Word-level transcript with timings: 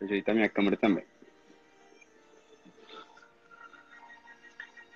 Ajeitar 0.00 0.34
minha 0.34 0.48
câmera 0.48 0.76
também. 0.76 1.04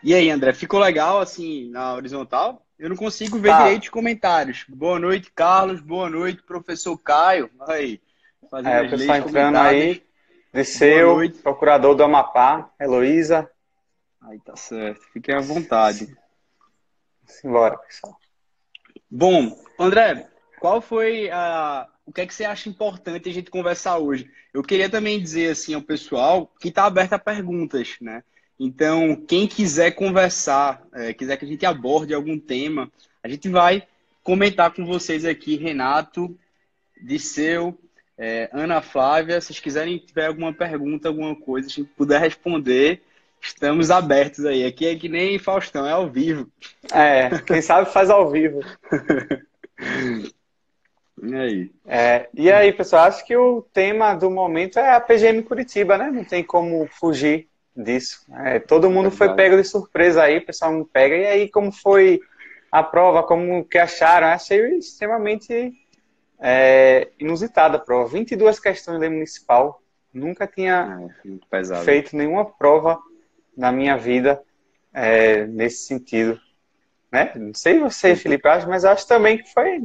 E 0.02 0.14
aí, 0.14 0.30
André, 0.30 0.52
ficou 0.52 0.80
legal 0.80 1.20
assim 1.20 1.70
na 1.70 1.94
horizontal? 1.94 2.66
Eu 2.78 2.88
não 2.88 2.96
consigo 2.96 3.38
ver 3.38 3.50
tá. 3.50 3.62
direito 3.62 3.84
os 3.84 3.88
comentários. 3.88 4.64
Boa 4.68 4.98
noite, 4.98 5.30
Carlos. 5.32 5.80
Boa 5.80 6.10
noite, 6.10 6.42
professor 6.42 6.98
Caio. 6.98 7.48
Aí, 7.68 8.00
fazendo 8.50 8.72
é, 8.72 8.82
o 8.82 8.90
pessoal 8.90 9.18
entrando 9.18 9.56
aí. 9.58 10.02
Liceu, 10.52 11.16
procurador 11.42 11.94
do 11.94 12.02
Amapá, 12.02 12.70
Heloísa. 12.80 13.48
Aí 14.20 14.38
tá 14.40 14.56
certo. 14.56 15.00
Fiquem 15.12 15.34
à 15.34 15.40
vontade. 15.40 16.14
Simbora, 17.24 17.78
pessoal. 17.78 18.18
Bom, 19.10 19.56
André, 19.78 20.28
qual 20.58 20.80
foi 20.80 21.30
a. 21.30 21.88
O 22.04 22.12
que 22.12 22.20
é 22.20 22.26
que 22.26 22.34
você 22.34 22.44
acha 22.44 22.68
importante 22.68 23.28
a 23.28 23.32
gente 23.32 23.50
conversar 23.50 23.98
hoje? 23.98 24.28
Eu 24.52 24.62
queria 24.62 24.88
também 24.88 25.20
dizer 25.20 25.50
assim 25.50 25.74
ao 25.74 25.82
pessoal 25.82 26.52
que 26.60 26.68
está 26.68 26.84
aberto 26.84 27.12
a 27.12 27.18
perguntas, 27.18 27.96
né? 28.00 28.22
Então, 28.58 29.16
quem 29.16 29.46
quiser 29.46 29.92
conversar, 29.92 30.82
é, 30.92 31.12
quiser 31.12 31.36
que 31.36 31.44
a 31.44 31.48
gente 31.48 31.64
aborde 31.66 32.14
algum 32.14 32.38
tema, 32.38 32.90
a 33.22 33.28
gente 33.28 33.48
vai 33.48 33.86
comentar 34.22 34.72
com 34.72 34.84
vocês 34.84 35.24
aqui, 35.24 35.56
Renato, 35.56 36.36
Disseu, 37.00 37.78
é, 38.16 38.48
Ana 38.52 38.80
Flávia. 38.80 39.40
Se 39.40 39.48
vocês 39.48 39.60
quiserem 39.60 39.98
tiver 39.98 40.26
alguma 40.26 40.52
pergunta, 40.52 41.08
alguma 41.08 41.34
coisa, 41.34 41.68
se 41.68 41.80
a 41.80 41.84
gente 41.84 41.94
puder 41.94 42.20
responder, 42.20 43.02
estamos 43.40 43.90
abertos 43.90 44.44
aí. 44.44 44.64
Aqui 44.64 44.86
é 44.86 44.96
que 44.96 45.08
nem 45.08 45.38
Faustão, 45.38 45.86
é 45.86 45.92
ao 45.92 46.08
vivo. 46.08 46.50
É, 46.92 47.30
quem 47.40 47.60
sabe 47.60 47.90
faz 47.90 48.10
ao 48.10 48.30
vivo. 48.30 48.60
e 51.22 51.34
aí? 51.34 51.70
É, 51.86 52.28
e 52.34 52.50
aí, 52.50 52.72
pessoal, 52.72 53.04
acho 53.04 53.24
que 53.24 53.36
o 53.36 53.62
tema 53.72 54.14
do 54.14 54.30
momento 54.30 54.78
é 54.78 54.94
a 54.94 55.00
PGM 55.00 55.42
Curitiba, 55.42 55.96
né? 55.96 56.10
Não 56.10 56.24
tem 56.24 56.42
como 56.42 56.86
fugir 56.88 57.48
disso. 57.76 58.26
É, 58.44 58.58
todo 58.58 58.90
mundo 58.90 59.10
foi 59.10 59.34
pego 59.34 59.56
de 59.56 59.64
surpresa 59.64 60.24
aí, 60.24 60.38
o 60.38 60.44
pessoal 60.44 60.72
me 60.72 60.84
pega. 60.84 61.16
E 61.16 61.26
aí, 61.26 61.48
como 61.48 61.70
foi 61.70 62.20
a 62.70 62.82
prova? 62.82 63.22
Como 63.22 63.64
que 63.64 63.78
acharam? 63.78 64.26
Achei 64.26 64.60
extremamente 64.76 65.72
é, 66.40 67.08
inusitada 67.20 67.76
a 67.76 67.80
prova. 67.80 68.08
22 68.08 68.58
questões 68.58 69.00
de 69.00 69.08
municipal. 69.08 69.80
Nunca 70.12 70.46
tinha 70.46 71.08
é, 71.52 71.84
feito 71.84 72.16
nenhuma 72.16 72.44
prova 72.44 72.98
na 73.56 73.70
minha 73.70 73.96
vida 73.96 74.42
é, 74.92 75.46
nesse 75.46 75.86
sentido. 75.86 76.38
Né? 77.10 77.32
Não 77.36 77.54
sei 77.54 77.78
você, 77.78 78.16
Felipe, 78.16 78.48
acho, 78.48 78.68
mas 78.68 78.84
acho 78.84 79.06
também 79.06 79.38
que 79.38 79.52
foi. 79.52 79.78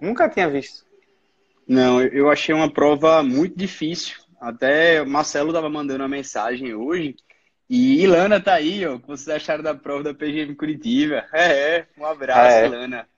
Nunca 0.00 0.28
tinha 0.28 0.48
visto. 0.48 0.84
Não, 1.66 2.00
eu 2.00 2.30
achei 2.30 2.54
uma 2.54 2.72
prova 2.72 3.22
muito 3.22 3.56
difícil. 3.56 4.16
Até 4.40 5.02
o 5.02 5.06
Marcelo 5.06 5.50
estava 5.50 5.68
mandando 5.68 6.02
uma 6.02 6.08
mensagem 6.08 6.74
hoje. 6.74 7.16
E 7.68 8.02
Ilana 8.02 8.40
tá 8.40 8.54
aí, 8.54 8.86
ó. 8.86 8.94
O 8.94 9.00
que 9.00 9.08
vocês 9.08 9.28
acharam 9.28 9.62
da 9.62 9.74
prova 9.74 10.04
da 10.04 10.14
PGM 10.14 10.54
Curitiba? 10.54 11.24
É, 11.32 11.76
é. 11.76 11.86
Um 11.98 12.04
abraço, 12.04 12.56
é. 12.56 12.66
Ilana. 12.66 13.08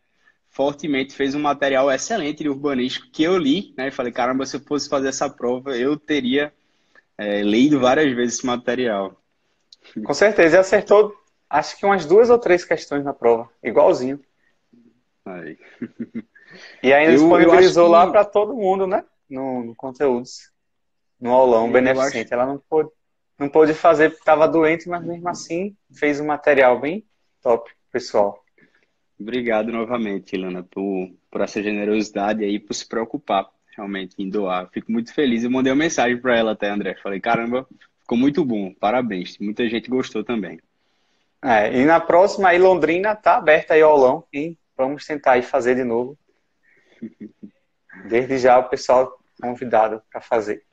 Fortemente 0.48 1.14
fez 1.14 1.34
um 1.34 1.40
material 1.40 1.90
excelente 1.90 2.42
de 2.42 2.48
urbanístico 2.48 3.10
que 3.12 3.22
eu 3.22 3.36
li, 3.36 3.74
né? 3.76 3.88
E 3.88 3.90
falei, 3.90 4.10
caramba, 4.10 4.46
se 4.46 4.56
eu 4.56 4.60
fosse 4.60 4.88
fazer 4.88 5.08
essa 5.08 5.28
prova, 5.28 5.76
eu 5.76 5.96
teria 5.96 6.52
é, 7.18 7.42
lido 7.42 7.78
várias 7.78 8.14
vezes 8.16 8.36
esse 8.36 8.46
material. 8.46 9.20
Com 10.04 10.14
certeza, 10.14 10.56
e 10.56 10.58
acertou 10.58 11.14
acho 11.48 11.76
que 11.76 11.86
umas 11.86 12.04
duas 12.04 12.30
ou 12.30 12.38
três 12.38 12.64
questões 12.64 13.04
na 13.04 13.12
prova, 13.12 13.48
igualzinho. 13.62 14.20
Aí. 15.24 15.58
E 16.82 16.92
ainda 16.92 17.12
eu, 17.12 17.18
disponibilizou 17.18 17.84
eu 17.84 17.90
que... 17.90 17.92
lá 17.92 18.10
para 18.10 18.24
todo 18.24 18.54
mundo, 18.54 18.86
né? 18.86 19.04
No, 19.28 19.64
no 19.64 19.74
conteúdos 19.74 20.50
no 21.20 21.32
aulão 21.32 21.70
beneficente. 21.70 22.32
Acho... 22.32 22.34
Ela 22.34 22.46
não 22.46 22.58
pôde, 22.58 22.90
não 23.38 23.48
pôde 23.48 23.74
fazer 23.74 24.10
porque 24.10 24.22
estava 24.22 24.46
doente, 24.46 24.88
mas 24.88 25.04
mesmo 25.04 25.28
assim 25.28 25.76
fez 25.92 26.20
um 26.20 26.26
material 26.26 26.80
bem 26.80 27.04
top, 27.42 27.70
pessoal. 27.90 28.42
Obrigado 29.18 29.72
novamente, 29.72 30.36
Ilana, 30.36 30.62
por, 30.62 31.10
por 31.30 31.40
essa 31.40 31.62
generosidade 31.62 32.44
aí, 32.44 32.60
por 32.60 32.74
se 32.74 32.86
preocupar 32.86 33.48
realmente 33.76 34.14
em 34.18 34.28
doar. 34.28 34.68
Fico 34.70 34.92
muito 34.92 35.12
feliz. 35.12 35.42
Eu 35.42 35.50
mandei 35.50 35.72
uma 35.72 35.78
mensagem 35.78 36.20
para 36.20 36.36
ela 36.36 36.52
até, 36.52 36.68
André. 36.70 36.96
Falei, 37.02 37.20
caramba, 37.20 37.66
ficou 38.00 38.16
muito 38.16 38.44
bom, 38.44 38.72
parabéns. 38.74 39.36
Muita 39.38 39.68
gente 39.68 39.90
gostou 39.90 40.22
também. 40.22 40.60
É, 41.42 41.80
e 41.80 41.84
na 41.84 41.98
próxima 42.00 42.50
aí, 42.50 42.58
Londrina 42.58 43.14
tá 43.14 43.36
aberta 43.36 43.74
aí 43.74 43.82
ao 43.82 43.92
aulão 43.92 44.24
e 44.32 44.56
vamos 44.76 45.04
tentar 45.04 45.32
aí 45.32 45.42
fazer 45.42 45.74
de 45.74 45.84
novo. 45.84 46.16
Desde 48.06 48.38
já 48.38 48.58
o 48.58 48.68
pessoal 48.68 49.18
convidado 49.40 50.02
para 50.10 50.20
fazer. 50.20 50.64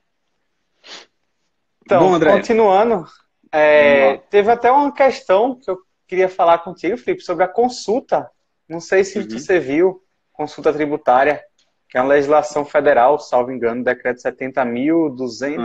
Então, 1.84 2.20
Bom, 2.20 2.20
continuando, 2.20 3.06
é, 3.52 4.18
teve 4.30 4.52
até 4.52 4.72
uma 4.72 4.92
questão 4.92 5.60
que 5.60 5.70
eu 5.70 5.78
queria 6.08 6.28
falar 6.28 6.60
contigo, 6.60 6.98
Felipe, 6.98 7.24
sobre 7.24 7.44
a 7.44 7.48
consulta. 7.48 8.30
Não 8.68 8.80
sei 8.80 9.04
se 9.04 9.20
uhum. 9.20 9.30
você 9.30 9.60
viu, 9.60 10.04
consulta 10.34 10.74
tributária, 10.74 11.44
que 11.88 11.98
é 11.98 12.02
uma 12.02 12.10
legislação 12.10 12.66
federal, 12.66 13.20
salvo 13.20 13.52
engano, 13.52 13.84
decreto 13.84 14.22
70.252. 14.22 15.60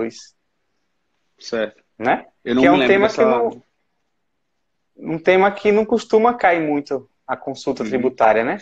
Uhum. 0.00 0.10
Certo. 1.38 1.84
Né? 1.98 2.26
Eu 2.44 2.54
não 2.54 2.62
que 2.62 2.68
é 2.68 2.72
um 2.72 2.86
tema 2.86 3.08
dessa... 3.08 3.22
que 3.22 3.28
não, 3.28 3.62
um 4.96 5.18
tema 5.18 5.50
que 5.52 5.70
não 5.70 5.84
costuma 5.84 6.34
cair 6.34 6.60
muito 6.60 7.08
a 7.28 7.36
consulta 7.36 7.82
uhum. 7.82 7.90
tributária, 7.90 8.42
né? 8.42 8.58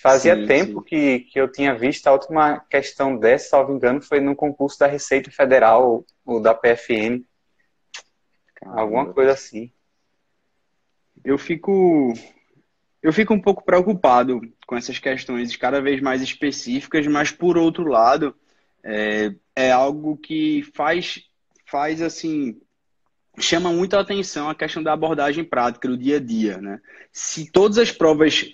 Fazia 0.00 0.34
sim, 0.34 0.46
tempo 0.46 0.80
sim. 0.80 0.86
Que, 0.86 1.20
que 1.20 1.40
eu 1.40 1.50
tinha 1.50 1.74
visto 1.76 2.06
a 2.06 2.12
última 2.12 2.60
questão 2.70 3.18
dessa, 3.18 3.50
salvo 3.50 3.74
engano, 3.74 4.00
foi 4.00 4.20
no 4.20 4.34
concurso 4.34 4.78
da 4.78 4.86
Receita 4.86 5.30
Federal, 5.30 6.04
ou 6.24 6.40
da 6.40 6.54
PFN. 6.54 7.22
Caramba. 8.54 8.80
Alguma 8.80 9.12
coisa 9.12 9.32
assim. 9.32 9.70
Eu 11.24 11.36
fico. 11.36 12.14
Eu 13.02 13.12
fico 13.12 13.34
um 13.34 13.40
pouco 13.40 13.64
preocupado 13.64 14.40
com 14.66 14.76
essas 14.76 14.98
questões 14.98 15.54
cada 15.56 15.80
vez 15.80 16.00
mais 16.00 16.22
específicas, 16.22 17.06
mas 17.06 17.30
por 17.30 17.56
outro 17.56 17.84
lado, 17.84 18.34
é, 18.82 19.32
é 19.54 19.70
algo 19.70 20.16
que 20.16 20.62
faz, 20.74 21.22
faz 21.64 22.02
assim, 22.02 22.60
chama 23.38 23.72
muito 23.72 23.96
a 23.96 24.00
atenção 24.00 24.48
a 24.48 24.54
questão 24.54 24.82
da 24.82 24.92
abordagem 24.92 25.44
prática 25.44 25.88
do 25.88 25.96
dia 25.96 26.16
a 26.16 26.20
dia, 26.20 26.58
né? 26.58 26.80
Se 27.12 27.50
todas 27.50 27.78
as 27.78 27.92
provas 27.92 28.46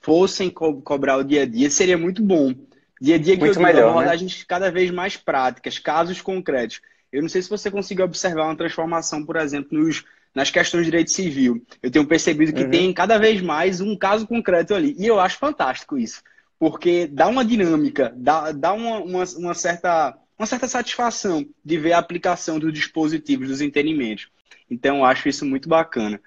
fossem 0.00 0.50
co 0.50 0.80
cobrar 0.82 1.16
o 1.16 1.24
dia 1.24 1.42
a 1.42 1.46
dia, 1.46 1.70
seria 1.70 1.98
muito 1.98 2.22
bom. 2.22 2.54
Dia 3.00 3.14
a 3.14 3.18
dia 3.18 3.34
que 3.34 3.44
muito 3.44 3.58
eu 3.58 3.62
melhor, 3.62 3.90
abordagens 3.90 4.38
né? 4.38 4.44
cada 4.46 4.70
vez 4.70 4.90
mais 4.90 5.16
práticas, 5.16 5.78
casos 5.78 6.20
concretos. 6.20 6.80
Eu 7.12 7.22
não 7.22 7.28
sei 7.28 7.42
se 7.42 7.50
você 7.50 7.70
conseguiu 7.70 8.04
observar 8.04 8.44
uma 8.44 8.56
transformação, 8.56 9.24
por 9.24 9.36
exemplo, 9.36 9.78
nos, 9.78 10.04
nas 10.34 10.50
questões 10.50 10.84
de 10.84 10.90
direito 10.90 11.10
civil. 11.10 11.64
Eu 11.82 11.90
tenho 11.90 12.06
percebido 12.06 12.52
que 12.52 12.64
uhum. 12.64 12.70
tem 12.70 12.92
cada 12.92 13.18
vez 13.18 13.40
mais 13.40 13.80
um 13.80 13.96
caso 13.96 14.26
concreto 14.26 14.74
ali. 14.74 14.94
E 14.98 15.06
eu 15.06 15.18
acho 15.18 15.38
fantástico 15.38 15.98
isso. 15.98 16.22
Porque 16.58 17.06
dá 17.06 17.26
uma 17.26 17.44
dinâmica, 17.44 18.12
dá, 18.16 18.52
dá 18.52 18.72
uma, 18.72 18.98
uma, 18.98 19.24
uma 19.38 19.54
certa, 19.54 20.16
uma 20.40 20.46
certa 20.46 20.66
satisfação 20.66 21.46
de 21.62 21.76
ver 21.76 21.92
a 21.92 21.98
aplicação 21.98 22.58
dos 22.58 22.72
dispositivos, 22.72 23.48
dos 23.48 23.60
entendimentos. 23.60 24.30
Então, 24.70 24.98
eu 24.98 25.04
acho 25.04 25.28
isso 25.28 25.44
muito 25.44 25.68
bacana. 25.68 26.18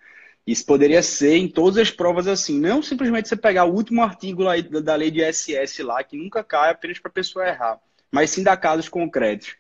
Isso 0.46 0.64
poderia 0.68 1.02
ser 1.02 1.36
em 1.36 1.48
todas 1.48 1.80
as 1.80 1.90
provas 1.90 2.28
assim. 2.28 2.60
Não 2.60 2.84
simplesmente 2.84 3.28
você 3.28 3.36
pegar 3.36 3.66
o 3.66 3.74
último 3.74 4.04
artigo 4.04 4.44
lá 4.44 4.54
da 4.84 4.94
lei 4.94 5.10
de 5.10 5.24
SS 5.24 5.82
lá, 5.82 6.04
que 6.04 6.16
nunca 6.16 6.44
cai 6.44 6.70
apenas 6.70 7.00
para 7.00 7.10
a 7.10 7.14
pessoa 7.14 7.48
errar, 7.48 7.80
mas 8.12 8.30
sim 8.30 8.44
dar 8.44 8.56
casos 8.58 8.88
concretos. 8.88 9.56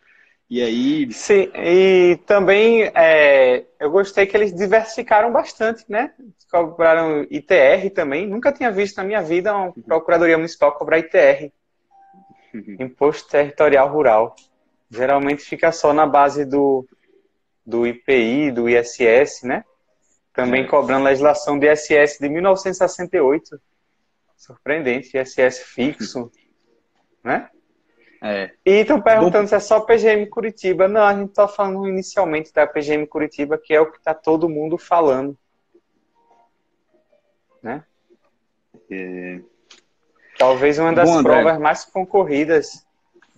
E 0.47 0.61
aí. 0.61 1.11
Sim, 1.11 1.49
e 1.55 2.19
também 2.27 2.91
é, 2.93 3.65
eu 3.79 3.89
gostei 3.89 4.27
que 4.27 4.37
eles 4.37 4.53
diversificaram 4.53 5.31
bastante, 5.31 5.83
né? 5.89 6.13
Cobraram 6.51 7.25
ITR 7.31 7.89
também. 7.91 8.27
Nunca 8.27 8.51
tinha 8.51 8.69
visto 8.71 8.97
na 8.97 9.03
minha 9.03 9.21
vida 9.23 9.51
uma 9.51 9.73
Procuradoria 9.73 10.37
Municipal 10.37 10.73
cobrar 10.73 10.99
ITR 10.99 11.51
Imposto 12.79 13.29
Territorial 13.29 13.89
Rural. 13.91 14.35
Geralmente 14.89 15.43
fica 15.43 15.71
só 15.71 15.93
na 15.93 16.05
base 16.05 16.45
do, 16.45 16.87
do 17.65 17.87
IPI, 17.87 18.51
do 18.51 18.69
ISS, 18.69 19.43
né? 19.43 19.63
Também 20.33 20.63
é. 20.63 20.67
cobrando 20.67 21.05
legislação 21.05 21.57
de 21.57 21.71
ISS 21.71 22.17
de 22.19 22.29
1968. 22.29 23.59
Surpreendente, 24.35 25.17
ISS 25.17 25.59
fixo, 25.59 26.31
né? 27.23 27.49
É. 28.21 28.51
E 28.65 28.71
estão 28.71 29.01
perguntando 29.01 29.43
Bom... 29.43 29.47
se 29.47 29.55
é 29.55 29.59
só 29.59 29.81
PGM 29.81 30.27
Curitiba. 30.27 30.87
Não, 30.87 31.03
a 31.03 31.13
gente 31.13 31.29
está 31.29 31.47
falando 31.47 31.87
inicialmente 31.87 32.53
da 32.53 32.65
PGM 32.65 33.05
Curitiba, 33.05 33.57
que 33.57 33.73
é 33.73 33.81
o 33.81 33.91
que 33.91 33.97
está 33.97 34.13
todo 34.13 34.47
mundo 34.47 34.77
falando. 34.77 35.37
Né? 37.61 37.83
É... 38.89 39.41
Talvez 40.43 40.77
uma 40.77 40.91
das 40.91 41.09
Bom, 41.09 41.23
provas 41.23 41.57
mais 41.57 41.85
concorridas 41.85 42.85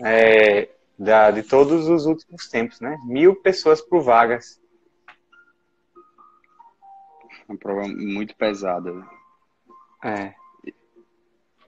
é, 0.03 0.69
da, 0.97 1.29
de 1.29 1.43
todos 1.43 1.87
os 1.87 2.07
últimos 2.07 2.49
tempos, 2.49 2.81
né? 2.81 2.97
Mil 3.05 3.35
pessoas 3.35 3.79
por 3.79 4.01
vagas. 4.01 4.59
Uma 7.47 7.59
prova 7.59 7.87
muito 7.87 8.35
pesada. 8.35 8.91
Né? 8.91 9.07
É. 10.03 10.33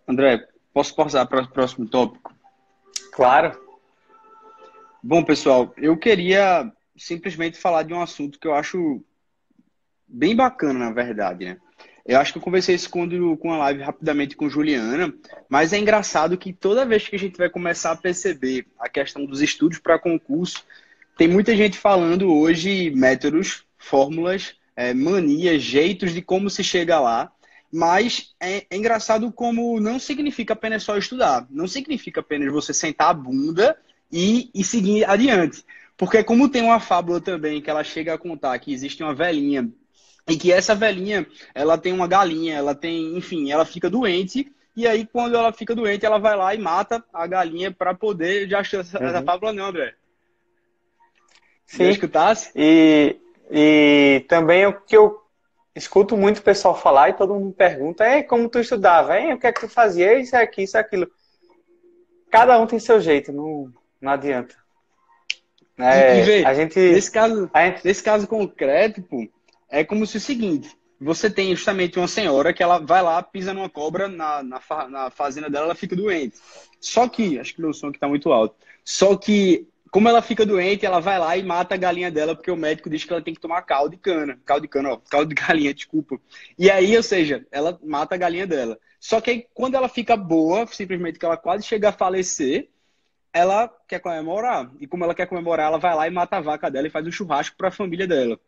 André, 0.08 0.48
posso 0.74 0.96
passar 0.96 1.28
para 1.28 1.44
o 1.44 1.48
próximo 1.48 1.88
tópico? 1.88 2.34
Claro. 3.14 3.62
Bom, 5.04 5.24
pessoal, 5.24 5.72
eu 5.78 5.96
queria 5.98 6.74
simplesmente 6.98 7.60
falar 7.60 7.84
de 7.84 7.94
um 7.94 8.02
assunto 8.02 8.40
que 8.40 8.48
eu 8.48 8.56
acho 8.56 9.06
bem 10.08 10.36
bacana, 10.36 10.80
na 10.80 10.92
verdade, 10.92 11.46
né? 11.46 11.62
Eu 12.08 12.18
acho 12.20 12.32
que 12.32 12.38
eu 12.38 12.42
conversei 12.42 12.74
isso 12.74 12.90
quando, 12.90 13.36
com 13.38 13.52
a 13.52 13.58
live 13.58 13.82
rapidamente 13.82 14.38
com 14.38 14.50
Juliana, 14.50 15.14
mas 15.50 15.74
é 15.74 15.78
engraçado 15.78 16.38
que 16.38 16.54
toda 16.54 16.86
vez 16.86 17.06
que 17.06 17.18
a 17.18 17.20
gente 17.20 17.38
vai 17.38 17.50
começar 17.50 17.92
a 17.92 17.98
perceber 17.98 18.66
a 18.80 18.88
questão 18.88 19.26
dos 19.26 19.42
estudos 19.42 19.78
para 19.78 20.00
concurso, 20.00 20.64
tem 21.18 21.28
muita 21.28 21.54
gente 21.54 21.78
falando 21.78 22.34
hoje 22.34 22.92
métodos, 22.92 23.66
fórmulas, 23.78 24.56
é, 24.74 24.94
manias, 24.94 25.62
jeitos 25.62 26.14
de 26.14 26.22
como 26.22 26.50
se 26.50 26.64
chega 26.64 26.98
lá, 26.98 27.30
mas 27.70 28.34
é, 28.40 28.66
é, 28.70 28.78
engraçado 28.78 29.30
como 29.30 29.78
não 29.82 30.00
significa 30.00 30.54
apenas 30.54 30.84
só 30.84 30.98
estudar, 30.98 31.46
não 31.50 31.68
significa 31.68 32.22
apenas 32.22 32.54
você 32.54 32.74
sentar 32.74 33.10
a 33.10 33.14
bunda 33.14 33.78
e, 34.10 34.50
e 34.56 34.64
seguir 34.64 35.04
adiante. 35.04 35.66
Porque 35.98 36.24
como 36.24 36.48
tem 36.48 36.62
uma 36.62 36.80
fábula 36.80 37.20
também 37.20 37.62
que 37.62 37.70
ela 37.70 37.84
chega 37.84 38.14
a 38.14 38.18
contar 38.18 38.58
que 38.60 38.72
existe 38.72 39.04
uma 39.04 39.14
velhinha 39.14 39.70
e 40.28 40.36
que 40.38 40.52
essa 40.52 40.76
velhinha, 40.76 41.26
ela 41.56 41.78
tem 41.78 41.94
uma 41.94 42.08
galinha, 42.08 42.56
ela 42.56 42.76
tem, 42.76 43.18
enfim, 43.18 43.50
ela 43.52 43.66
fica 43.66 43.90
doente 43.90 44.52
e 44.76 44.86
aí 44.86 45.08
quando 45.08 45.36
ela 45.36 45.54
fica 45.54 45.74
doente, 45.74 46.06
ela 46.06 46.20
vai 46.20 46.36
lá 46.36 46.54
e 46.54 46.58
mata 46.60 47.04
a 47.14 47.26
galinha 47.26 47.72
para 47.72 47.96
poder 47.96 48.48
já 48.48 48.60
achar 48.60 48.82
essa, 48.82 49.02
uhum. 49.02 49.24
fábula 49.24 49.54
não, 49.54 49.66
André. 49.66 49.96
Sim. 51.66 51.86
Já 51.86 51.92
escutasse? 51.92 52.52
E, 52.56 53.18
e 53.50 54.26
também 54.28 54.66
o 54.66 54.74
que 54.82 54.96
eu 54.96 55.22
escuto 55.74 56.18
muito 56.18 56.40
o 56.40 56.44
pessoal 56.44 56.76
falar 56.76 57.10
e 57.10 57.14
todo 57.14 57.34
mundo 57.34 57.54
pergunta 57.54 58.04
é 58.04 58.22
como 58.22 58.50
tu 58.50 58.60
estudava, 58.60 59.18
hein? 59.18 59.34
o 59.34 59.40
que 59.40 59.48
é 59.48 59.52
que 59.52 59.62
tu 59.62 59.70
fazia, 59.70 60.20
isso 60.20 60.36
aqui, 60.36 60.64
isso 60.64 60.78
aquilo. 60.78 61.10
Cada 62.30 62.60
um 62.60 62.68
tem 62.68 62.80
seu 62.80 63.00
jeito, 63.00 63.32
não, 63.32 63.72
não 64.02 64.12
adianta. 64.12 64.56
É, 65.78 66.20
e, 66.20 66.24
vê, 66.24 66.46
a 66.46 66.54
gente, 66.54 66.78
nesse, 66.80 67.12
caso, 67.12 67.50
gente... 67.56 67.86
nesse 67.86 68.04
caso 68.04 68.28
concreto, 68.28 69.02
pô, 69.02 69.28
é 69.70 69.84
como 69.84 70.06
se 70.06 70.18
o 70.18 70.22
seguinte: 70.22 70.76
você 71.00 71.30
tem 71.30 71.56
justamente 71.56 72.00
uma 72.00 72.08
senhora 72.08 72.54
que 72.54 72.64
ela 72.64 72.80
vai 72.80 73.02
lá, 73.02 73.22
pisa 73.22 73.54
numa 73.54 73.70
cobra 73.70 74.08
na, 74.08 74.42
na, 74.44 74.62
na 74.90 75.10
fazenda 75.10 75.50
dela, 75.50 75.66
ela 75.66 75.76
fica 75.76 75.96
doente. 75.96 76.38
Só 76.82 77.08
que, 77.08 77.40
acho 77.40 77.54
que 77.54 77.62
meu 77.62 77.74
som 77.74 77.88
aqui 77.88 78.00
tá 78.00 78.08
muito 78.08 78.32
alto. 78.32 78.56
Só 78.84 79.16
que, 79.16 79.68
como 79.92 80.10
ela 80.10 80.22
fica 80.22 80.46
doente, 80.46 80.86
ela 80.86 81.00
vai 81.00 81.20
lá 81.20 81.38
e 81.38 81.44
mata 81.44 81.76
a 81.76 81.78
galinha 81.78 82.10
dela, 82.10 82.36
porque 82.36 82.52
o 82.52 82.56
médico 82.56 82.90
diz 82.90 83.04
que 83.04 83.12
ela 83.14 83.22
tem 83.22 83.34
que 83.34 83.40
tomar 83.40 83.62
caldo 83.62 83.92
de 83.92 83.98
cana. 83.98 84.40
Caldo 84.46 84.64
de 84.64 84.68
cana, 84.68 84.94
ó, 84.94 84.98
caldo 84.98 85.30
de 85.30 85.36
galinha, 85.40 85.74
desculpa. 85.74 86.20
E 86.58 86.70
aí, 86.70 86.96
ou 86.96 87.04
seja, 87.04 87.46
ela 87.52 87.78
mata 87.84 88.16
a 88.16 88.18
galinha 88.18 88.48
dela. 88.48 88.80
Só 89.00 89.22
que 89.22 89.30
aí, 89.30 89.48
quando 89.54 89.76
ela 89.76 89.88
fica 89.88 90.18
boa, 90.18 90.66
simplesmente 90.68 91.20
que 91.20 91.26
ela 91.26 91.38
quase 91.38 91.64
chega 91.64 91.90
a 91.90 91.94
falecer, 91.94 92.70
ela 93.32 93.70
quer 93.88 94.00
comemorar. 94.00 94.72
E 94.80 94.88
como 94.88 95.04
ela 95.04 95.14
quer 95.14 95.28
comemorar, 95.28 95.68
ela 95.68 95.78
vai 95.78 95.96
lá 95.96 96.08
e 96.08 96.12
mata 96.12 96.38
a 96.38 96.42
vaca 96.42 96.72
dela 96.72 96.88
e 96.88 96.92
faz 96.92 97.06
um 97.06 97.12
churrasco 97.12 97.56
para 97.56 97.68
a 97.68 97.72
família 97.72 98.08
dela. 98.08 98.40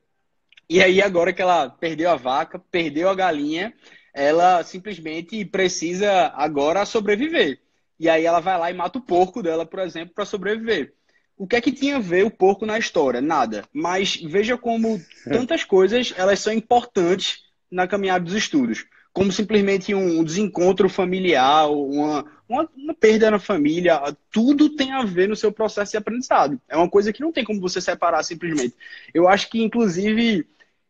E 0.69 0.81
aí, 0.83 1.01
agora 1.01 1.33
que 1.33 1.41
ela 1.41 1.69
perdeu 1.69 2.11
a 2.11 2.15
vaca, 2.15 2.59
perdeu 2.71 3.09
a 3.09 3.15
galinha, 3.15 3.73
ela 4.13 4.63
simplesmente 4.63 5.43
precisa 5.45 6.27
agora 6.35 6.85
sobreviver. 6.85 7.59
E 7.99 8.07
aí 8.07 8.25
ela 8.25 8.39
vai 8.39 8.57
lá 8.57 8.69
e 8.69 8.73
mata 8.73 8.99
o 8.99 9.01
porco 9.01 9.41
dela, 9.41 9.65
por 9.65 9.79
exemplo, 9.79 10.13
para 10.13 10.25
sobreviver. 10.25 10.93
O 11.35 11.47
que 11.47 11.55
é 11.55 11.61
que 11.61 11.71
tinha 11.71 11.97
a 11.97 11.99
ver 12.01 12.25
o 12.25 12.31
porco 12.31 12.65
na 12.65 12.77
história? 12.77 13.19
Nada. 13.21 13.63
Mas 13.73 14.15
veja 14.15 14.57
como 14.57 15.01
tantas 15.23 15.63
coisas 15.63 16.13
elas 16.15 16.39
são 16.39 16.53
importantes 16.53 17.43
na 17.71 17.87
caminhada 17.87 18.25
dos 18.25 18.33
estudos 18.33 18.85
como 19.11 19.31
simplesmente 19.31 19.93
um 19.93 20.23
desencontro 20.23 20.87
familiar, 20.87 21.69
uma, 21.69 22.25
uma, 22.47 22.69
uma, 22.75 22.93
perda 22.93 23.31
na 23.31 23.39
família, 23.39 23.99
tudo 24.31 24.69
tem 24.69 24.93
a 24.93 25.03
ver 25.03 25.27
no 25.27 25.35
seu 25.35 25.51
processo 25.51 25.91
de 25.91 25.97
aprendizado. 25.97 26.61
É 26.69 26.77
uma 26.77 26.89
coisa 26.89 27.11
que 27.11 27.21
não 27.21 27.31
tem 27.31 27.43
como 27.43 27.59
você 27.59 27.81
separar 27.81 28.23
simplesmente. 28.23 28.75
Eu 29.13 29.27
acho 29.27 29.49
que, 29.49 29.61
inclusive, 29.61 30.47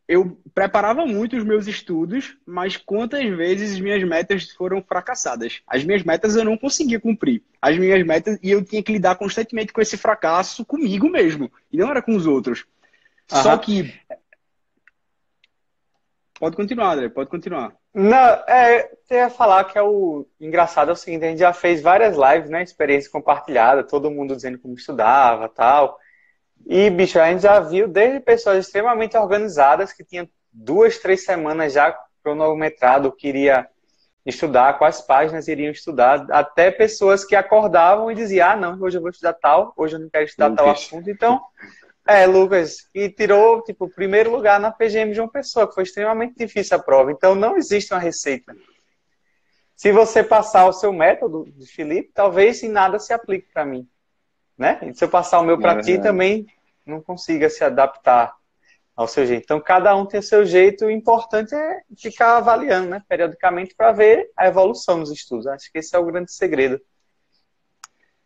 eu 0.10 0.42
preparava 0.56 1.06
muito 1.06 1.38
os 1.38 1.44
meus 1.44 1.68
estudos, 1.68 2.36
mas 2.44 2.76
quantas 2.76 3.24
vezes 3.30 3.74
as 3.74 3.80
minhas 3.80 4.04
metas 4.04 4.50
foram 4.54 4.82
fracassadas? 4.82 5.62
As 5.68 5.84
minhas 5.84 6.02
metas 6.02 6.36
eu 6.36 6.44
não 6.44 6.58
conseguia 6.58 7.00
cumprir. 7.00 7.44
As 7.62 7.78
minhas 7.78 8.04
metas, 8.04 8.40
e 8.42 8.50
eu 8.50 8.66
tinha 8.66 8.82
que 8.82 8.92
lidar 8.92 9.18
constantemente 9.18 9.72
com 9.72 9.80
esse 9.80 9.98
fracasso 9.98 10.66
comigo 10.66 11.08
mesmo, 11.08 11.52
e 11.72 11.78
não 11.78 11.92
era 11.92 12.02
com 12.02 12.16
os 12.16 12.26
outros. 12.26 12.66
Uhum. 13.32 13.44
Só 13.44 13.56
que. 13.56 13.94
Pode 16.40 16.56
continuar, 16.56 16.94
André, 16.94 17.10
pode 17.10 17.30
continuar. 17.30 17.76
Não, 17.94 18.18
é, 18.18 18.90
eu 19.12 19.18
ia 19.18 19.30
falar 19.30 19.66
que 19.66 19.78
é 19.78 19.84
o 19.84 20.26
engraçado 20.42 20.90
é 20.90 20.94
o 20.94 20.96
seguinte, 20.96 21.24
a 21.24 21.30
gente 21.30 21.40
já 21.40 21.54
fez 21.54 21.84
várias 21.84 22.18
lives, 22.18 22.50
né? 22.50 22.64
Experiência 22.64 23.12
compartilhada, 23.12 23.84
todo 23.84 24.10
mundo 24.10 24.36
dizendo 24.36 24.58
como 24.58 24.74
estudava 24.74 25.48
tal. 25.48 26.00
E, 26.66 26.90
bicho, 26.90 27.20
a 27.20 27.32
gente 27.32 27.42
já 27.42 27.60
viu 27.60 27.88
desde 27.88 28.20
pessoas 28.20 28.66
extremamente 28.66 29.18
organizadas 29.18 29.92
que 29.92 30.04
tinham 30.04 30.28
duas, 30.52 30.98
três 30.98 31.24
semanas 31.24 31.74
já 31.74 31.98
cronometrado, 32.24 33.12
queria 33.12 33.68
estudar, 34.26 34.78
quais 34.78 35.02
páginas 35.02 35.48
iriam 35.48 35.72
estudar, 35.72 36.28
até 36.32 36.70
pessoas 36.70 37.26
que 37.26 37.36
acordavam 37.36 38.12
e 38.12 38.16
diziam, 38.16 38.50
ah, 38.50 38.56
não, 38.56 38.82
hoje 38.82 38.98
eu 38.98 39.02
vou 39.02 39.10
estudar 39.10 39.34
tal, 39.34 39.74
hoje 39.76 39.96
eu 39.96 40.00
não 40.00 40.10
quero 40.10 40.26
estudar 40.26 40.56
tal 40.56 40.70
assunto. 40.70 41.10
Então, 41.10 41.42
é, 42.08 42.26
Lucas, 42.26 42.88
e 42.94 43.10
tirou, 43.10 43.64
tipo, 43.64 43.86
o 43.86 43.90
primeiro 43.90 44.32
lugar 44.32 44.60
na 44.60 44.72
PGM 44.72 45.14
de 45.14 45.22
uma 45.22 45.30
pessoa, 45.30 45.68
que 45.68 45.74
foi 45.74 45.84
extremamente 45.84 46.36
difícil 46.38 46.78
a 46.78 46.82
prova. 46.82 47.12
Então, 47.12 47.36
não 47.36 47.58
existe 47.58 47.94
uma 47.94 48.00
receita. 48.00 48.56
Se 49.76 49.92
você 49.92 50.24
passar 50.24 50.68
o 50.68 50.74
seu 50.74 50.92
método 50.92 51.46
de 51.56 51.66
Felipe, 51.66 52.12
talvez 52.14 52.62
em 52.64 52.70
nada 52.70 53.00
se 53.00 53.14
aplique 53.14 53.48
para 53.54 53.66
mim. 53.66 53.88
Né? 54.60 54.78
E 54.84 54.94
se 54.94 55.02
eu 55.06 55.10
passar 55.10 55.40
o 55.40 55.46
meu 55.46 55.58
para 55.58 55.80
é 55.80 55.82
ti, 55.82 55.98
também 55.98 56.46
não 56.86 57.02
consiga 57.02 57.50
se 57.50 57.64
adaptar 57.64 58.36
ao 58.94 59.08
seu 59.08 59.26
jeito. 59.26 59.44
Então, 59.46 59.62
cada 59.62 59.96
um 59.96 60.06
tem 60.06 60.20
o 60.20 60.24
seu 60.24 60.46
jeito. 60.46 60.86
O 60.86 60.92
importante 60.92 61.56
é 61.56 61.80
ficar 61.98 62.36
avaliando, 62.36 62.90
né, 62.90 63.02
periodicamente, 63.08 63.74
para 63.74 63.94
ver 63.94 64.30
a 64.36 64.48
evolução 64.48 64.98
nos 64.98 65.10
estudos. 65.10 65.48
Acho 65.48 65.72
que 65.72 65.80
esse 65.80 65.96
é 65.96 66.00
o 66.00 66.06
grande 66.06 66.34
segredo. 66.34 66.82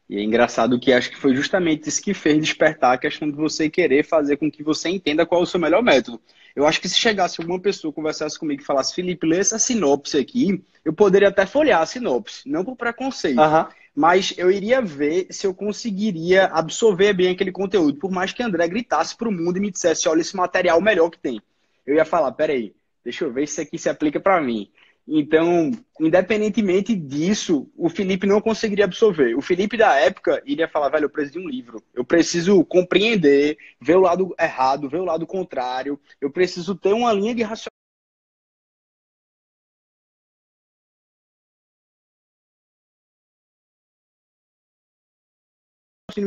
E 0.10 0.18
é 0.18 0.24
engraçado 0.24 0.80
que 0.80 0.92
acho 0.92 1.12
que 1.12 1.18
foi 1.18 1.36
justamente 1.36 1.88
isso 1.88 2.02
que 2.02 2.14
fez 2.14 2.40
despertar 2.40 2.94
a 2.94 2.98
questão 2.98 3.30
de 3.30 3.36
você 3.36 3.70
querer 3.70 4.04
fazer 4.04 4.38
com 4.38 4.52
que 4.52 4.64
você 4.64 4.90
entenda 4.90 5.26
qual 5.28 5.42
é 5.42 5.44
o 5.44 5.48
seu 5.48 5.60
melhor 5.60 5.84
método. 5.84 6.20
Eu 6.56 6.66
acho 6.66 6.82
que 6.82 6.90
se 6.90 6.98
chegasse 6.98 7.40
alguma 7.40 7.60
pessoa, 7.60 7.94
conversasse 7.94 8.38
comigo 8.38 8.62
e 8.62 8.66
falasse, 8.66 8.94
Felipe, 8.96 9.28
lê 9.28 9.40
essa 9.40 9.60
sinopse 9.60 10.18
aqui, 10.18 10.64
eu 10.84 10.94
poderia 10.94 11.30
até 11.30 11.46
folhear 11.46 11.82
a 11.82 11.86
sinopse, 11.86 12.50
não 12.50 12.66
por 12.66 12.76
preconceito. 12.76 13.40
Uhum. 13.40 13.68
Mas 13.96 14.34
eu 14.38 14.50
iria 14.50 14.82
ver 14.82 15.28
se 15.30 15.46
eu 15.46 15.54
conseguiria 15.54 16.46
absorver 16.46 17.14
bem 17.14 17.30
aquele 17.30 17.52
conteúdo. 17.52 18.00
Por 18.00 18.12
mais 18.12 18.32
que 18.32 18.42
André 18.42 18.68
gritasse 18.68 19.16
para 19.16 19.30
o 19.30 19.32
mundo 19.32 19.58
e 19.58 19.60
me 19.60 19.72
dissesse, 19.72 20.10
olha 20.10 20.22
esse 20.22 20.36
material 20.36 20.82
melhor 20.82 21.10
que 21.10 21.20
tem. 21.20 21.42
Eu 21.86 21.96
ia 21.96 22.06
falar, 22.06 22.32
peraí, 22.32 22.74
deixa 23.04 23.26
eu 23.26 23.32
ver 23.32 23.48
se 23.48 23.54
isso 23.54 23.62
aqui 23.62 23.78
se 23.78 23.90
aplica 23.90 24.20
para 24.20 24.42
mim. 24.42 24.70
Então, 25.08 25.72
independentemente 26.00 26.96
disso, 26.96 27.70
o 27.76 27.90
Felipe 27.90 28.26
não 28.26 28.40
conseguiria 28.40 28.86
absorver. 28.86 29.36
O 29.36 29.42
Felipe 29.42 29.76
da 29.76 29.96
época 29.96 30.42
iria 30.46 30.68
falar, 30.68 30.90
velho, 30.90 31.06
eu 31.06 31.10
preciso 31.10 31.40
de 31.40 31.46
um 31.46 31.50
livro. 31.50 31.84
Eu 31.94 32.06
preciso 32.06 32.64
compreender, 32.64 33.58
ver 33.82 33.98
o 33.98 34.02
lado 34.02 34.34
errado, 34.40 34.90
ver 34.90 35.02
o 35.02 35.06
lado 35.06 35.28
contrário. 35.28 36.00
Eu 36.22 36.32
preciso 36.32 36.74
ter 36.74 36.94
uma 36.94 37.12
linha 37.12 37.36
de 37.36 37.44
raciocínio. 37.44 37.83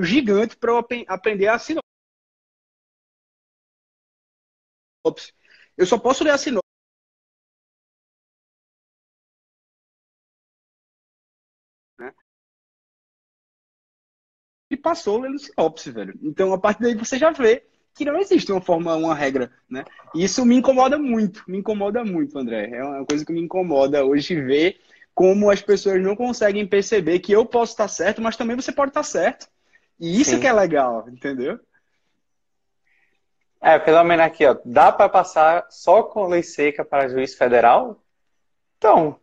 Gigante 0.05 0.57
para 0.57 0.73
eu 0.73 0.79
aprender 1.09 1.49
a 1.49 1.59
sinopse. 1.59 1.83
Eu 5.77 5.87
só 5.87 5.99
posso 5.99 6.25
ler 6.25 6.31
a 6.33 6.39
sinopse 6.39 6.67
e 14.71 14.77
passou 14.77 15.21
lendo 15.21 15.39
sinopse, 15.39 15.91
velho. 15.91 16.15
Então, 16.23 16.53
a 16.53 16.59
partir 16.59 16.83
daí 16.83 16.95
você 16.95 17.19
já 17.19 17.31
vê 17.31 17.65
que 17.95 18.05
não 18.05 18.19
existe 18.19 18.51
uma 18.53 18.61
forma, 18.61 18.95
uma 18.97 19.15
regra, 19.15 19.51
né? 19.71 19.85
E 20.15 20.25
isso 20.25 20.45
me 20.45 20.57
incomoda 20.57 20.99
muito, 20.99 21.43
me 21.49 21.59
incomoda 21.59 22.05
muito, 22.05 22.39
André. 22.39 22.71
É 22.71 22.85
uma 22.85 23.07
coisa 23.07 23.25
que 23.25 23.33
me 23.33 23.41
incomoda 23.41 24.05
hoje 24.05 24.35
ver 24.41 24.79
como 25.15 25.51
as 25.51 25.63
pessoas 25.63 26.03
não 26.03 26.15
conseguem 26.15 26.67
perceber 26.67 27.21
que 27.21 27.33
eu 27.33 27.47
posso 27.47 27.73
estar 27.73 27.89
certo, 27.89 28.21
mas 28.21 28.37
também 28.37 28.57
você 28.57 28.71
pode 28.73 28.91
estar 28.91 29.03
certo. 29.03 29.49
E 29.99 30.21
isso 30.21 30.33
Sim. 30.33 30.41
que 30.41 30.47
é 30.47 30.53
legal, 30.53 31.09
entendeu? 31.09 31.59
É, 33.61 33.79
pelo 33.79 34.05
menos 34.05 34.27
aqui, 34.27 34.47
ó, 34.47 34.57
dá 34.65 34.93
para 34.93 35.09
passar 35.09 35.67
só 35.71 36.03
com 36.03 36.27
lei 36.27 36.43
seca 36.43 36.85
para 36.85 37.09
juiz 37.09 37.35
federal? 37.35 38.03
Então, 38.77 39.19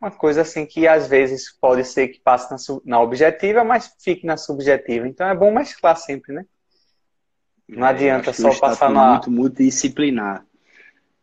uma 0.00 0.10
coisa 0.10 0.42
assim 0.42 0.66
que 0.66 0.88
às 0.88 1.06
vezes 1.06 1.56
pode 1.60 1.84
ser 1.84 2.08
que 2.08 2.18
passe 2.18 2.50
na, 2.50 2.80
na 2.84 3.00
objetiva, 3.00 3.62
mas 3.62 3.94
fique 4.00 4.26
na 4.26 4.36
subjetiva. 4.36 5.06
Então 5.06 5.28
é 5.28 5.34
bom 5.34 5.52
mesclar 5.52 5.96
sempre, 5.96 6.32
né? 6.32 6.44
Não 7.68 7.86
é, 7.86 7.90
adianta 7.90 8.32
só 8.32 8.52
passar 8.58 8.90
na. 8.90 9.10
Muito 9.12 9.30
multidisciplinar. 9.30 10.44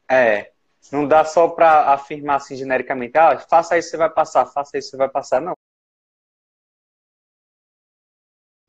É. 0.10 0.52
Não 0.94 1.06
dá 1.06 1.26
só 1.26 1.50
para 1.50 1.94
afirmar 1.94 2.38
assim 2.38 2.56
genericamente, 2.56 3.18
ah, 3.18 3.38
faça 3.38 3.78
isso, 3.78 3.90
você 3.90 3.98
vai 3.98 4.10
passar, 4.10 4.46
faça 4.46 4.78
isso, 4.78 4.92
você 4.92 4.98
vai 4.98 5.10
passar. 5.10 5.42
Não. 5.42 5.54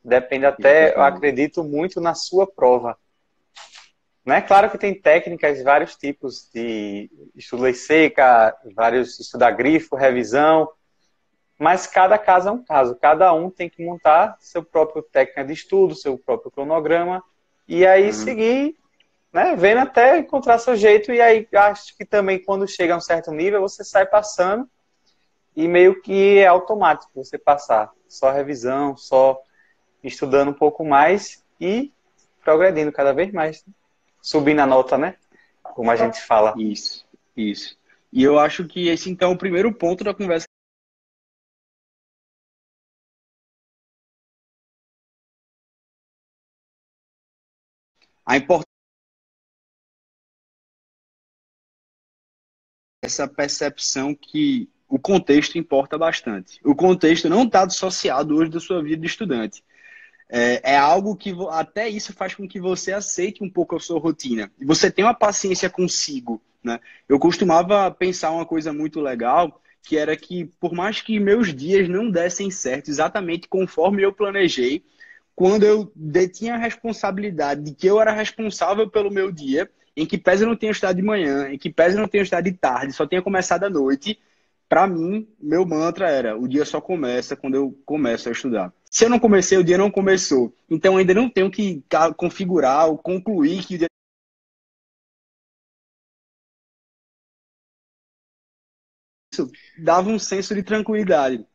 Depende 0.02 0.47
até, 0.47 0.95
eu 0.95 1.02
acredito, 1.02 1.62
muito 1.62 2.00
na 2.00 2.14
sua 2.14 2.47
prova. 2.47 2.97
Né? 4.25 4.40
Claro 4.40 4.71
que 4.71 4.78
tem 4.78 4.95
técnicas, 4.95 5.62
vários 5.62 5.97
tipos 5.97 6.49
de 6.52 7.11
estudo 7.35 7.64
lei 7.64 7.75
seca, 7.75 8.57
vários 8.75 9.19
estudar 9.19 9.50
grifo, 9.52 9.97
revisão, 9.97 10.71
mas 11.59 11.87
cada 11.87 12.16
caso 12.16 12.49
é 12.49 12.52
um 12.52 12.64
caso. 12.64 12.97
Cada 12.97 13.33
um 13.33 13.50
tem 13.50 13.69
que 13.69 13.85
montar 13.85 14.37
seu 14.40 14.62
próprio 14.62 15.02
técnica 15.02 15.45
de 15.45 15.52
estudo, 15.52 15.95
seu 15.95 16.16
próprio 16.16 16.50
cronograma, 16.50 17.23
e 17.69 17.87
aí 17.87 18.07
uhum. 18.07 18.12
seguir, 18.12 18.76
né, 19.33 19.54
vendo 19.57 19.78
até 19.78 20.19
encontrar 20.19 20.59
seu 20.59 20.75
jeito, 20.75 21.12
e 21.12 21.21
aí 21.21 21.47
acho 21.54 21.97
que 21.97 22.04
também 22.04 22.42
quando 22.42 22.66
chega 22.66 22.95
a 22.95 22.97
um 22.97 23.00
certo 23.00 23.30
nível, 23.30 23.61
você 23.61 23.85
sai 23.85 24.07
passando, 24.07 24.69
e 25.54 25.69
meio 25.69 26.00
que 26.00 26.38
é 26.38 26.47
automático 26.47 27.11
você 27.14 27.37
passar. 27.37 27.90
Só 28.09 28.30
revisão, 28.30 28.97
só 28.97 29.40
estudando 30.02 30.50
um 30.50 30.54
pouco 30.54 30.85
mais 30.85 31.45
e 31.61 31.92
progredindo 32.42 32.92
cada 32.92 33.12
vez 33.12 33.33
mais 33.33 33.64
subindo 34.21 34.61
a 34.61 34.66
nota, 34.66 34.97
né? 34.99 35.16
Como 35.62 35.90
a 35.90 35.97
gente 35.97 36.21
fala. 36.21 36.54
Isso, 36.59 37.07
isso. 37.37 37.78
E 38.12 38.23
eu 38.23 38.38
acho 38.38 38.66
que 38.66 38.88
esse, 38.88 39.11
então, 39.11 39.30
é 39.30 39.35
o 39.35 39.38
primeiro 39.38 39.73
ponto 39.73 40.02
da 40.02 40.14
conversa. 40.14 40.47
A 48.25 48.37
importância 48.37 48.71
essa 53.02 53.26
percepção 53.26 54.14
que 54.14 54.69
o 54.88 54.99
contexto 54.99 55.57
importa 55.57 55.97
bastante. 55.97 56.61
O 56.64 56.75
contexto 56.75 57.28
não 57.28 57.45
está 57.45 57.64
dissociado 57.64 58.37
hoje 58.37 58.50
da 58.50 58.61
sua 58.61 58.83
vida 58.83 59.00
de 59.00 59.07
estudante. 59.07 59.64
É, 60.32 60.75
é, 60.75 60.76
algo 60.76 61.16
que 61.16 61.34
até 61.50 61.88
isso 61.88 62.12
faz 62.12 62.34
com 62.34 62.46
que 62.46 62.60
você 62.60 62.92
aceite 62.92 63.42
um 63.42 63.50
pouco 63.50 63.75
a 63.75 63.80
sua 63.80 63.99
rotina. 63.99 64.50
E 64.60 64.64
você 64.64 64.88
tem 64.88 65.04
uma 65.04 65.14
paciência 65.14 65.68
consigo. 65.68 66.40
Né? 66.62 66.78
Eu 67.08 67.18
costumava 67.18 67.90
pensar 67.90 68.30
uma 68.30 68.46
coisa 68.46 68.72
muito 68.72 69.00
legal, 69.00 69.60
que 69.82 69.96
era 69.96 70.16
que 70.16 70.44
por 70.60 70.72
mais 70.72 71.00
que 71.00 71.18
meus 71.18 71.52
dias 71.52 71.88
não 71.88 72.08
dessem 72.08 72.49
certo 72.50 72.88
exatamente 72.88 73.49
conforme 73.49 74.02
eu 74.02 74.12
planejei, 74.12 74.84
quando 75.34 75.64
eu 75.64 75.90
detinha 75.96 76.54
a 76.54 76.58
responsabilidade 76.58 77.62
de 77.62 77.75
que 77.75 77.87
eu 77.87 78.00
era 78.00 78.12
responsável 78.12 78.88
pelo 78.88 79.10
meu 79.10 79.32
dia, 79.32 79.68
em 79.96 80.06
que 80.06 80.18
pese 80.18 80.44
eu 80.44 80.49
não 80.49 80.56
tenha 80.56 80.70
estado 80.70 80.96
de 80.96 81.02
manhã, 81.02 81.49
em 81.49 81.58
que 81.58 81.70
pese 81.70 81.96
eu 81.96 82.00
não 82.00 82.08
tenha 82.08 82.22
estado 82.22 82.44
de 82.44 82.52
tarde, 82.52 82.92
só 82.92 83.06
tenha 83.06 83.22
começado 83.22 83.64
à 83.64 83.70
noite, 83.70 84.20
para 84.68 84.87
mim, 84.87 85.26
meu 85.40 85.66
mantra 85.66 86.08
era: 86.08 86.38
o 86.38 86.46
dia 86.46 86.64
só 86.64 86.80
começa 86.80 87.34
quando 87.34 87.56
eu 87.56 87.76
começo 87.84 88.28
a 88.28 88.32
estudar. 88.32 88.72
Se 88.90 89.04
eu 89.04 89.09
não 89.09 89.20
comecei, 89.20 89.56
o 89.56 89.64
dia 89.64 89.78
não 89.78 89.90
começou. 89.90 90.52
Então, 90.68 90.97
ainda 90.97 91.14
não 91.14 91.30
tenho 91.30 91.50
que 91.50 91.82
configurar 92.16 92.88
ou 92.88 92.99
concluir 92.99 93.64
que 93.64 93.76
o 93.76 93.78
dia. 93.78 93.87
Isso 99.32 99.49
dava 99.78 100.09
um 100.09 100.18
senso 100.18 100.54
de 100.54 100.62
tranquilidade, 100.62 101.47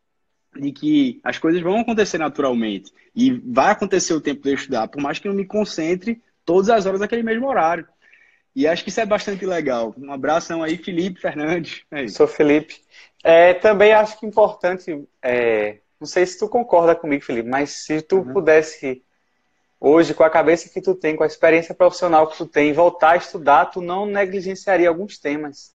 de 0.55 0.71
que 0.71 1.19
as 1.23 1.37
coisas 1.37 1.61
vão 1.61 1.79
acontecer 1.79 2.17
naturalmente 2.17 2.93
e 3.13 3.31
vai 3.31 3.71
acontecer 3.71 4.13
o 4.13 4.21
tempo 4.21 4.41
de 4.43 4.49
eu 4.51 4.55
estudar, 4.55 4.87
por 4.87 5.01
mais 5.01 5.19
que 5.19 5.27
eu 5.27 5.33
me 5.33 5.45
concentre 5.45 6.23
todas 6.45 6.69
as 6.69 6.85
horas 6.85 7.01
naquele 7.01 7.23
mesmo 7.23 7.47
horário. 7.47 7.85
E 8.55 8.65
acho 8.65 8.83
que 8.83 8.89
isso 8.89 9.01
é 9.01 9.05
bastante 9.05 9.45
legal. 9.45 9.93
Um 9.97 10.13
abração 10.13 10.63
aí, 10.63 10.77
Felipe 10.77 11.19
Fernandes. 11.19 11.83
É 11.91 12.07
Sou 12.07 12.27
Felipe. 12.27 12.81
É, 13.21 13.53
também 13.53 13.91
acho 13.91 14.17
que 14.17 14.25
é 14.25 14.29
importante, 14.29 15.05
é, 15.21 15.79
não 16.05 16.07
sei 16.07 16.23
se 16.23 16.37
tu 16.37 16.47
concorda 16.47 16.95
comigo, 16.95 17.25
Felipe, 17.25 17.49
mas 17.49 17.71
se 17.83 17.99
tu 17.99 18.17
uhum. 18.17 18.31
pudesse 18.31 19.03
hoje, 19.79 20.13
com 20.13 20.23
a 20.23 20.29
cabeça 20.29 20.69
que 20.69 20.79
tu 20.79 20.93
tem, 20.93 21.15
com 21.15 21.23
a 21.23 21.27
experiência 21.27 21.73
profissional 21.73 22.27
que 22.27 22.37
tu 22.37 22.45
tem, 22.45 22.71
voltar 22.71 23.13
a 23.13 23.17
estudar, 23.17 23.65
tu 23.65 23.81
não 23.81 24.05
negligenciaria 24.05 24.87
alguns 24.87 25.17
temas. 25.17 25.73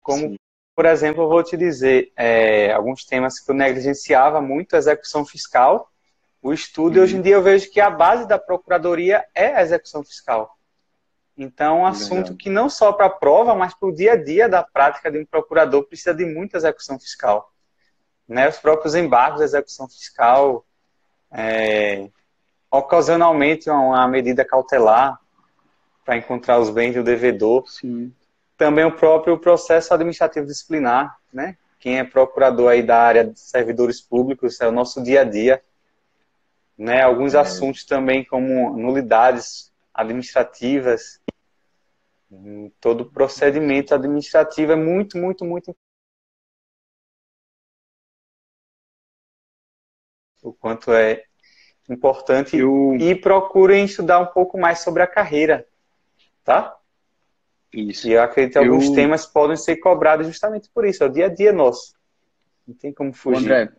Como, 0.00 0.30
Sim. 0.30 0.36
por 0.74 0.86
exemplo, 0.86 1.24
eu 1.24 1.28
vou 1.28 1.44
te 1.44 1.54
dizer, 1.54 2.10
é, 2.16 2.72
alguns 2.72 3.04
temas 3.04 3.38
que 3.38 3.50
eu 3.50 3.54
negligenciava 3.54 4.40
muito, 4.40 4.76
execução 4.76 5.26
fiscal, 5.26 5.92
o 6.40 6.54
estudo, 6.54 6.96
e 6.96 7.00
hoje 7.00 7.16
em 7.16 7.20
dia 7.20 7.34
eu 7.34 7.42
vejo 7.42 7.70
que 7.70 7.82
a 7.82 7.90
base 7.90 8.26
da 8.26 8.38
procuradoria 8.38 9.26
é 9.34 9.54
a 9.54 9.60
execução 9.60 10.02
fiscal. 10.02 10.57
Então, 11.38 11.78
é 11.78 11.80
um 11.82 11.86
assunto 11.86 12.36
que 12.36 12.50
não 12.50 12.68
só 12.68 12.92
para 12.92 13.06
a 13.06 13.10
prova, 13.10 13.54
mas 13.54 13.72
para 13.72 13.88
o 13.88 13.94
dia 13.94 14.12
a 14.12 14.16
dia 14.16 14.48
da 14.48 14.62
prática 14.62 15.10
de 15.10 15.18
um 15.18 15.24
procurador 15.24 15.84
precisa 15.84 16.12
de 16.12 16.26
muita 16.26 16.56
execução 16.56 16.98
fiscal. 16.98 17.52
Né? 18.26 18.48
Os 18.48 18.58
próprios 18.58 18.94
embargos 18.94 19.38
da 19.38 19.44
execução 19.44 19.88
fiscal, 19.88 20.66
é, 21.30 22.08
ocasionalmente 22.70 23.70
uma 23.70 24.06
medida 24.08 24.44
cautelar 24.44 25.18
para 26.04 26.16
encontrar 26.16 26.58
os 26.58 26.70
bens 26.70 26.94
do 26.94 27.04
devedor. 27.04 27.68
Sim. 27.70 28.12
Também 28.56 28.84
o 28.84 28.96
próprio 28.96 29.38
processo 29.38 29.94
administrativo 29.94 30.46
disciplinar, 30.46 31.16
né? 31.32 31.56
Quem 31.78 32.00
é 32.00 32.04
procurador 32.04 32.72
aí 32.72 32.82
da 32.82 33.00
área 33.00 33.24
de 33.24 33.38
servidores 33.38 34.00
públicos 34.00 34.60
é 34.60 34.66
o 34.66 34.72
nosso 34.72 35.00
dia 35.00 35.20
a 35.20 35.24
dia 35.24 35.62
né? 36.78 37.02
Alguns 37.02 37.34
é. 37.34 37.40
assuntos 37.40 37.84
também 37.84 38.24
como 38.24 38.76
nulidades 38.76 39.72
administrativas, 39.92 41.17
todo 42.80 43.10
procedimento 43.10 43.94
administrativo 43.94 44.72
é 44.72 44.76
muito, 44.76 45.16
muito, 45.16 45.44
muito 45.44 45.74
o 50.42 50.52
quanto 50.52 50.92
é 50.92 51.24
importante 51.88 52.56
eu... 52.56 52.94
e 52.98 53.14
procurem 53.14 53.84
estudar 53.84 54.20
um 54.20 54.26
pouco 54.26 54.58
mais 54.58 54.80
sobre 54.80 55.02
a 55.02 55.06
carreira, 55.06 55.66
tá? 56.44 56.76
Isso. 57.72 58.08
E 58.08 58.12
eu 58.12 58.22
acredito 58.22 58.54
que 58.54 58.58
eu... 58.58 58.72
alguns 58.72 58.90
temas 58.90 59.26
podem 59.26 59.56
ser 59.56 59.76
cobrados 59.76 60.26
justamente 60.26 60.70
por 60.70 60.84
isso, 60.84 61.02
é 61.02 61.06
o 61.06 61.10
dia 61.10 61.26
a 61.26 61.28
dia 61.28 61.52
nosso. 61.52 61.94
Não 62.66 62.74
tem 62.74 62.92
como 62.92 63.12
fugir. 63.12 63.50
André, 63.50 63.72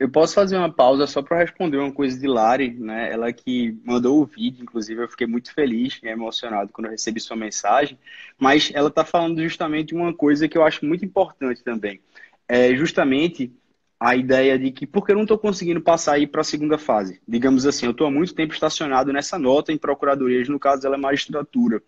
eu 0.00 0.08
posso 0.08 0.34
fazer 0.34 0.56
uma 0.56 0.72
pausa 0.72 1.06
só 1.06 1.20
para 1.20 1.40
responder 1.40 1.76
uma 1.76 1.92
coisa 1.92 2.18
de 2.18 2.26
Lari, 2.26 2.70
né? 2.70 3.12
Ela 3.12 3.30
que 3.34 3.78
mandou 3.84 4.22
o 4.22 4.24
vídeo, 4.24 4.62
inclusive 4.62 5.02
eu 5.02 5.08
fiquei 5.08 5.26
muito 5.26 5.52
feliz 5.52 6.00
e 6.02 6.08
emocionado 6.08 6.72
quando 6.72 6.88
recebi 6.88 7.20
sua 7.20 7.36
mensagem, 7.36 7.98
mas 8.38 8.72
ela 8.74 8.88
está 8.88 9.04
falando 9.04 9.42
justamente 9.42 9.94
uma 9.94 10.14
coisa 10.14 10.48
que 10.48 10.56
eu 10.56 10.64
acho 10.64 10.86
muito 10.86 11.04
importante 11.04 11.62
também. 11.62 12.00
É 12.48 12.74
justamente 12.74 13.52
a 14.00 14.16
ideia 14.16 14.58
de 14.58 14.70
que 14.72 14.86
porque 14.86 15.12
eu 15.12 15.16
não 15.16 15.24
estou 15.24 15.36
conseguindo 15.36 15.82
passar 15.82 16.14
aí 16.14 16.26
para 16.26 16.40
a 16.40 16.44
segunda 16.44 16.78
fase. 16.78 17.20
Digamos 17.28 17.66
assim, 17.66 17.84
eu 17.84 17.92
estou 17.92 18.06
há 18.06 18.10
muito 18.10 18.34
tempo 18.34 18.54
estacionado 18.54 19.12
nessa 19.12 19.38
nota 19.38 19.70
em 19.70 19.76
procuradorias, 19.76 20.48
no 20.48 20.58
caso 20.58 20.86
ela 20.86 20.96
é 20.96 20.98
magistratura. 20.98 21.82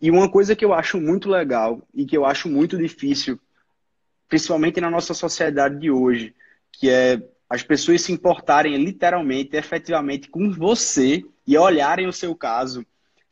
E 0.00 0.12
uma 0.12 0.30
coisa 0.30 0.54
que 0.54 0.64
eu 0.64 0.72
acho 0.72 1.00
muito 1.00 1.28
legal 1.28 1.82
e 1.92 2.06
que 2.06 2.16
eu 2.16 2.24
acho 2.24 2.48
muito 2.48 2.78
difícil, 2.78 3.36
principalmente 4.28 4.80
na 4.80 4.88
nossa 4.88 5.12
sociedade 5.12 5.80
de 5.80 5.90
hoje, 5.90 6.32
que 6.70 6.88
é 6.88 7.20
as 7.48 7.62
pessoas 7.62 8.02
se 8.02 8.12
importarem 8.12 8.76
literalmente, 8.76 9.56
efetivamente 9.56 10.28
com 10.28 10.50
você 10.50 11.24
e 11.46 11.56
olharem 11.56 12.06
o 12.06 12.12
seu 12.12 12.34
caso, 12.34 12.84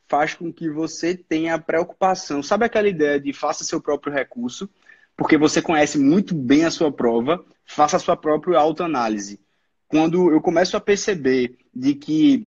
faz 0.09 0.35
com 0.35 0.53
que 0.53 0.71
você 0.71 1.15
tenha 1.15 1.59
preocupação. 1.59 2.43
Sabe 2.43 2.65
aquela 2.65 2.89
ideia 2.89 3.21
de 3.21 3.33
faça 3.33 3.65
seu 3.65 3.81
próprio 3.81 4.13
recurso, 4.13 4.69
porque 5.17 5.37
você 5.37 5.61
conhece 5.61 5.99
muito 5.99 6.35
bem 6.35 6.65
a 6.65 6.71
sua 6.71 6.91
prova, 6.91 7.45
faça 7.65 7.97
a 7.97 8.01
sua 8.01 8.17
própria 8.17 8.59
autoanálise. 8.59 9.41
Quando 9.89 10.31
eu 10.31 10.41
começo 10.41 10.77
a 10.77 10.81
perceber 10.81 11.59
de 11.75 11.95
que 11.95 12.43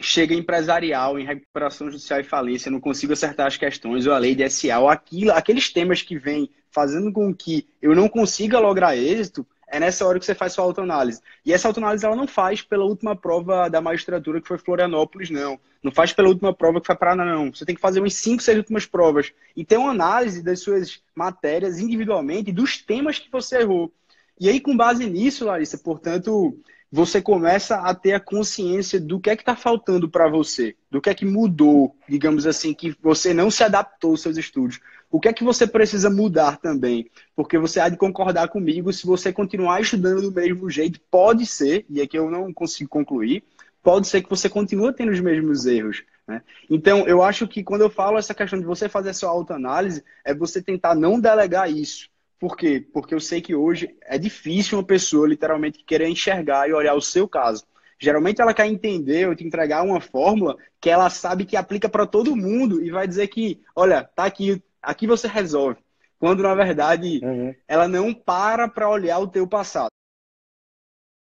chega 0.00 0.34
empresarial 0.34 1.18
em 1.18 1.24
recuperação 1.24 1.90
judicial 1.90 2.20
e 2.20 2.24
falência, 2.24 2.70
não 2.70 2.80
consigo 2.80 3.12
acertar 3.12 3.46
as 3.46 3.56
questões, 3.56 4.06
ou 4.06 4.14
a 4.14 4.18
lei 4.18 4.34
de 4.34 4.48
SA, 4.48 4.78
ou 4.78 4.88
aquilo, 4.88 5.32
aqueles 5.32 5.70
temas 5.72 6.00
que 6.02 6.18
vêm 6.18 6.50
fazendo 6.70 7.12
com 7.12 7.34
que 7.34 7.68
eu 7.82 7.94
não 7.94 8.08
consiga 8.08 8.58
lograr 8.58 8.96
êxito, 8.96 9.46
é 9.70 9.78
nessa 9.78 10.04
hora 10.04 10.18
que 10.18 10.24
você 10.24 10.34
faz 10.34 10.52
sua 10.52 10.64
autoanálise. 10.64 11.20
E 11.46 11.52
essa 11.52 11.68
autoanálise 11.68 12.04
ela 12.04 12.16
não 12.16 12.26
faz 12.26 12.60
pela 12.60 12.84
última 12.84 13.14
prova 13.14 13.68
da 13.68 13.80
magistratura 13.80 14.40
que 14.40 14.48
foi 14.48 14.58
Florianópolis, 14.58 15.30
não. 15.30 15.58
Não 15.82 15.92
faz 15.92 16.12
pela 16.12 16.28
última 16.28 16.52
prova 16.52 16.80
que 16.80 16.86
foi 16.86 16.96
Paraná, 16.96 17.24
não. 17.24 17.54
Você 17.54 17.64
tem 17.64 17.74
que 17.74 17.80
fazer 17.80 18.00
umas 18.00 18.14
5, 18.14 18.42
6 18.42 18.58
últimas 18.58 18.84
provas. 18.84 19.32
E 19.56 19.64
ter 19.64 19.76
uma 19.76 19.92
análise 19.92 20.42
das 20.42 20.60
suas 20.60 21.00
matérias 21.14 21.78
individualmente, 21.78 22.52
dos 22.52 22.78
temas 22.78 23.18
que 23.18 23.30
você 23.30 23.58
errou. 23.58 23.92
E 24.38 24.48
aí, 24.48 24.58
com 24.58 24.76
base 24.76 25.08
nisso, 25.08 25.44
Larissa, 25.44 25.78
portanto, 25.78 26.58
você 26.92 27.22
começa 27.22 27.76
a 27.76 27.94
ter 27.94 28.14
a 28.14 28.20
consciência 28.20 29.00
do 29.00 29.20
que 29.20 29.30
é 29.30 29.36
que 29.36 29.42
está 29.42 29.54
faltando 29.54 30.08
para 30.08 30.28
você, 30.28 30.74
do 30.90 31.00
que 31.00 31.08
é 31.08 31.14
que 31.14 31.24
mudou, 31.24 31.94
digamos 32.08 32.46
assim, 32.46 32.74
que 32.74 32.96
você 33.00 33.32
não 33.32 33.50
se 33.50 33.62
adaptou 33.62 34.10
aos 34.10 34.22
seus 34.22 34.36
estudos. 34.36 34.80
O 35.10 35.20
que 35.20 35.28
é 35.28 35.32
que 35.32 35.44
você 35.44 35.66
precisa 35.66 36.10
mudar 36.10 36.56
também? 36.56 37.08
Porque 37.36 37.58
você 37.58 37.78
há 37.78 37.88
de 37.88 37.96
concordar 37.96 38.48
comigo, 38.48 38.92
se 38.92 39.06
você 39.06 39.32
continuar 39.32 39.80
estudando 39.80 40.22
do 40.22 40.32
mesmo 40.32 40.68
jeito, 40.68 41.00
pode 41.10 41.46
ser, 41.46 41.86
e 41.88 42.00
aqui 42.00 42.18
eu 42.18 42.30
não 42.30 42.52
consigo 42.52 42.90
concluir, 42.90 43.44
pode 43.82 44.08
ser 44.08 44.22
que 44.22 44.30
você 44.30 44.48
continue 44.48 44.92
tendo 44.92 45.12
os 45.12 45.20
mesmos 45.20 45.66
erros. 45.66 46.02
Né? 46.26 46.42
Então, 46.68 47.06
eu 47.06 47.22
acho 47.22 47.46
que 47.46 47.62
quando 47.62 47.82
eu 47.82 47.90
falo 47.90 48.18
essa 48.18 48.34
questão 48.34 48.58
de 48.58 48.66
você 48.66 48.88
fazer 48.88 49.10
a 49.10 49.14
sua 49.14 49.30
autoanálise, 49.30 50.04
é 50.24 50.34
você 50.34 50.60
tentar 50.60 50.94
não 50.94 51.20
delegar 51.20 51.70
isso. 51.70 52.08
Por 52.40 52.56
quê? 52.56 52.80
Porque 52.80 53.14
eu 53.14 53.20
sei 53.20 53.42
que 53.42 53.54
hoje 53.54 53.94
é 54.00 54.16
difícil 54.16 54.78
uma 54.78 54.84
pessoa 54.84 55.28
literalmente 55.28 55.84
querer 55.84 56.08
enxergar 56.08 56.66
e 56.66 56.72
olhar 56.72 56.94
o 56.94 57.02
seu 57.02 57.28
caso. 57.28 57.66
Geralmente 57.98 58.40
ela 58.40 58.54
quer 58.54 58.66
entender 58.66 59.28
ou 59.28 59.36
te 59.36 59.44
entregar 59.44 59.82
uma 59.82 60.00
fórmula 60.00 60.56
que 60.80 60.88
ela 60.88 61.10
sabe 61.10 61.44
que 61.44 61.54
aplica 61.54 61.86
para 61.86 62.06
todo 62.06 62.34
mundo 62.34 62.82
e 62.82 62.90
vai 62.90 63.06
dizer 63.06 63.28
que, 63.28 63.62
olha, 63.76 64.02
tá 64.02 64.24
aqui, 64.24 64.62
aqui 64.80 65.06
você 65.06 65.28
resolve. 65.28 65.78
Quando 66.18 66.42
na 66.42 66.54
verdade 66.54 67.20
uhum. 67.22 67.54
ela 67.68 67.86
não 67.86 68.14
para 68.14 68.66
para 68.66 68.88
olhar 68.88 69.18
o 69.18 69.28
teu 69.28 69.46
passado. 69.46 69.90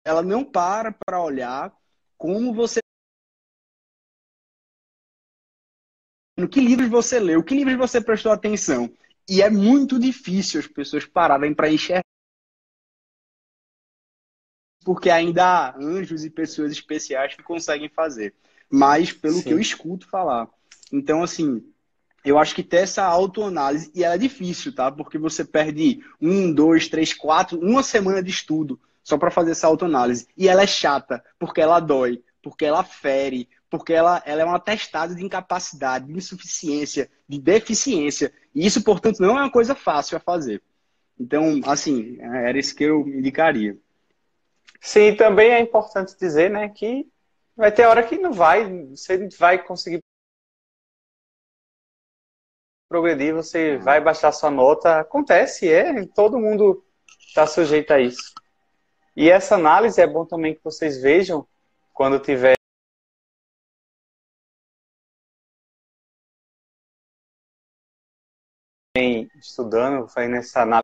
Ela 0.06 0.22
não 0.22 0.46
para 0.46 0.92
para 0.92 1.24
olhar 1.24 1.74
como 2.20 2.54
você 2.54 2.80
no 6.38 6.48
que 6.48 6.62
livros 6.62 6.88
você 6.88 7.20
leu, 7.20 7.44
que 7.44 7.56
livros 7.56 7.78
você 7.78 8.00
prestou 8.00 8.32
atenção. 8.32 8.94
E 9.30 9.42
é 9.42 9.50
muito 9.50 10.00
difícil 10.00 10.60
as 10.60 10.68
pessoas 10.68 11.06
pararem 11.06 11.54
para 11.54 11.72
enxergar. 11.72 12.04
Porque 14.84 15.10
ainda 15.10 15.46
há 15.46 15.78
anjos 15.78 16.26
e 16.26 16.30
pessoas 16.30 16.72
especiais 16.72 17.36
que 17.36 17.44
conseguem 17.44 17.90
fazer. 17.90 18.34
Mas 18.70 19.12
pelo 19.12 19.36
Sim. 19.36 19.44
que 19.44 19.52
eu 19.52 19.60
escuto 19.60 20.08
falar. 20.08 20.50
Então, 20.92 21.22
assim, 21.22 21.64
eu 22.26 22.38
acho 22.38 22.56
que 22.56 22.64
ter 22.64 22.78
essa 22.78 23.04
autoanálise, 23.04 23.92
e 23.94 24.04
ela 24.04 24.16
é 24.16 24.18
difícil, 24.18 24.74
tá? 24.74 24.92
Porque 24.92 25.18
você 25.18 25.46
perde 25.46 26.04
um, 26.20 26.52
dois, 26.52 26.88
três, 26.88 27.14
quatro, 27.14 27.60
uma 27.60 27.84
semana 27.84 28.24
de 28.24 28.32
estudo 28.32 28.80
só 29.04 29.18
para 29.18 29.32
fazer 29.32 29.52
essa 29.52 29.68
autoanálise. 29.68 30.28
E 30.36 30.48
ela 30.48 30.64
é 30.64 30.68
chata, 30.68 31.24
porque 31.38 31.62
ela 31.62 31.80
dói, 31.80 32.24
porque 32.42 32.66
ela 32.66 32.84
fere, 32.84 33.48
porque 33.70 33.94
ela, 33.94 34.22
ela 34.26 34.42
é 34.42 34.46
um 34.46 34.54
atestado 34.54 35.16
de 35.16 35.24
incapacidade, 35.24 36.08
de 36.08 36.18
insuficiência, 36.18 37.10
de 37.28 37.40
deficiência. 37.40 38.34
E 38.54 38.66
isso, 38.66 38.84
portanto, 38.84 39.20
não 39.20 39.38
é 39.38 39.42
uma 39.42 39.52
coisa 39.52 39.76
fácil 39.76 40.18
a 40.18 40.20
fazer. 40.20 40.62
Então, 41.20 41.62
assim, 41.66 42.18
era 42.20 42.58
isso 42.58 42.76
que 42.76 42.86
eu 42.86 43.08
indicaria. 43.08 43.78
Sim, 44.82 45.16
também 45.16 45.52
é 45.52 45.60
importante 45.60 46.18
dizer, 46.18 46.50
né, 46.50 46.70
que 46.70 47.08
vai 47.56 47.72
ter 47.72 47.86
hora 47.86 48.04
que 48.04 48.18
não 48.18 48.32
vai, 48.32 48.88
você 48.88 49.28
vai 49.38 49.62
conseguir 49.62 50.00
progredir, 52.88 53.36
você 53.36 53.78
vai 53.78 54.02
baixar 54.02 54.32
sua 54.32 54.50
nota. 54.50 55.00
Acontece, 55.00 55.70
é, 55.70 56.06
todo 56.08 56.40
mundo 56.40 56.84
está 57.20 57.46
sujeito 57.46 57.92
a 57.92 58.00
isso. 58.00 58.34
E 59.16 59.30
essa 59.30 59.56
análise 59.56 60.02
é 60.02 60.08
bom 60.08 60.26
também 60.26 60.56
que 60.56 60.64
vocês 60.64 61.02
vejam 61.02 61.46
quando 61.94 62.18
tiver 62.20 62.59
estudando, 69.42 70.08
fazendo 70.08 70.36
essa 70.36 70.62
análise 70.62 70.84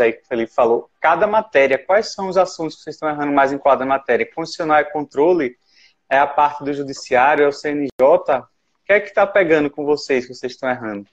aí 0.00 0.12
que 0.12 0.22
o 0.22 0.26
Felipe 0.26 0.52
falou, 0.52 0.90
cada 1.00 1.26
matéria, 1.26 1.78
quais 1.78 2.12
são 2.12 2.28
os 2.28 2.36
assuntos 2.36 2.76
que 2.76 2.82
vocês 2.82 2.96
estão 2.96 3.08
errando 3.08 3.32
mais 3.32 3.52
em 3.52 3.58
cada 3.58 3.86
matéria? 3.86 4.30
Constitucional 4.30 4.78
é 4.78 4.84
controle? 4.84 5.56
É 6.08 6.18
a 6.18 6.26
parte 6.26 6.64
do 6.64 6.72
judiciário? 6.72 7.44
É 7.44 7.48
o 7.48 7.52
CNJ? 7.52 7.88
O 8.00 8.46
que 8.84 8.92
é 8.92 9.00
que 9.00 9.08
está 9.08 9.26
pegando 9.26 9.70
com 9.70 9.84
vocês 9.84 10.26
que 10.26 10.34
vocês 10.34 10.52
estão 10.52 10.68
errando? 10.68 11.08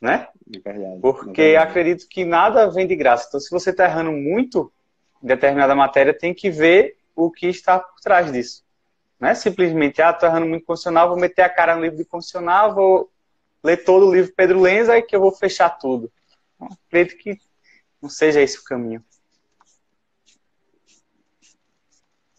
Né? 0.00 0.28
verdade, 0.64 0.98
Porque 1.00 1.56
acredito 1.60 2.08
que 2.08 2.24
nada 2.24 2.70
vem 2.70 2.86
de 2.86 2.96
graça. 2.96 3.26
Então, 3.28 3.38
se 3.38 3.50
você 3.50 3.70
está 3.70 3.84
errando 3.84 4.12
muito 4.12 4.72
em 5.22 5.26
determinada 5.26 5.74
matéria, 5.74 6.14
tem 6.14 6.32
que 6.32 6.50
ver 6.50 6.96
o 7.14 7.30
que 7.30 7.48
está 7.48 7.78
por 7.78 8.00
trás 8.00 8.32
disso. 8.32 8.64
Não 9.20 9.28
é 9.28 9.34
simplesmente, 9.34 10.00
ah, 10.00 10.10
estou 10.10 10.26
errando 10.26 10.46
muito 10.46 10.64
constitucional, 10.64 11.10
vou 11.10 11.18
meter 11.18 11.42
a 11.42 11.50
cara 11.50 11.76
no 11.76 11.82
livro 11.82 11.98
de 11.98 12.06
constitucional, 12.06 12.74
vou 12.74 13.09
ler 13.62 13.84
todo 13.84 14.06
o 14.06 14.14
livro 14.14 14.32
Pedro 14.34 14.60
Lenza 14.60 14.96
e 14.96 15.02
que 15.02 15.14
eu 15.14 15.20
vou 15.20 15.32
fechar 15.32 15.70
tudo. 15.70 16.10
Acredito 16.86 17.18
que 17.18 17.38
não 18.00 18.08
seja 18.08 18.40
esse 18.40 18.58
o 18.58 18.64
caminho. 18.64 19.04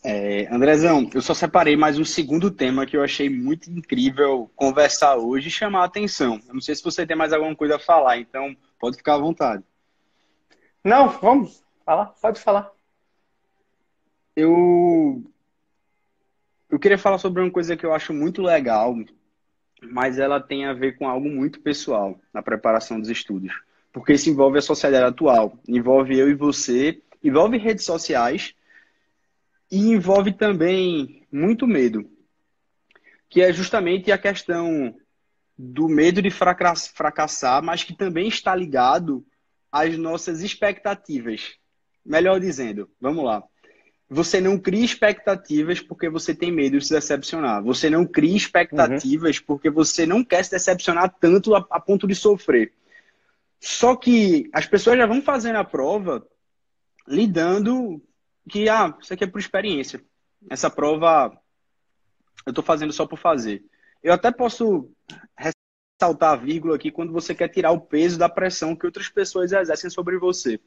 É, 0.03 0.47
Andrezão, 0.51 1.07
eu 1.13 1.21
só 1.21 1.33
separei 1.35 1.75
mais 1.75 1.99
um 1.99 2.05
segundo 2.05 2.49
tema 2.49 2.87
que 2.87 2.97
eu 2.97 3.03
achei 3.03 3.29
muito 3.29 3.69
incrível 3.69 4.49
conversar 4.55 5.15
hoje 5.17 5.47
e 5.47 5.51
chamar 5.51 5.81
a 5.81 5.85
atenção. 5.85 6.39
Eu 6.47 6.55
não 6.55 6.61
sei 6.61 6.73
se 6.73 6.83
você 6.83 7.05
tem 7.05 7.15
mais 7.15 7.31
alguma 7.31 7.55
coisa 7.55 7.75
a 7.75 7.79
falar, 7.79 8.17
então 8.17 8.55
pode 8.79 8.97
ficar 8.97 9.15
à 9.15 9.19
vontade. 9.19 9.63
Não, 10.83 11.07
vamos 11.07 11.63
falar, 11.85 12.07
pode 12.19 12.39
falar. 12.39 12.71
Eu 14.35 15.23
eu 16.67 16.79
queria 16.79 16.97
falar 16.97 17.19
sobre 17.19 17.41
uma 17.41 17.51
coisa 17.51 17.77
que 17.77 17.85
eu 17.85 17.93
acho 17.93 18.13
muito 18.13 18.41
legal, 18.41 18.95
mas 19.81 20.19
ela 20.19 20.39
tem 20.39 20.65
a 20.65 20.73
ver 20.73 20.97
com 20.97 21.07
algo 21.07 21.27
muito 21.27 21.59
pessoal 21.59 22.19
na 22.33 22.41
preparação 22.41 22.99
dos 22.99 23.09
estudos. 23.09 23.51
Porque 23.91 24.13
isso 24.13 24.29
envolve 24.29 24.57
a 24.57 24.61
sociedade 24.61 25.05
atual, 25.05 25.59
envolve 25.67 26.17
eu 26.17 26.29
e 26.29 26.35
você, 26.35 27.01
envolve 27.23 27.57
redes 27.57 27.83
sociais 27.83 28.53
e 29.69 29.89
envolve 29.89 30.33
também 30.33 31.25
muito 31.31 31.65
medo, 31.65 32.09
que 33.29 33.41
é 33.41 33.51
justamente 33.51 34.11
a 34.11 34.17
questão 34.17 34.95
do 35.57 35.87
medo 35.87 36.21
de 36.21 36.29
fracassar, 36.29 37.63
mas 37.63 37.83
que 37.83 37.95
também 37.95 38.27
está 38.27 38.55
ligado 38.55 39.25
às 39.71 39.97
nossas 39.97 40.41
expectativas. 40.41 41.55
Melhor 42.03 42.39
dizendo, 42.39 42.89
vamos 42.99 43.23
lá. 43.23 43.43
Você 44.13 44.41
não 44.41 44.59
cria 44.59 44.83
expectativas 44.83 45.79
porque 45.79 46.09
você 46.09 46.35
tem 46.35 46.51
medo 46.51 46.77
de 46.77 46.85
se 46.85 46.93
decepcionar. 46.93 47.63
Você 47.63 47.89
não 47.89 48.05
cria 48.05 48.35
expectativas 48.35 49.37
uhum. 49.37 49.43
porque 49.47 49.69
você 49.69 50.05
não 50.05 50.21
quer 50.21 50.43
se 50.43 50.51
decepcionar 50.51 51.15
tanto 51.17 51.55
a, 51.55 51.65
a, 51.71 51.79
ponto 51.79 52.05
de 52.05 52.13
sofrer. 52.13 52.73
Só 53.57 53.95
que 53.95 54.49
as 54.51 54.65
pessoas 54.65 54.97
já 54.97 55.05
vão 55.05 55.21
fazendo 55.21 55.55
a 55.55 55.63
prova 55.63 56.27
lidando 57.07 58.03
que, 58.49 58.67
ah, 58.67 58.93
isso 58.99 59.13
aqui 59.13 59.23
é 59.23 59.27
por 59.27 59.39
experiência. 59.39 60.03
Essa 60.49 60.69
prova 60.69 61.31
eu 62.45 62.49
estou 62.49 62.65
fazendo 62.65 62.91
só 62.91 63.05
por 63.05 63.17
fazer. 63.17 63.63
Eu 64.03 64.11
até 64.11 64.29
posso 64.29 64.91
ressaltar 65.37 66.33
a 66.33 66.35
vírgula 66.35 66.75
aqui 66.75 66.91
quando 66.91 67.13
você 67.13 67.33
quer 67.33 67.47
tirar 67.47 67.71
o 67.71 67.79
peso 67.79 68.19
da 68.19 68.27
pressão 68.27 68.75
que 68.75 68.85
outras 68.85 69.07
pessoas 69.07 69.53
exercem 69.53 69.89
sobre 69.89 70.17
você. 70.17 70.59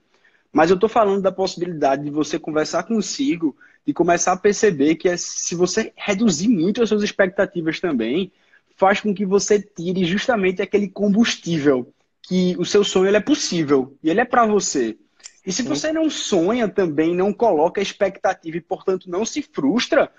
Mas 0.54 0.70
eu 0.70 0.74
estou 0.74 0.88
falando 0.88 1.20
da 1.20 1.32
possibilidade 1.32 2.04
de 2.04 2.10
você 2.10 2.38
conversar 2.38 2.84
consigo 2.84 3.56
e 3.84 3.92
começar 3.92 4.32
a 4.32 4.36
perceber 4.36 4.94
que 4.94 5.08
é, 5.08 5.16
se 5.16 5.56
você 5.56 5.92
reduzir 5.96 6.46
muito 6.46 6.80
as 6.80 6.88
suas 6.88 7.02
expectativas 7.02 7.80
também, 7.80 8.30
faz 8.76 9.00
com 9.00 9.12
que 9.12 9.26
você 9.26 9.60
tire 9.60 10.04
justamente 10.04 10.62
aquele 10.62 10.88
combustível 10.88 11.92
que 12.22 12.54
o 12.56 12.64
seu 12.64 12.84
sonho 12.84 13.08
ele 13.08 13.16
é 13.16 13.20
possível 13.20 13.98
e 14.00 14.08
ele 14.08 14.20
é 14.20 14.24
para 14.24 14.46
você. 14.46 14.96
E 15.44 15.52
se 15.52 15.62
você 15.62 15.92
não 15.92 16.08
sonha 16.08 16.68
também, 16.68 17.14
não 17.14 17.32
coloca 17.32 17.82
expectativa 17.82 18.56
e, 18.56 18.60
portanto, 18.60 19.10
não 19.10 19.26
se 19.26 19.42
frustra, 19.42 20.10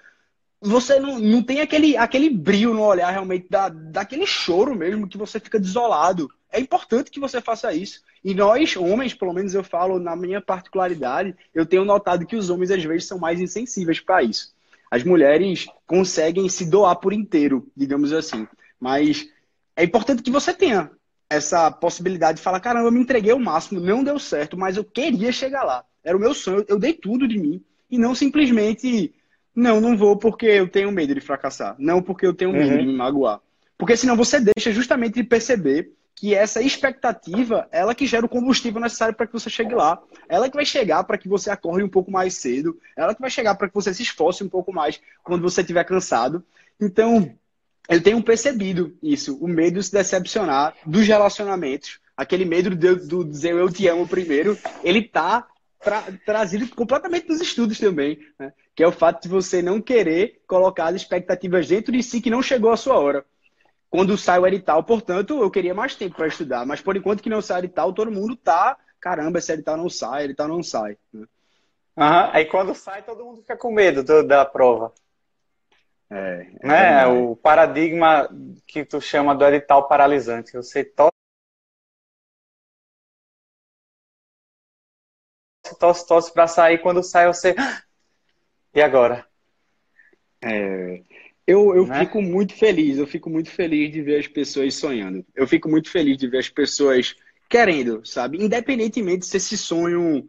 você 0.61 0.99
não, 0.99 1.17
não 1.17 1.41
tem 1.41 1.61
aquele, 1.61 1.95
aquele 1.95 2.29
brilho 2.29 2.73
no 2.73 2.83
olhar 2.83 3.09
realmente 3.09 3.47
da, 3.49 3.69
daquele 3.69 4.27
choro 4.27 4.75
mesmo 4.75 5.07
que 5.07 5.17
você 5.17 5.39
fica 5.39 5.59
desolado. 5.59 6.29
É 6.55 6.59
importante 6.61 7.11
que 7.11 7.19
você 7.19 7.41
faça 7.41 7.73
isso. 7.73 8.01
E 8.23 8.33
nós, 8.33 8.77
homens, 8.77 9.13
pelo 9.13 9.33
menos 9.33 9.53
eu 9.53 9.61
falo 9.61 9.99
na 9.99 10.15
minha 10.15 10.39
particularidade, 10.39 11.35
eu 11.53 11.65
tenho 11.65 11.83
notado 11.83 12.25
que 12.25 12.37
os 12.37 12.49
homens 12.49 12.71
às 12.71 12.81
vezes 12.81 13.09
são 13.09 13.19
mais 13.19 13.41
insensíveis 13.41 13.99
para 13.99 14.23
isso. 14.23 14.55
As 14.89 15.03
mulheres 15.03 15.65
conseguem 15.85 16.47
se 16.47 16.65
doar 16.65 16.95
por 16.95 17.11
inteiro, 17.11 17.69
digamos 17.75 18.13
assim. 18.13 18.47
Mas 18.79 19.27
é 19.75 19.83
importante 19.83 20.23
que 20.23 20.31
você 20.31 20.53
tenha 20.53 20.89
essa 21.29 21.69
possibilidade 21.69 22.37
de 22.37 22.43
falar: 22.43 22.61
caramba, 22.61 22.87
eu 22.87 22.91
me 22.93 23.01
entreguei 23.01 23.33
o 23.33 23.39
máximo, 23.39 23.81
não 23.81 24.01
deu 24.01 24.17
certo, 24.17 24.57
mas 24.57 24.77
eu 24.77 24.85
queria 24.85 25.33
chegar 25.33 25.65
lá. 25.65 25.83
Era 26.01 26.15
o 26.15 26.19
meu 26.19 26.33
sonho, 26.33 26.63
eu 26.69 26.79
dei 26.79 26.93
tudo 26.93 27.27
de 27.27 27.37
mim. 27.37 27.61
E 27.91 27.97
não 27.97 28.15
simplesmente, 28.15 29.13
não, 29.53 29.81
não 29.81 29.97
vou 29.97 30.15
porque 30.15 30.45
eu 30.45 30.69
tenho 30.69 30.89
medo 30.89 31.13
de 31.13 31.19
fracassar. 31.19 31.75
Não 31.77 32.01
porque 32.01 32.25
eu 32.25 32.33
tenho 32.33 32.53
medo 32.53 32.71
uhum. 32.71 32.77
de 32.77 32.85
me 32.85 32.93
magoar. 32.95 33.41
Porque 33.77 33.97
senão 33.97 34.15
você 34.15 34.39
deixa 34.39 34.71
justamente 34.71 35.15
de 35.15 35.23
perceber 35.25 35.91
que 36.15 36.33
essa 36.33 36.61
expectativa, 36.61 37.67
ela 37.71 37.93
que 37.93 38.07
gera 38.07 38.25
o 38.25 38.29
combustível 38.29 38.79
necessário 38.79 39.13
para 39.13 39.27
que 39.27 39.33
você 39.33 39.49
chegue 39.49 39.75
lá. 39.75 40.01
Ela 40.29 40.49
que 40.49 40.55
vai 40.55 40.65
chegar 40.65 41.03
para 41.03 41.17
que 41.17 41.27
você 41.27 41.49
acorde 41.49 41.83
um 41.83 41.89
pouco 41.89 42.09
mais 42.09 42.35
cedo. 42.35 42.79
Ela 42.95 43.13
que 43.13 43.19
vai 43.19 43.29
chegar 43.29 43.53
para 43.55 43.67
que 43.67 43.75
você 43.75 43.93
se 43.93 44.01
esforce 44.01 44.41
um 44.41 44.49
pouco 44.49 44.71
mais 44.71 45.01
quando 45.23 45.41
você 45.41 45.59
estiver 45.59 45.83
cansado. 45.83 46.41
Então, 46.79 47.35
eu 47.89 48.01
tenho 48.01 48.23
percebido 48.23 48.97
isso, 49.03 49.37
o 49.43 49.47
medo 49.47 49.79
de 49.79 49.85
se 49.85 49.91
decepcionar 49.91 50.73
dos 50.85 51.05
relacionamentos. 51.05 51.99
Aquele 52.15 52.45
medo 52.45 52.73
do 52.73 53.25
dizer 53.25 53.53
eu 53.53 53.69
te 53.69 53.85
amo 53.87 54.07
primeiro, 54.07 54.57
ele 54.83 55.01
tá 55.01 55.45
tra 55.81 56.01
trazido 56.25 56.65
completamente 56.69 57.27
nos 57.27 57.41
estudos 57.41 57.77
também, 57.77 58.17
né? 58.39 58.53
que 58.73 58.81
é 58.81 58.87
o 58.87 58.91
fato 58.91 59.23
de 59.23 59.27
você 59.27 59.61
não 59.61 59.81
querer 59.81 60.41
colocar 60.47 60.87
as 60.87 60.95
expectativas 60.95 61.67
dentro 61.67 61.91
de 61.91 62.01
si 62.01 62.21
que 62.21 62.29
não 62.29 62.41
chegou 62.41 62.71
a 62.71 62.77
sua 62.77 62.97
hora 62.97 63.25
quando 63.95 64.17
sai 64.17 64.39
o 64.39 64.45
edital. 64.45 64.83
Portanto, 64.83 65.41
eu 65.41 65.49
queria 65.49 65.73
mais 65.73 65.95
tempo 65.95 66.17
para 66.17 66.27
estudar, 66.27 66.65
mas 66.65 66.81
por 66.81 66.97
enquanto 66.97 67.23
que 67.23 67.29
não 67.29 67.41
sai 67.41 67.61
o 67.61 67.63
edital, 67.63 67.93
todo 67.93 68.11
mundo 68.11 68.35
tá, 68.35 68.77
caramba, 68.99 69.39
esse 69.39 69.53
edital 69.53 69.77
não 69.77 69.89
sai, 69.89 70.25
edital 70.25 70.49
não 70.49 70.61
sai. 70.61 70.97
Né? 71.13 71.25
Uhum. 71.97 72.29
Aí 72.33 72.45
quando 72.45 72.75
sai, 72.75 73.03
todo 73.03 73.23
mundo 73.23 73.39
fica 73.39 73.55
com 73.55 73.71
medo 73.71 74.03
do, 74.03 74.27
da 74.27 74.45
prova. 74.45 74.93
É, 76.09 76.47
é 76.59 76.67
né? 76.67 77.07
o 77.07 77.37
paradigma 77.37 78.29
que 78.67 78.83
tu 78.83 78.99
chama 78.99 79.33
do 79.33 79.45
edital 79.45 79.87
paralisante. 79.87 80.51
Você 80.51 80.83
tosse, 80.83 81.13
tosse 86.05 86.33
para 86.33 86.47
sair. 86.47 86.79
Quando 86.79 87.01
sai, 87.01 87.27
você. 87.27 87.55
E 88.73 88.81
agora? 88.81 89.25
É, 90.41 91.01
eu, 91.47 91.75
eu 91.75 91.85
né? 91.85 91.99
fico 91.99 92.21
muito 92.21 92.53
feliz, 92.53 92.97
eu 92.97 93.05
fico 93.05 93.29
muito 93.29 93.51
feliz 93.51 93.91
de 93.91 94.01
ver 94.01 94.19
as 94.19 94.27
pessoas 94.27 94.73
sonhando. 94.75 95.23
Eu 95.35 95.47
fico 95.47 95.69
muito 95.69 95.89
feliz 95.89 96.17
de 96.17 96.27
ver 96.27 96.39
as 96.39 96.49
pessoas 96.49 97.15
querendo, 97.47 98.03
sabe? 98.03 98.43
Independentemente 98.43 99.25
se 99.25 99.37
esse 99.37 99.57
sonho. 99.57 100.27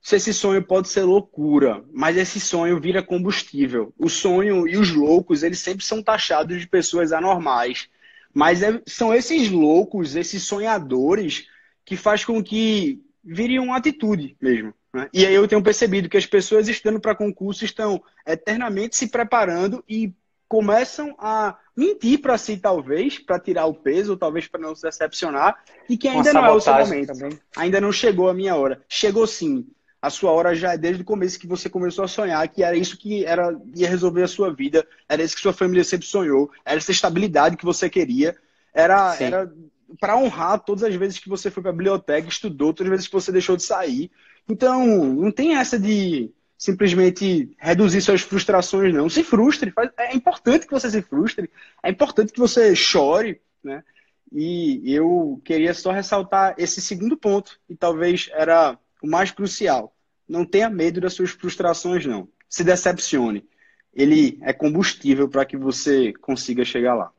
Se 0.00 0.16
esse 0.16 0.34
sonho 0.34 0.60
pode 0.60 0.88
ser 0.88 1.02
loucura, 1.02 1.84
mas 1.92 2.16
esse 2.16 2.40
sonho 2.40 2.80
vira 2.80 3.04
combustível. 3.04 3.94
O 3.96 4.08
sonho 4.08 4.66
e 4.66 4.76
os 4.76 4.90
loucos, 4.90 5.44
eles 5.44 5.60
sempre 5.60 5.84
são 5.84 6.02
taxados 6.02 6.60
de 6.60 6.66
pessoas 6.66 7.12
anormais. 7.12 7.88
Mas 8.34 8.64
é, 8.64 8.82
são 8.84 9.14
esses 9.14 9.48
loucos, 9.48 10.16
esses 10.16 10.42
sonhadores, 10.42 11.46
que 11.84 11.96
faz 11.96 12.24
com 12.24 12.42
que 12.42 13.00
vire 13.24 13.60
uma 13.60 13.76
atitude 13.76 14.36
mesmo. 14.40 14.74
Né? 14.92 15.08
E 15.12 15.24
aí 15.24 15.34
eu 15.34 15.46
tenho 15.46 15.62
percebido 15.62 16.08
que 16.08 16.16
as 16.16 16.26
pessoas 16.26 16.68
estando 16.68 17.00
para 17.00 17.14
concurso 17.14 17.64
estão 17.64 18.02
eternamente 18.26 18.96
se 18.96 19.06
preparando 19.06 19.84
e 19.88 20.12
começam 20.52 21.14
a 21.18 21.56
mentir 21.74 22.20
para 22.20 22.36
si, 22.36 22.58
talvez, 22.58 23.18
para 23.18 23.40
tirar 23.40 23.64
o 23.64 23.72
peso, 23.72 24.10
ou 24.10 24.18
talvez 24.18 24.46
para 24.46 24.60
não 24.60 24.74
se 24.74 24.82
decepcionar, 24.82 25.64
e 25.88 25.96
que 25.96 26.06
ainda 26.06 26.30
não 26.30 26.44
é 26.44 26.50
o 26.50 26.60
seu 26.60 26.74
momento. 26.74 27.14
Também. 27.14 27.40
Ainda 27.56 27.80
não 27.80 27.90
chegou 27.90 28.28
a 28.28 28.34
minha 28.34 28.54
hora. 28.54 28.82
Chegou 28.86 29.26
sim. 29.26 29.66
A 30.02 30.10
sua 30.10 30.30
hora 30.30 30.54
já 30.54 30.74
é 30.74 30.76
desde 30.76 31.00
o 31.00 31.06
começo 31.06 31.40
que 31.40 31.46
você 31.46 31.70
começou 31.70 32.04
a 32.04 32.08
sonhar 32.08 32.46
que 32.48 32.62
era 32.62 32.76
isso 32.76 32.98
que 32.98 33.24
era 33.24 33.58
ia 33.74 33.88
resolver 33.88 34.24
a 34.24 34.28
sua 34.28 34.52
vida, 34.52 34.86
era 35.08 35.22
isso 35.22 35.34
que 35.34 35.40
sua 35.40 35.54
família 35.54 35.84
sempre 35.84 36.06
sonhou, 36.06 36.50
era 36.66 36.76
essa 36.76 36.90
estabilidade 36.90 37.56
que 37.56 37.64
você 37.64 37.88
queria, 37.88 38.36
era, 38.74 39.16
era 39.18 39.50
para 39.98 40.18
honrar 40.18 40.60
todas 40.60 40.82
as 40.82 40.94
vezes 40.94 41.18
que 41.18 41.30
você 41.30 41.50
foi 41.50 41.62
para 41.62 41.70
a 41.70 41.74
biblioteca, 41.74 42.28
estudou, 42.28 42.74
todas 42.74 42.88
as 42.88 42.96
vezes 42.96 43.06
que 43.06 43.14
você 43.14 43.32
deixou 43.32 43.56
de 43.56 43.62
sair. 43.62 44.10
Então, 44.46 44.84
não 44.86 45.32
tem 45.32 45.56
essa 45.56 45.78
de 45.78 46.30
simplesmente 46.62 47.56
reduzir 47.58 48.00
suas 48.00 48.20
frustrações, 48.20 48.94
não. 48.94 49.10
Se 49.10 49.24
frustre. 49.24 49.72
É 49.98 50.14
importante 50.14 50.64
que 50.64 50.72
você 50.72 50.88
se 50.88 51.02
frustre. 51.02 51.50
É 51.82 51.90
importante 51.90 52.32
que 52.32 52.38
você 52.38 52.76
chore, 52.76 53.40
né? 53.64 53.82
E 54.30 54.80
eu 54.94 55.42
queria 55.44 55.74
só 55.74 55.90
ressaltar 55.90 56.54
esse 56.56 56.80
segundo 56.80 57.16
ponto, 57.16 57.58
e 57.68 57.74
talvez 57.74 58.30
era 58.32 58.78
o 59.02 59.08
mais 59.08 59.32
crucial. 59.32 59.92
Não 60.28 60.44
tenha 60.44 60.70
medo 60.70 61.00
das 61.00 61.14
suas 61.14 61.30
frustrações, 61.30 62.06
não. 62.06 62.28
Se 62.48 62.62
decepcione. 62.62 63.44
Ele 63.92 64.38
é 64.42 64.52
combustível 64.52 65.28
para 65.28 65.44
que 65.44 65.56
você 65.56 66.12
consiga 66.12 66.64
chegar 66.64 66.94
lá. 66.94 67.10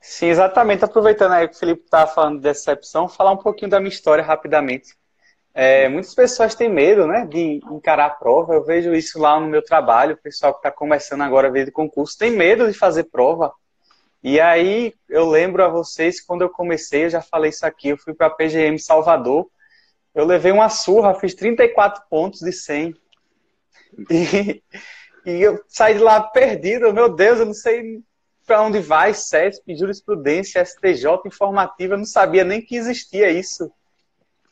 Sim, 0.00 0.26
exatamente. 0.26 0.84
Aproveitando 0.84 1.32
aí 1.32 1.48
que 1.48 1.56
o 1.56 1.58
Felipe 1.58 1.82
estava 1.82 2.08
falando 2.08 2.36
de 2.36 2.42
decepção, 2.42 3.08
falar 3.08 3.32
um 3.32 3.38
pouquinho 3.38 3.72
da 3.72 3.80
minha 3.80 3.92
história 3.92 4.22
rapidamente. 4.22 4.94
É, 5.58 5.88
muitas 5.88 6.14
pessoas 6.14 6.54
têm 6.54 6.68
medo 6.68 7.06
né, 7.06 7.24
de 7.24 7.62
encarar 7.70 8.04
a 8.04 8.10
prova. 8.10 8.52
Eu 8.52 8.62
vejo 8.62 8.94
isso 8.94 9.18
lá 9.18 9.40
no 9.40 9.46
meu 9.46 9.64
trabalho. 9.64 10.14
O 10.14 10.18
pessoal 10.18 10.52
que 10.52 10.58
está 10.58 10.70
começando 10.70 11.22
agora 11.22 11.48
a 11.48 11.50
ver 11.50 11.64
de 11.64 11.70
concurso 11.72 12.18
tem 12.18 12.30
medo 12.30 12.70
de 12.70 12.76
fazer 12.76 13.04
prova. 13.04 13.50
E 14.22 14.38
aí 14.38 14.92
eu 15.08 15.26
lembro 15.26 15.64
a 15.64 15.68
vocês 15.68 16.20
quando 16.20 16.42
eu 16.42 16.50
comecei, 16.50 17.06
eu 17.06 17.10
já 17.10 17.22
falei 17.22 17.48
isso 17.48 17.64
aqui, 17.64 17.88
eu 17.88 17.96
fui 17.96 18.12
para 18.12 18.26
a 18.26 18.30
PGM 18.30 18.78
Salvador. 18.78 19.48
Eu 20.14 20.26
levei 20.26 20.52
uma 20.52 20.68
surra, 20.68 21.14
fiz 21.14 21.32
34 21.32 22.02
pontos 22.10 22.40
de 22.40 22.52
100. 22.52 22.94
E, 24.10 24.62
e 25.24 25.40
eu 25.40 25.58
saí 25.68 25.94
de 25.94 26.00
lá 26.00 26.20
perdido. 26.20 26.92
Meu 26.92 27.08
Deus, 27.08 27.38
eu 27.38 27.46
não 27.46 27.54
sei 27.54 28.02
para 28.46 28.60
onde 28.60 28.78
vai, 28.78 29.14
CESP, 29.14 29.74
jurisprudência, 29.74 30.62
STJ, 30.62 31.22
informativa, 31.24 31.94
eu 31.94 31.98
não 31.98 32.04
sabia 32.04 32.44
nem 32.44 32.60
que 32.60 32.76
existia 32.76 33.30
isso 33.30 33.72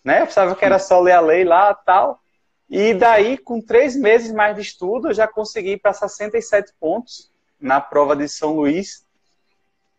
né? 0.04 0.20
Eu 0.20 0.26
pensava 0.26 0.54
que 0.54 0.64
era 0.64 0.78
só 0.78 1.00
ler 1.00 1.12
a 1.12 1.20
lei 1.20 1.44
lá 1.44 1.72
tal. 1.74 2.20
E 2.68 2.92
daí, 2.92 3.38
com 3.38 3.60
três 3.60 3.96
meses 3.96 4.32
mais 4.32 4.54
de 4.54 4.62
estudo, 4.62 5.08
eu 5.08 5.14
já 5.14 5.26
consegui 5.26 5.76
para 5.76 5.92
67 5.92 6.72
pontos 6.78 7.32
na 7.58 7.80
prova 7.80 8.14
de 8.14 8.28
São 8.28 8.52
Luís. 8.52 9.06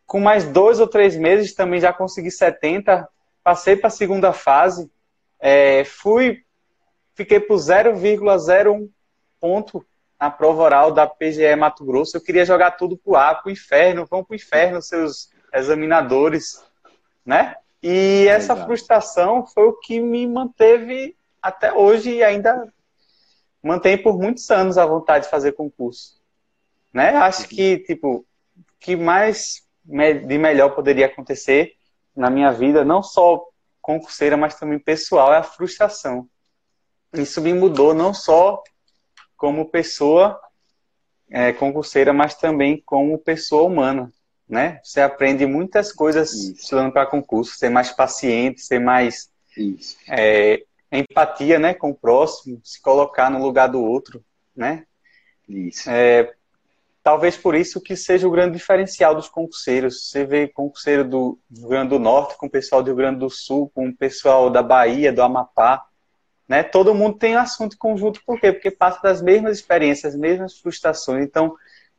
Com 0.06 0.20
mais 0.20 0.46
dois 0.46 0.80
ou 0.80 0.88
três 0.88 1.16
meses, 1.16 1.56
também 1.56 1.80
já 1.80 1.92
consegui 1.92 2.30
70. 2.30 3.08
Passei 3.44 3.76
para 3.76 3.88
a 3.88 3.92
segunda 3.92 4.32
fase. 4.32 4.92
É, 5.40 5.84
fui, 5.84 6.44
fiquei 7.16 7.40
por 7.40 7.58
0,01 7.58 8.90
ponto 9.40 9.86
na 10.20 10.30
prova 10.30 10.64
oral 10.64 10.92
da 10.92 11.08
PGE 11.08 11.56
Mato 11.56 11.84
Grosso. 11.84 12.18
Eu 12.18 12.22
queria 12.22 12.46
jogar 12.46 12.72
tudo 12.72 12.98
pro 12.98 13.16
ar, 13.16 13.42
pro 13.42 13.52
inferno. 13.52 14.06
Vão 14.06 14.24
pro 14.24 14.36
inferno, 14.36 14.82
seus 14.82 15.30
examinadores, 15.54 16.64
né? 17.26 17.56
E 17.82 18.28
essa 18.28 18.56
frustração 18.56 19.46
foi 19.46 19.66
o 19.68 19.74
que 19.80 20.00
me 20.00 20.26
manteve 20.26 21.16
até 21.42 21.72
hoje 21.72 22.16
e 22.16 22.24
ainda 22.24 22.74
mantém 23.62 23.98
por 23.98 24.18
muitos 24.18 24.50
anos 24.50 24.78
a 24.78 24.86
vontade 24.86 25.26
de 25.26 25.32
fazer 25.32 25.52
concurso. 25.52 26.20
Né? 26.94 27.10
Acho 27.10 27.48
que, 27.48 27.80
tipo, 27.80 28.26
que 28.80 28.96
mais 28.96 29.64
de 29.84 30.38
melhor 30.38 30.70
poderia 30.74 31.06
acontecer 31.06 31.74
na 32.16 32.30
minha 32.30 32.52
vida, 32.52 32.84
não 32.84 33.04
só 33.04 33.46
concurseira, 33.82 34.36
mas 34.36 34.56
também 34.56 34.80
pessoal, 34.80 35.34
é 35.34 35.38
a 35.38 35.44
frustração. 35.44 36.28
Isso 37.14 37.40
me 37.42 37.54
mudou 37.54 37.94
não 37.94 38.14
só 38.14 38.64
como 39.38 39.70
pessoa 39.70 40.40
é, 41.30 41.54
concurseira, 41.54 42.12
mas 42.12 42.36
também 42.36 42.82
como 42.84 43.18
pessoa 43.20 43.64
humana 43.64 44.12
né? 44.48 44.80
Você 44.84 45.02
aprende 45.02 45.46
muitas 45.46 45.92
coisas 45.92 46.32
Isso. 46.34 46.54
estudando 46.54 46.92
para 46.92 47.06
concurso, 47.06 47.58
ser 47.58 47.70
mais 47.70 47.92
paciente, 47.92 48.62
ser 48.62 48.80
mais 48.80 49.30
é, 50.08 50.64
empatia, 50.92 51.58
né, 51.58 51.74
com 51.74 51.90
o 51.90 51.96
próximo, 51.96 52.60
se 52.64 52.82
colocar 52.82 53.30
no 53.30 53.42
lugar 53.42 53.68
do 53.68 53.82
outro, 53.82 54.24
né? 54.56 54.86
Isso. 55.48 55.90
É, 55.90 56.34
talvez 57.04 57.38
por 57.38 57.56
isso 57.56 57.82
que 57.82 57.96
seja 57.96 58.28
o 58.28 58.32
grande 58.32 58.58
diferencial 58.58 59.16
dos 59.16 59.30
concurseiros. 59.30 60.10
Você 60.10 60.26
vê 60.26 60.48
concurseiro 60.48 61.04
do 61.04 61.40
Rio 61.52 61.68
Grande 61.68 61.90
do 61.90 62.00
Norte 62.00 62.38
com 62.38 62.48
o 62.48 62.50
pessoal 62.50 62.82
do 62.82 62.88
Rio 62.88 62.96
Grande 62.96 63.20
do 63.20 63.30
Sul, 63.30 63.72
com 63.74 63.88
o 63.88 63.96
pessoal 63.96 64.50
da 64.50 64.64
Bahia, 64.64 65.14
do 65.14 65.22
Amapá, 65.22 65.86
né? 66.48 66.64
Todo 66.64 66.96
mundo 66.96 67.18
tem 67.18 67.36
assunto 67.36 67.78
conjunto, 67.78 68.22
por 68.26 68.40
quê? 68.40 68.52
Porque 68.52 68.72
passa 68.72 69.02
das 69.02 69.22
mesmas 69.22 69.58
experiências, 69.58 70.14
as 70.14 70.20
mesmas 70.20 70.58
frustrações. 70.58 71.26
Então, 71.26 71.56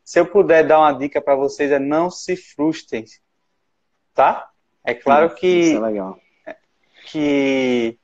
se 0.07 0.21
eu 0.21 0.25
puder 0.25 0.65
dar 0.65 0.79
uma 0.79 0.93
dica 0.93 1.21
para 1.21 1.35
vocês 1.35 1.73
é 1.73 1.81
não 1.81 2.09
se 2.13 2.37
frustrem, 2.37 3.05
tá? 4.15 4.49
É 4.85 4.95
claro 4.95 5.35
que 5.35 5.49
Isso 5.49 5.77
é 5.79 5.81
legal. 5.81 6.21
que 7.11 7.99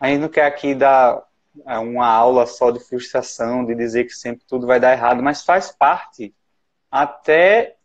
a 0.00 0.08
gente 0.08 0.18
não 0.18 0.28
quer 0.28 0.46
aqui 0.46 0.74
dar 0.74 1.22
é, 1.64 1.78
uma 1.78 2.08
aula 2.08 2.44
só 2.44 2.72
de 2.72 2.80
frustração, 2.80 3.64
de 3.64 3.72
dizer 3.76 4.02
que 4.02 4.14
sempre 4.14 4.44
tudo 4.48 4.66
vai 4.66 4.80
dar 4.80 4.90
errado, 4.94 5.22
mas 5.22 5.44
faz 5.44 5.70
parte 5.70 6.34
até 6.90 7.76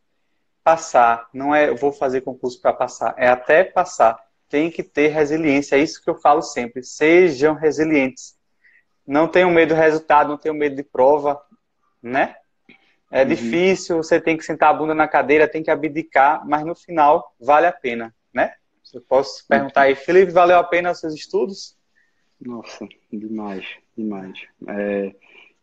passar. 0.63 1.29
Não 1.31 1.53
é 1.53 1.71
vou 1.71 1.91
fazer 1.91 2.21
concurso 2.21 2.59
para 2.59 2.73
passar, 2.73 3.13
é 3.17 3.27
até 3.27 3.63
passar. 3.63 4.19
Tem 4.49 4.71
que 4.71 4.81
ter 4.81 5.09
resiliência, 5.09 5.75
é 5.75 5.79
isso 5.79 6.03
que 6.03 6.09
eu 6.09 6.15
falo 6.15 6.41
sempre. 6.41 6.81
Sejam 6.81 7.53
resilientes. 7.53 8.35
Não 9.05 9.27
tenham 9.27 9.51
medo 9.51 9.75
do 9.75 9.79
resultado, 9.79 10.29
não 10.29 10.39
tenham 10.39 10.55
medo 10.55 10.75
de 10.75 10.83
prova, 10.83 11.39
né? 12.01 12.35
É 13.11 13.23
uhum. 13.23 13.29
difícil, 13.29 13.97
você 13.97 14.21
tem 14.21 14.37
que 14.37 14.45
sentar 14.45 14.69
a 14.69 14.73
bunda 14.73 14.93
na 14.93 15.07
cadeira, 15.07 15.47
tem 15.47 15.63
que 15.63 15.71
abdicar, 15.71 16.47
mas 16.47 16.63
no 16.63 16.75
final 16.75 17.33
vale 17.39 17.65
a 17.65 17.71
pena, 17.71 18.13
né? 18.33 18.53
Eu 18.93 19.01
posso 19.01 19.45
perguntar 19.47 19.81
aí, 19.81 19.95
Felipe, 19.95 20.31
valeu 20.31 20.57
a 20.57 20.63
pena 20.63 20.91
os 20.91 20.99
seus 20.99 21.13
estudos? 21.13 21.75
Nossa, 22.39 22.87
demais, 23.11 23.65
demais. 23.95 24.39
É, 24.67 25.13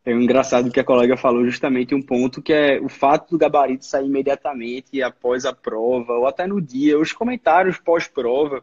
é 0.04 0.12
engraçado 0.12 0.70
que 0.70 0.78
a 0.78 0.84
colega 0.84 1.16
falou 1.16 1.44
justamente 1.44 1.94
um 1.94 2.02
ponto 2.02 2.42
que 2.42 2.52
é 2.52 2.80
o 2.80 2.88
fato 2.88 3.30
do 3.30 3.38
gabarito 3.38 3.84
sair 3.84 4.06
imediatamente 4.06 5.02
após 5.02 5.44
a 5.44 5.52
prova, 5.52 6.12
ou 6.14 6.26
até 6.26 6.46
no 6.46 6.60
dia, 6.60 6.98
os 6.98 7.12
comentários 7.12 7.78
pós-prova, 7.78 8.62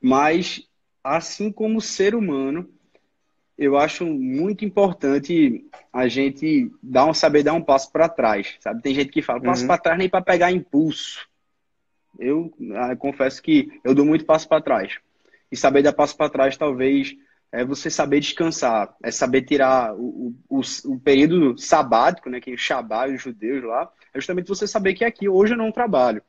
mas 0.00 0.68
assim 1.02 1.50
como 1.50 1.80
ser 1.80 2.14
humano, 2.14 2.68
eu 3.56 3.76
acho 3.76 4.04
muito 4.04 4.64
importante 4.64 5.64
a 5.92 6.08
gente 6.08 6.70
dar 6.82 7.06
um, 7.06 7.14
saber 7.14 7.42
dar 7.42 7.52
um 7.52 7.62
passo 7.62 7.90
para 7.90 8.08
trás, 8.08 8.56
sabe? 8.60 8.82
Tem 8.82 8.94
gente 8.94 9.10
que 9.10 9.22
fala, 9.22 9.40
passo 9.40 9.62
uhum. 9.62 9.68
para 9.68 9.78
trás 9.78 9.98
nem 9.98 10.08
para 10.08 10.24
pegar 10.24 10.50
impulso. 10.50 11.26
Eu, 12.18 12.52
eu, 12.60 12.76
ah, 12.76 12.96
confesso 12.96 13.42
que 13.42 13.80
eu 13.84 13.94
dou 13.94 14.04
muito 14.04 14.24
passo 14.24 14.48
para 14.48 14.62
trás. 14.62 14.98
E 15.50 15.56
saber 15.56 15.82
dar 15.82 15.92
passo 15.92 16.16
para 16.16 16.30
trás, 16.30 16.56
talvez, 16.56 17.14
é 17.52 17.64
você 17.64 17.88
saber 17.88 18.18
descansar, 18.18 18.94
é 19.02 19.12
saber 19.12 19.42
tirar 19.42 19.94
o, 19.94 20.34
o, 20.48 20.60
o 20.86 20.98
período 20.98 21.56
sabático, 21.56 22.28
né? 22.28 22.40
Que 22.40 22.50
é 22.50 22.54
o 22.54 22.58
Shabá 22.58 23.08
e 23.08 23.14
os 23.14 23.22
judeus 23.22 23.62
lá, 23.62 23.88
é 24.12 24.18
justamente 24.18 24.48
você 24.48 24.66
saber 24.66 24.94
que 24.94 25.04
aqui 25.04 25.28
hoje 25.28 25.54
eu 25.54 25.58
não 25.58 25.70
trabalho. 25.70 26.22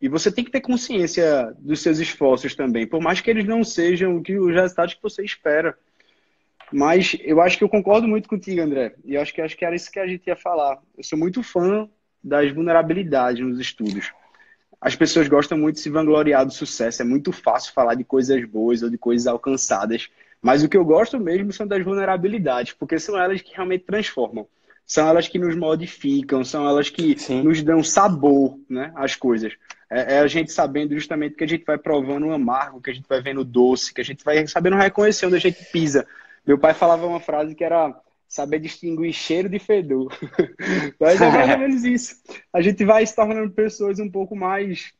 E 0.00 0.08
você 0.08 0.30
tem 0.30 0.44
que 0.44 0.50
ter 0.52 0.60
consciência 0.60 1.52
dos 1.58 1.80
seus 1.80 1.98
esforços 1.98 2.54
também, 2.54 2.86
por 2.86 3.00
mais 3.00 3.20
que 3.20 3.28
eles 3.28 3.44
não 3.44 3.64
sejam 3.64 4.20
os 4.20 4.54
resultados 4.54 4.94
que 4.94 5.02
você 5.02 5.24
espera. 5.24 5.76
Mas 6.72 7.16
eu 7.20 7.40
acho 7.40 7.56
que 7.56 7.64
eu 7.64 7.68
concordo 7.68 8.06
muito 8.06 8.28
contigo, 8.28 8.60
André. 8.60 8.94
E 9.04 9.14
eu 9.14 9.22
acho 9.22 9.32
que, 9.32 9.40
acho 9.40 9.56
que 9.56 9.64
era 9.64 9.74
isso 9.74 9.90
que 9.90 9.98
a 9.98 10.06
gente 10.06 10.26
ia 10.26 10.36
falar. 10.36 10.78
Eu 10.96 11.04
sou 11.04 11.18
muito 11.18 11.42
fã 11.42 11.88
das 12.22 12.52
vulnerabilidades 12.52 13.44
nos 13.44 13.58
estudos. 13.58 14.12
As 14.80 14.94
pessoas 14.94 15.28
gostam 15.28 15.58
muito 15.58 15.76
de 15.76 15.80
se 15.80 15.90
vangloriar 15.90 16.44
do 16.44 16.52
sucesso. 16.52 17.02
É 17.02 17.04
muito 17.04 17.32
fácil 17.32 17.72
falar 17.72 17.94
de 17.94 18.04
coisas 18.04 18.44
boas 18.44 18.82
ou 18.82 18.90
de 18.90 18.98
coisas 18.98 19.26
alcançadas. 19.26 20.08
Mas 20.40 20.62
o 20.62 20.68
que 20.68 20.76
eu 20.76 20.84
gosto 20.84 21.18
mesmo 21.18 21.52
são 21.52 21.66
das 21.66 21.84
vulnerabilidades, 21.84 22.72
porque 22.72 22.98
são 22.98 23.18
elas 23.18 23.40
que 23.40 23.54
realmente 23.54 23.84
transformam. 23.84 24.46
São 24.86 25.06
elas 25.06 25.28
que 25.28 25.38
nos 25.38 25.54
modificam, 25.54 26.44
são 26.44 26.66
elas 26.66 26.88
que 26.88 27.18
Sim. 27.18 27.42
nos 27.42 27.62
dão 27.62 27.82
sabor 27.82 28.58
né, 28.68 28.92
às 28.94 29.14
coisas. 29.16 29.52
É, 29.90 30.14
é, 30.14 30.18
a 30.20 30.26
gente 30.26 30.52
sabendo 30.52 30.94
justamente 30.94 31.34
que 31.34 31.44
a 31.44 31.48
gente 31.48 31.64
vai 31.64 31.76
provando 31.76 32.26
o 32.26 32.32
amargo, 32.32 32.80
que 32.80 32.90
a 32.90 32.94
gente 32.94 33.08
vai 33.08 33.20
vendo 33.20 33.40
o 33.40 33.44
doce, 33.44 33.92
que 33.92 34.00
a 34.00 34.04
gente 34.04 34.24
vai 34.24 34.46
sabendo 34.46 34.76
reconhecer 34.76 35.26
onde 35.26 35.36
a 35.36 35.40
gente 35.40 35.62
pisa. 35.72 36.06
Meu 36.48 36.58
pai 36.58 36.72
falava 36.72 37.06
uma 37.06 37.20
frase 37.20 37.54
que 37.54 37.62
era 37.62 37.94
saber 38.26 38.58
distinguir 38.58 39.12
cheiro 39.12 39.50
de 39.50 39.58
fedor. 39.58 40.10
Mas 40.98 41.20
é 41.20 41.30
mais 41.30 41.50
ou 41.50 41.58
menos 41.58 41.84
isso. 41.84 42.16
A 42.50 42.62
gente 42.62 42.86
vai 42.86 43.04
se 43.04 43.14
tornando 43.14 43.52
pessoas 43.52 43.98
um 43.98 44.10
pouco 44.10 44.34
mais 44.34 44.90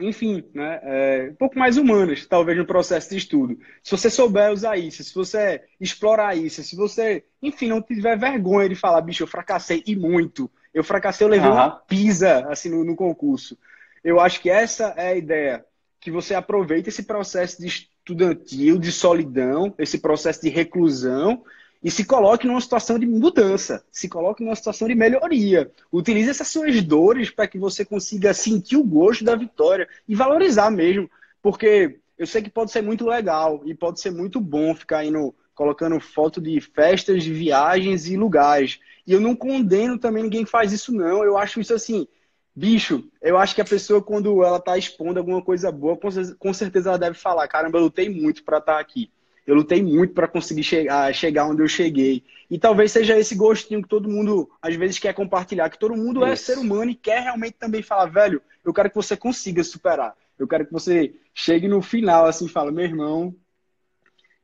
enfim, 0.00 0.42
né, 0.54 0.80
é, 0.82 1.28
um 1.30 1.34
pouco 1.34 1.58
mais 1.58 1.76
humanas, 1.76 2.24
talvez, 2.24 2.56
no 2.56 2.64
processo 2.64 3.10
de 3.10 3.18
estudo. 3.18 3.58
Se 3.82 3.90
você 3.90 4.08
souber 4.08 4.50
usar 4.50 4.78
isso, 4.78 5.04
se 5.04 5.14
você 5.14 5.62
explorar 5.78 6.34
isso, 6.34 6.62
se 6.62 6.74
você, 6.74 7.22
enfim, 7.42 7.68
não 7.68 7.82
tiver 7.82 8.18
vergonha 8.18 8.66
de 8.66 8.74
falar, 8.74 9.02
bicho, 9.02 9.22
eu 9.22 9.26
fracassei 9.26 9.82
e 9.86 9.94
muito. 9.94 10.50
Eu 10.72 10.82
fracassei, 10.82 11.26
eu 11.26 11.30
levei 11.30 11.50
uhum. 11.50 11.54
uma 11.54 11.70
pisa, 11.70 12.46
assim, 12.48 12.70
no, 12.70 12.82
no 12.82 12.96
concurso. 12.96 13.58
Eu 14.02 14.18
acho 14.18 14.40
que 14.40 14.48
essa 14.48 14.94
é 14.96 15.08
a 15.08 15.16
ideia, 15.16 15.66
que 16.00 16.10
você 16.10 16.34
aproveita 16.34 16.88
esse 16.88 17.02
processo 17.02 17.60
de 17.60 17.68
estudantil, 18.12 18.78
de 18.78 18.92
solidão, 18.92 19.74
esse 19.78 19.98
processo 19.98 20.42
de 20.42 20.48
reclusão, 20.48 21.42
e 21.82 21.90
se 21.90 22.04
coloque 22.04 22.46
numa 22.46 22.60
situação 22.60 22.98
de 22.98 23.06
mudança, 23.06 23.82
se 23.90 24.08
coloque 24.08 24.44
numa 24.44 24.54
situação 24.54 24.86
de 24.86 24.94
melhoria. 24.94 25.70
Utilize 25.90 26.28
essas 26.28 26.48
suas 26.48 26.82
dores 26.82 27.30
para 27.30 27.46
que 27.46 27.58
você 27.58 27.84
consiga 27.84 28.34
sentir 28.34 28.76
o 28.76 28.84
gosto 28.84 29.24
da 29.24 29.34
vitória 29.34 29.88
e 30.06 30.14
valorizar 30.14 30.70
mesmo, 30.70 31.10
porque 31.42 31.98
eu 32.18 32.26
sei 32.26 32.42
que 32.42 32.50
pode 32.50 32.70
ser 32.70 32.82
muito 32.82 33.06
legal 33.06 33.62
e 33.64 33.74
pode 33.74 33.98
ser 33.98 34.10
muito 34.10 34.40
bom 34.40 34.74
ficar 34.74 35.04
indo 35.06 35.34
colocando 35.54 35.98
foto 36.00 36.40
de 36.40 36.60
festas, 36.60 37.22
de 37.22 37.32
viagens 37.32 38.06
e 38.06 38.16
lugares. 38.16 38.78
E 39.06 39.12
eu 39.12 39.20
não 39.20 39.34
condeno 39.34 39.98
também 39.98 40.22
ninguém 40.22 40.44
que 40.44 40.50
faz 40.50 40.72
isso 40.72 40.92
não. 40.92 41.24
Eu 41.24 41.38
acho 41.38 41.60
isso 41.60 41.72
assim, 41.72 42.06
bicho, 42.54 43.04
eu 43.22 43.38
acho 43.38 43.54
que 43.54 43.60
a 43.60 43.64
pessoa 43.64 44.02
quando 44.02 44.42
ela 44.44 44.58
está 44.58 44.76
expondo 44.76 45.18
alguma 45.18 45.42
coisa 45.42 45.70
boa, 45.70 45.98
com 46.38 46.52
certeza 46.52 46.90
ela 46.90 46.98
deve 46.98 47.16
falar, 47.16 47.46
caramba, 47.48 47.78
eu 47.78 47.84
lutei 47.84 48.08
muito 48.08 48.44
para 48.44 48.58
estar 48.58 48.74
tá 48.74 48.80
aqui. 48.80 49.10
Eu 49.46 49.54
lutei 49.56 49.82
muito 49.82 50.14
para 50.14 50.28
conseguir 50.28 50.62
chegar, 50.62 51.12
chegar 51.12 51.46
onde 51.46 51.62
eu 51.62 51.68
cheguei. 51.68 52.22
E 52.48 52.58
talvez 52.58 52.92
seja 52.92 53.18
esse 53.18 53.34
gostinho 53.34 53.82
que 53.82 53.88
todo 53.88 54.08
mundo, 54.08 54.48
às 54.62 54.76
vezes, 54.76 54.98
quer 54.98 55.12
compartilhar. 55.12 55.68
Que 55.70 55.78
todo 55.78 55.96
mundo 55.96 56.24
é 56.24 56.32
Isso. 56.32 56.52
é 56.52 56.54
ser 56.54 56.60
humano 56.60 56.90
e 56.90 56.94
quer 56.94 57.22
realmente 57.22 57.54
também 57.58 57.82
falar, 57.82 58.06
velho, 58.06 58.40
eu 58.64 58.72
quero 58.72 58.90
que 58.90 58.94
você 58.94 59.16
consiga 59.16 59.64
superar. 59.64 60.14
Eu 60.38 60.46
quero 60.46 60.66
que 60.66 60.72
você 60.72 61.14
chegue 61.34 61.66
no 61.66 61.82
final, 61.82 62.26
assim, 62.26 62.46
e 62.46 62.48
fala, 62.48 62.70
meu 62.70 62.84
irmão, 62.84 63.34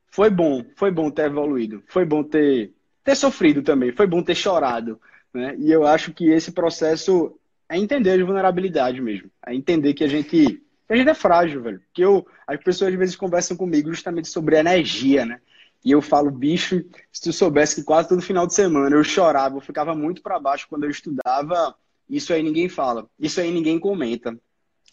foi 0.07 0.29
bom, 0.29 0.65
foi 0.75 0.91
bom 0.91 1.09
ter 1.09 1.27
evoluído. 1.27 1.83
Foi 1.87 2.03
bom 2.03 2.23
ter, 2.23 2.73
ter 3.03 3.15
sofrido 3.15 3.61
também. 3.61 3.91
Foi 3.91 4.07
bom 4.07 4.21
ter 4.21 4.35
chorado. 4.35 4.99
Né? 5.33 5.55
E 5.59 5.71
eu 5.71 5.85
acho 5.85 6.13
que 6.13 6.29
esse 6.29 6.51
processo 6.51 7.36
é 7.69 7.77
entender 7.77 8.21
a 8.21 8.25
vulnerabilidade 8.25 9.01
mesmo. 9.01 9.29
É 9.45 9.53
entender 9.53 9.93
que 9.93 10.03
a 10.03 10.07
gente 10.07 10.61
a 10.89 10.95
gente 10.95 11.09
é 11.09 11.13
frágil, 11.13 11.61
velho. 11.61 11.79
Porque 11.81 12.03
eu, 12.03 12.25
as 12.45 12.63
pessoas 12.63 12.93
às 12.93 12.97
vezes 12.97 13.15
conversam 13.15 13.57
comigo 13.57 13.89
justamente 13.89 14.29
sobre 14.29 14.57
energia, 14.57 15.25
né? 15.25 15.41
E 15.83 15.91
eu 15.91 16.01
falo, 16.01 16.31
bicho, 16.31 16.83
se 17.11 17.21
tu 17.21 17.33
soubesse 17.33 17.75
que 17.75 17.83
quase 17.83 18.09
todo 18.09 18.21
final 18.21 18.47
de 18.47 18.53
semana 18.53 18.95
eu 18.95 19.03
chorava, 19.03 19.57
eu 19.57 19.61
ficava 19.61 19.93
muito 19.93 20.21
para 20.21 20.39
baixo 20.39 20.67
quando 20.69 20.85
eu 20.85 20.89
estudava, 20.89 21.75
isso 22.09 22.33
aí 22.33 22.41
ninguém 22.41 22.69
fala. 22.69 23.07
Isso 23.19 23.39
aí 23.39 23.51
ninguém 23.51 23.79
comenta. 23.79 24.37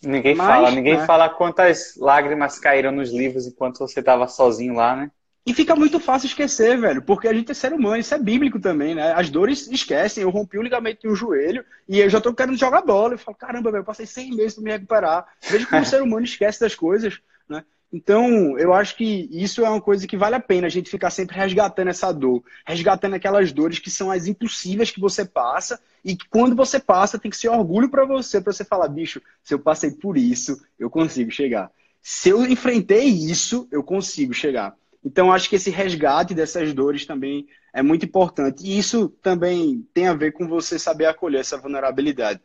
Ninguém 0.03 0.35
Mas, 0.35 0.47
fala, 0.47 0.71
ninguém 0.71 0.97
né? 0.99 1.07
fala 1.07 1.29
quantas 1.29 1.97
lágrimas 1.97 2.59
caíram 2.59 2.93
nos 2.93 3.11
livros 3.11 3.47
enquanto 3.47 3.79
você 3.79 4.01
estava 4.01 4.29
sozinho 4.29 4.75
lá, 4.75 4.97
né? 4.97 5.11
E 5.47 5.53
fica 5.53 5.77
muito 5.77 6.01
fácil 6.01 6.27
esquecer, 6.27 6.79
velho, 6.81 7.03
porque 7.03 7.29
a 7.29 7.35
gente 7.35 7.51
é 7.51 7.55
ser 7.55 7.75
humano, 7.75 7.99
isso 7.99 8.15
é 8.15 8.19
bíblico 8.19 8.59
também, 8.59 8.95
né? 8.95 9.13
As 9.13 9.29
dores 9.29 9.69
esquecem, 9.69 10.23
eu 10.23 10.31
rompi 10.31 10.57
o 10.57 10.63
ligamento 10.63 11.07
no 11.07 11.15
joelho 11.15 11.63
e 11.87 12.01
eu 12.01 12.09
já 12.09 12.19
tô 12.19 12.33
querendo 12.33 12.57
jogar 12.57 12.81
bola. 12.81 13.13
Eu 13.13 13.19
falo, 13.19 13.37
caramba, 13.37 13.71
velho, 13.71 13.83
eu 13.83 13.85
passei 13.85 14.07
100 14.07 14.35
meses 14.35 14.55
para 14.55 14.65
me 14.65 14.71
recuperar. 14.71 15.27
Veja 15.43 15.67
como 15.67 15.83
o 15.83 15.85
ser 15.85 16.01
humano 16.01 16.25
esquece 16.25 16.61
das 16.61 16.75
coisas, 16.75 17.21
né? 17.47 17.63
Então, 17.93 18.59
eu 18.59 18.73
acho 18.73 18.97
que 18.97 19.29
isso 19.31 19.65
é 19.65 19.69
uma 19.69 19.83
coisa 19.83 20.07
que 20.07 20.17
vale 20.17 20.35
a 20.35 20.41
pena 20.41 20.67
a 20.67 20.71
gente 20.71 20.91
ficar 20.91 21.11
sempre 21.11 21.37
resgatando 21.37 21.89
essa 21.89 22.11
dor, 22.11 22.43
resgatando 22.67 23.15
aquelas 23.15 23.53
dores 23.53 23.79
que 23.79 23.91
são 23.91 24.11
as 24.11 24.27
impossíveis 24.27 24.91
que 24.91 24.99
você 24.99 25.27
passa 25.27 25.79
e 26.03 26.17
que 26.17 26.27
quando 26.29 26.57
você 26.57 26.81
passa 26.81 27.19
tem 27.19 27.31
que 27.31 27.37
ser 27.37 27.51
orgulho 27.51 27.91
para 27.91 28.07
você, 28.07 28.41
para 28.41 28.53
você 28.53 28.65
falar, 28.65 28.89
bicho, 28.89 29.21
se 29.43 29.53
eu 29.53 29.59
passei 29.59 29.91
por 29.91 30.17
isso, 30.17 30.61
eu 30.79 30.89
consigo 30.89 31.31
chegar. 31.31 31.71
Se 32.01 32.31
eu 32.31 32.45
enfrentei 32.47 33.05
isso, 33.05 33.69
eu 33.71 33.83
consigo 33.83 34.33
chegar. 34.33 34.75
Então, 35.05 35.33
acho 35.33 35.51
que 35.51 35.57
esse 35.57 35.71
resgate 35.71 36.35
dessas 36.35 36.73
dores 36.73 37.05
também 37.05 37.47
é 37.73 37.83
muito 37.83 38.07
importante. 38.07 38.64
E 38.64 38.79
isso 38.79 39.09
também 39.23 39.87
tem 39.93 40.09
a 40.09 40.14
ver 40.14 40.33
com 40.33 40.49
você 40.49 40.79
saber 40.79 41.07
acolher 41.07 41.40
essa 41.40 41.59
vulnerabilidade. 41.59 42.40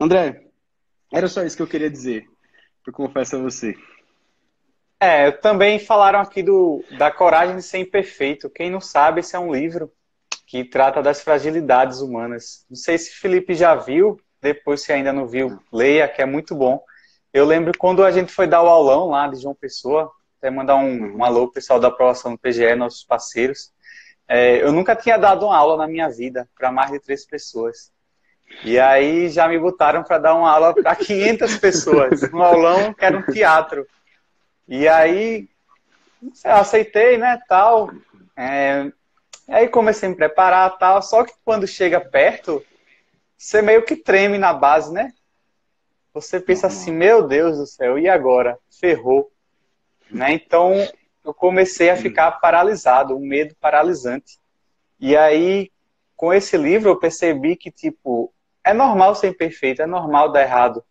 André, 0.00 0.46
era 1.12 1.28
só 1.28 1.42
isso 1.42 1.56
que 1.56 1.62
eu 1.62 1.66
queria 1.66 1.90
dizer. 1.90 2.26
Eu 2.86 2.92
confesso 2.92 3.36
a 3.36 3.40
você. 3.40 3.76
É, 4.98 5.30
também 5.30 5.78
falaram 5.78 6.20
aqui 6.20 6.42
do, 6.42 6.82
da 6.96 7.10
coragem 7.10 7.56
de 7.56 7.62
ser 7.62 7.78
imperfeito. 7.78 8.48
Quem 8.48 8.70
não 8.70 8.80
sabe, 8.80 9.20
esse 9.20 9.36
é 9.36 9.38
um 9.38 9.52
livro 9.52 9.92
que 10.46 10.64
trata 10.64 11.02
das 11.02 11.20
fragilidades 11.20 12.00
humanas. 12.00 12.64
Não 12.70 12.76
sei 12.76 12.96
se 12.96 13.10
Felipe 13.10 13.54
já 13.54 13.74
viu, 13.74 14.20
depois 14.40 14.82
se 14.82 14.92
ainda 14.92 15.12
não 15.12 15.26
viu, 15.26 15.58
leia, 15.72 16.08
que 16.08 16.22
é 16.22 16.26
muito 16.26 16.54
bom. 16.54 16.82
Eu 17.32 17.44
lembro 17.44 17.72
quando 17.76 18.04
a 18.04 18.10
gente 18.10 18.32
foi 18.32 18.46
dar 18.46 18.62
o 18.62 18.68
aulão 18.68 19.08
lá 19.08 19.26
de 19.26 19.40
João 19.40 19.54
Pessoa, 19.54 20.12
até 20.42 20.50
mandar 20.50 20.74
um, 20.74 21.18
um 21.18 21.24
alô 21.24 21.44
pro 21.44 21.54
pessoal 21.54 21.78
da 21.78 21.86
aprovação 21.86 22.32
do 22.32 22.38
PGE, 22.38 22.74
nossos 22.74 23.04
parceiros. 23.04 23.72
É, 24.26 24.60
eu 24.60 24.72
nunca 24.72 24.96
tinha 24.96 25.16
dado 25.16 25.46
uma 25.46 25.56
aula 25.56 25.76
na 25.76 25.86
minha 25.86 26.08
vida 26.08 26.48
para 26.58 26.72
mais 26.72 26.90
de 26.90 26.98
três 26.98 27.24
pessoas. 27.24 27.92
E 28.64 28.78
aí 28.78 29.28
já 29.28 29.46
me 29.46 29.56
botaram 29.56 30.02
para 30.02 30.18
dar 30.18 30.34
uma 30.34 30.50
aula 30.50 30.74
para 30.74 30.96
500 30.96 31.56
pessoas, 31.58 32.22
um 32.34 32.42
aulão 32.42 32.92
que 32.92 33.04
era 33.04 33.16
um 33.16 33.22
teatro. 33.22 33.86
E 34.66 34.88
aí 34.88 35.48
eu 36.44 36.52
aceitei, 36.56 37.16
né, 37.16 37.40
tal. 37.48 37.90
É, 38.36 38.90
aí 39.48 39.68
comecei 39.68 40.08
a 40.08 40.10
me 40.10 40.16
preparar, 40.16 40.76
tal. 40.76 41.00
Só 41.02 41.22
que 41.22 41.32
quando 41.44 41.68
chega 41.68 42.00
perto, 42.00 42.60
você 43.38 43.62
meio 43.62 43.84
que 43.84 43.94
treme 43.94 44.38
na 44.38 44.52
base, 44.52 44.92
né? 44.92 45.12
Você 46.12 46.40
pensa 46.40 46.66
assim, 46.66 46.90
meu 46.90 47.26
Deus 47.26 47.58
do 47.58 47.66
céu, 47.66 47.96
e 47.96 48.08
agora? 48.08 48.58
Ferrou. 48.80 49.32
Né? 50.12 50.34
Então, 50.34 50.74
eu 51.24 51.32
comecei 51.32 51.90
a 51.90 51.96
ficar 51.96 52.32
paralisado, 52.32 53.16
um 53.16 53.26
medo 53.26 53.54
paralisante. 53.60 54.38
E 55.00 55.16
aí, 55.16 55.70
com 56.14 56.32
esse 56.32 56.56
livro, 56.56 56.90
eu 56.90 56.98
percebi 56.98 57.56
que, 57.56 57.70
tipo, 57.70 58.32
é 58.62 58.72
normal 58.72 59.14
ser 59.14 59.28
imperfeito, 59.28 59.82
é 59.82 59.86
normal 59.86 60.30
dar 60.30 60.42
errado. 60.42 60.84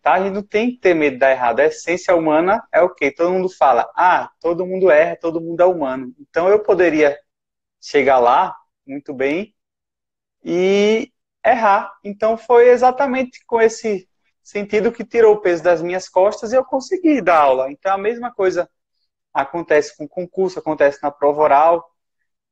Tá? 0.00 0.14
A 0.14 0.22
gente 0.22 0.34
não 0.34 0.42
tem 0.42 0.70
que 0.70 0.78
ter 0.78 0.94
medo 0.94 1.14
de 1.14 1.18
dar 1.18 1.32
errado. 1.32 1.60
A 1.60 1.66
essência 1.66 2.14
humana 2.14 2.66
é 2.72 2.80
o 2.80 2.94
quê? 2.94 3.10
Todo 3.10 3.32
mundo 3.32 3.48
fala, 3.48 3.90
ah, 3.96 4.30
todo 4.40 4.64
mundo 4.64 4.90
erra, 4.90 5.16
todo 5.16 5.40
mundo 5.40 5.60
é 5.60 5.66
humano. 5.66 6.14
Então, 6.20 6.48
eu 6.48 6.62
poderia 6.62 7.18
chegar 7.80 8.18
lá, 8.18 8.56
muito 8.86 9.12
bem, 9.12 9.54
e 10.44 11.12
errar. 11.44 11.92
Então, 12.04 12.36
foi 12.36 12.68
exatamente 12.68 13.44
com 13.44 13.60
esse 13.60 14.07
sentido 14.48 14.90
que 14.90 15.04
tirou 15.04 15.34
o 15.34 15.40
peso 15.40 15.62
das 15.62 15.82
minhas 15.82 16.08
costas 16.08 16.52
e 16.52 16.56
eu 16.56 16.64
consegui 16.64 17.20
dar 17.20 17.40
aula. 17.40 17.70
Então 17.70 17.92
a 17.92 17.98
mesma 17.98 18.32
coisa 18.32 18.68
acontece 19.32 19.94
com 19.96 20.04
o 20.04 20.08
concurso, 20.08 20.58
acontece 20.58 21.02
na 21.02 21.10
prova 21.10 21.42
oral, 21.42 21.94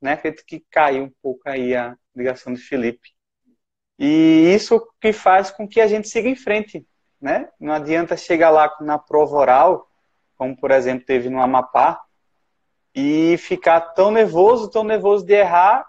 né? 0.01 0.13
Acredito 0.13 0.45
que 0.47 0.65
caiu 0.71 1.05
um 1.05 1.13
pouco 1.23 1.49
aí 1.49 1.75
a 1.75 1.97
ligação 2.15 2.53
do 2.53 2.59
Felipe. 2.59 3.15
E 3.99 4.53
isso 4.55 4.87
que 5.01 5.11
faz 5.11 5.51
com 5.51 5.67
que 5.67 5.81
a 5.81 5.87
gente 5.87 6.07
siga 6.09 6.29
em 6.29 6.37
frente, 6.37 6.87
né? 7.19 7.49
Não 7.59 7.73
adianta 7.73 8.15
chegar 8.15 8.51
lá 8.51 8.71
na 8.81 8.99
prova 8.99 9.35
oral, 9.37 9.91
como 10.37 10.55
por 10.55 10.71
exemplo 10.71 11.07
teve 11.07 11.31
no 11.31 11.41
Amapá, 11.41 12.03
e 12.95 13.39
ficar 13.39 13.81
tão 13.81 14.11
nervoso, 14.11 14.69
tão 14.69 14.85
nervoso 14.85 15.25
de 15.25 15.33
errar, 15.33 15.87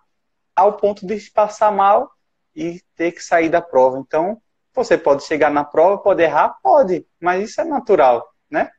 ao 0.56 0.78
ponto 0.78 1.06
de 1.06 1.20
passar 1.32 1.72
mal 1.72 2.12
e 2.56 2.82
ter 2.96 3.12
que 3.12 3.22
sair 3.22 3.50
da 3.50 3.62
prova. 3.62 4.00
Então, 4.00 4.42
você 4.84 4.98
pode 4.98 5.24
chegar 5.24 5.52
na 5.52 5.64
prova, 5.64 5.98
pode 5.98 6.24
errar? 6.24 6.58
Pode, 6.62 7.06
mas 7.20 7.50
isso 7.50 7.62
é 7.62 7.64
natural, 7.64 8.28
né? 8.50 8.72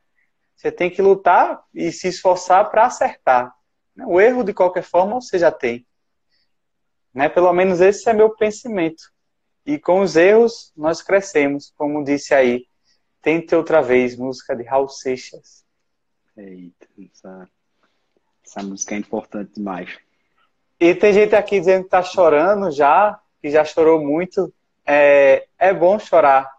Você 0.55 0.71
tem 0.71 0.89
que 0.89 1.01
lutar 1.01 1.63
e 1.73 1.91
se 1.91 2.07
esforçar 2.07 2.69
para 2.69 2.85
acertar. 2.85 3.53
O 4.05 4.19
erro, 4.19 4.43
de 4.43 4.53
qualquer 4.53 4.83
forma, 4.83 5.21
você 5.21 5.39
já 5.39 5.51
tem. 5.51 5.85
Né? 7.13 7.29
Pelo 7.29 7.51
menos 7.53 7.79
esse 7.79 8.09
é 8.09 8.13
meu 8.13 8.35
pensamento. 8.35 9.03
E 9.65 9.79
com 9.79 10.01
os 10.01 10.15
erros, 10.15 10.73
nós 10.75 11.01
crescemos, 11.01 11.71
como 11.77 12.03
disse 12.03 12.33
aí. 12.33 12.65
Tente 13.21 13.55
outra 13.55 13.81
vez, 13.81 14.15
música 14.15 14.55
de 14.55 14.63
Raul 14.63 14.89
Seixas. 14.89 15.65
Eita, 16.35 16.87
essa, 17.13 17.49
essa 18.45 18.63
música 18.63 18.95
é 18.95 18.97
importante 18.97 19.53
demais. 19.55 19.97
E 20.79 20.95
tem 20.95 21.13
gente 21.13 21.35
aqui 21.35 21.59
dizendo 21.59 21.83
que 21.83 21.89
tá 21.89 22.01
chorando 22.01 22.71
já, 22.71 23.19
que 23.41 23.49
já 23.49 23.65
chorou 23.65 24.01
muito 24.01 24.53
é, 24.91 25.47
é 25.59 25.71
bom 25.71 25.99
chorar, 25.99 26.51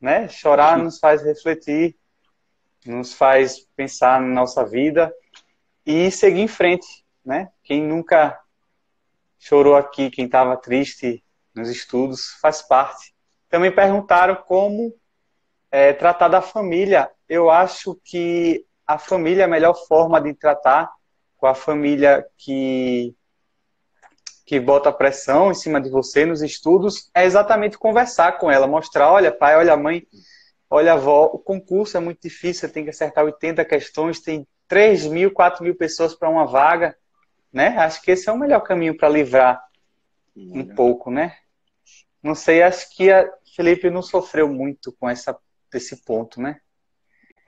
né? 0.00 0.26
Chorar 0.26 0.78
nos 0.78 0.98
faz 0.98 1.22
refletir, 1.22 1.94
nos 2.86 3.12
faz 3.12 3.60
pensar 3.76 4.18
na 4.22 4.28
nossa 4.28 4.64
vida 4.64 5.14
e 5.84 6.10
seguir 6.10 6.40
em 6.40 6.48
frente, 6.48 7.04
né? 7.22 7.50
Quem 7.62 7.82
nunca 7.82 8.40
chorou 9.38 9.76
aqui, 9.76 10.10
quem 10.10 10.24
estava 10.24 10.56
triste 10.56 11.22
nos 11.54 11.68
estudos, 11.68 12.38
faz 12.40 12.62
parte. 12.62 13.14
Também 13.50 13.70
perguntaram 13.70 14.36
como 14.36 14.94
é, 15.70 15.92
tratar 15.92 16.28
da 16.28 16.40
família. 16.40 17.10
Eu 17.28 17.50
acho 17.50 18.00
que 18.02 18.64
a 18.86 18.96
família 18.96 19.42
é 19.42 19.44
a 19.44 19.48
melhor 19.48 19.74
forma 19.74 20.18
de 20.22 20.32
tratar 20.32 20.90
com 21.36 21.46
a 21.46 21.54
família 21.54 22.26
que 22.38 23.14
que 24.44 24.58
bota 24.58 24.92
pressão 24.92 25.50
em 25.50 25.54
cima 25.54 25.80
de 25.80 25.88
você 25.88 26.26
nos 26.26 26.42
estudos 26.42 27.10
é 27.14 27.24
exatamente 27.24 27.78
conversar 27.78 28.38
com 28.38 28.50
ela, 28.50 28.66
mostrar, 28.66 29.10
olha 29.10 29.30
pai, 29.30 29.56
olha 29.56 29.76
mãe, 29.76 30.06
olha 30.68 30.94
avó, 30.94 31.26
o 31.26 31.38
concurso 31.38 31.96
é 31.96 32.00
muito 32.00 32.20
difícil, 32.22 32.66
você 32.66 32.68
tem 32.68 32.84
que 32.84 32.90
acertar 32.90 33.24
80 33.24 33.64
questões, 33.64 34.20
tem 34.20 34.46
3 34.66 35.06
mil, 35.06 35.30
4 35.30 35.62
mil 35.62 35.76
pessoas 35.76 36.14
para 36.14 36.28
uma 36.28 36.46
vaga, 36.46 36.96
né? 37.52 37.68
Acho 37.78 38.00
que 38.02 38.10
esse 38.10 38.28
é 38.28 38.32
o 38.32 38.38
melhor 38.38 38.60
caminho 38.60 38.96
para 38.96 39.08
livrar 39.08 39.62
um 40.36 40.64
pouco, 40.74 41.10
né? 41.10 41.36
Não 42.22 42.34
sei, 42.34 42.62
acho 42.62 42.94
que 42.96 43.10
a 43.10 43.28
Felipe 43.54 43.90
não 43.90 44.00
sofreu 44.00 44.48
muito 44.48 44.92
com 44.98 45.08
essa, 45.10 45.36
esse 45.74 46.04
ponto, 46.04 46.40
né? 46.40 46.58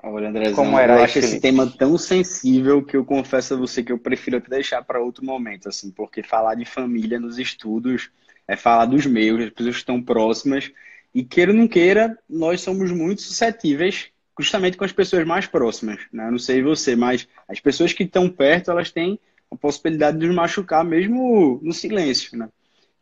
Olha, 0.07 0.29
Andrezão, 0.29 0.55
Como 0.55 0.79
era 0.79 0.99
eu 0.99 1.03
acho 1.03 1.19
esse 1.19 1.40
tema 1.40 1.67
tão 1.67 1.97
sensível 1.97 2.85
que 2.85 2.95
eu 2.95 3.05
confesso 3.07 3.55
a 3.55 3.57
você 3.57 3.83
que 3.83 3.90
eu 3.90 3.99
prefiro 3.99 4.37
até 4.37 4.51
deixar 4.51 4.83
para 4.85 5.01
outro 5.01 5.25
momento, 5.25 5.69
assim, 5.69 5.90
porque 5.90 6.23
falar 6.23 6.55
de 6.57 6.67
família 6.67 7.19
nos 7.19 7.38
estudos 7.38 8.11
é 8.47 8.55
falar 8.55 8.85
dos 8.85 9.07
meus, 9.07 9.45
as 9.45 9.51
pessoas 9.51 9.77
estão 9.77 10.03
próximas, 10.03 10.71
e 11.14 11.25
queira 11.25 11.53
ou 11.53 11.57
não 11.57 11.67
queira, 11.67 12.19
nós 12.29 12.61
somos 12.61 12.90
muito 12.90 13.23
suscetíveis 13.23 14.09
justamente 14.38 14.77
com 14.77 14.85
as 14.85 14.93
pessoas 14.93 15.27
mais 15.27 15.47
próximas, 15.47 16.01
né? 16.12 16.27
Eu 16.27 16.33
não 16.33 16.38
sei 16.38 16.61
você, 16.61 16.95
mas 16.95 17.27
as 17.49 17.61
pessoas 17.61 17.93
que 17.95 18.03
estão 18.03 18.29
perto, 18.29 18.71
elas 18.71 18.90
têm 18.90 19.19
a 19.51 19.57
possibilidade 19.57 20.19
de 20.19 20.27
nos 20.27 20.37
machucar 20.37 20.85
mesmo 20.85 21.59
no 21.62 21.73
silêncio, 21.73 22.37
né? 22.37 22.49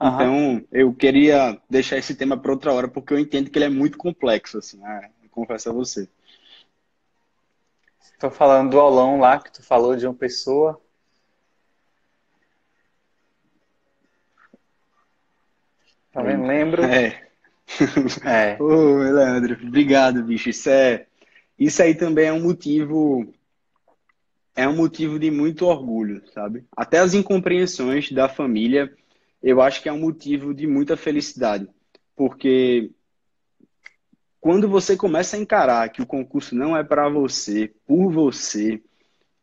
Uhum. 0.00 0.14
Então, 0.14 0.64
eu 0.70 0.92
queria 0.92 1.58
deixar 1.68 1.96
esse 1.96 2.14
tema 2.14 2.36
para 2.36 2.52
outra 2.52 2.72
hora, 2.72 2.86
porque 2.86 3.12
eu 3.12 3.18
entendo 3.18 3.50
que 3.50 3.58
ele 3.58 3.64
é 3.64 3.70
muito 3.70 3.98
complexo, 3.98 4.58
assim, 4.58 4.76
né? 4.76 5.10
confesso 5.32 5.70
a 5.70 5.72
você. 5.72 6.08
Estou 8.22 8.30
falando 8.30 8.70
do 8.70 8.78
aulão 8.78 9.18
lá 9.18 9.36
que 9.36 9.50
tu 9.50 9.64
falou 9.64 9.96
de 9.96 10.06
uma 10.06 10.14
pessoa. 10.14 10.80
Tá 16.12 16.22
vendo? 16.22 16.46
Lembro. 16.46 16.84
É. 16.84 17.20
é. 18.24 18.56
Ô, 18.62 18.98
Leandro, 18.98 19.58
obrigado, 19.66 20.22
bicho. 20.22 20.50
Isso 20.50 20.70
é. 20.70 21.06
Isso 21.58 21.82
aí 21.82 21.96
também 21.96 22.26
é 22.26 22.32
um 22.32 22.44
motivo. 22.44 23.26
É 24.54 24.68
um 24.68 24.76
motivo 24.76 25.18
de 25.18 25.28
muito 25.28 25.66
orgulho, 25.66 26.22
sabe? 26.32 26.64
Até 26.76 26.98
as 26.98 27.14
incompreensões 27.14 28.12
da 28.12 28.28
família, 28.28 28.96
eu 29.42 29.60
acho 29.60 29.82
que 29.82 29.88
é 29.88 29.92
um 29.92 29.98
motivo 29.98 30.54
de 30.54 30.68
muita 30.68 30.96
felicidade. 30.96 31.68
Porque 32.14 32.92
quando 34.42 34.68
você 34.68 34.96
começa 34.96 35.36
a 35.36 35.38
encarar 35.38 35.88
que 35.90 36.02
o 36.02 36.06
concurso 36.06 36.56
não 36.56 36.76
é 36.76 36.82
para 36.82 37.08
você, 37.08 37.72
por 37.86 38.10
você, 38.10 38.82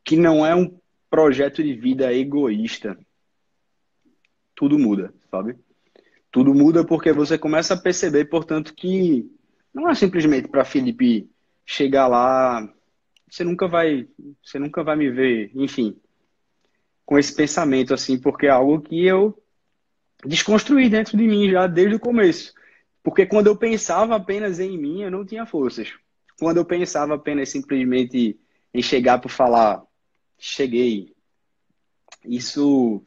que 0.04 0.18
não 0.18 0.46
é 0.46 0.54
um 0.54 0.78
projeto 1.10 1.64
de 1.64 1.74
vida 1.74 2.14
egoísta, 2.14 3.00
tudo 4.54 4.78
muda, 4.78 5.14
sabe? 5.32 5.56
Tudo 6.30 6.54
muda 6.54 6.84
porque 6.84 7.14
você 7.14 7.38
começa 7.38 7.76
a 7.76 7.82
perceber, 7.82 8.26
portanto, 8.26 8.74
que 8.76 9.26
não 9.74 9.90
é 9.90 9.96
simplesmente 9.96 10.50
para 10.50 10.66
Felipe 10.66 11.32
chegar 11.66 12.08
lá, 12.08 12.70
você 13.26 13.46
nunca 13.46 13.70
vai, 13.70 14.06
você 14.44 14.60
nunca 14.60 14.84
vai 14.84 14.98
me 14.98 15.10
ver, 15.10 15.50
enfim, 15.56 15.98
com 17.06 17.18
esse 17.18 17.34
pensamento 17.34 17.94
assim, 17.94 18.20
porque 18.20 18.48
é 18.48 18.50
algo 18.50 18.82
que 18.82 19.06
eu 19.06 19.42
desconstruí 20.26 20.90
dentro 20.90 21.18
de 21.18 21.26
mim 21.26 21.50
já 21.50 21.68
desde 21.68 21.96
o 21.96 22.00
começo. 22.02 22.54
Porque 23.10 23.26
quando 23.26 23.48
eu 23.48 23.56
pensava 23.56 24.16
apenas 24.16 24.60
em 24.60 24.78
mim, 24.78 25.02
eu 25.02 25.10
não 25.10 25.26
tinha 25.26 25.44
forças. 25.44 25.92
Quando 26.40 26.58
eu 26.58 26.66
pensava 26.66 27.16
apenas 27.16 27.50
simplesmente 27.50 28.40
em 28.72 28.84
chegar 28.84 29.18
para 29.18 29.28
falar, 29.28 29.82
cheguei, 30.38 31.16
isso 32.24 33.04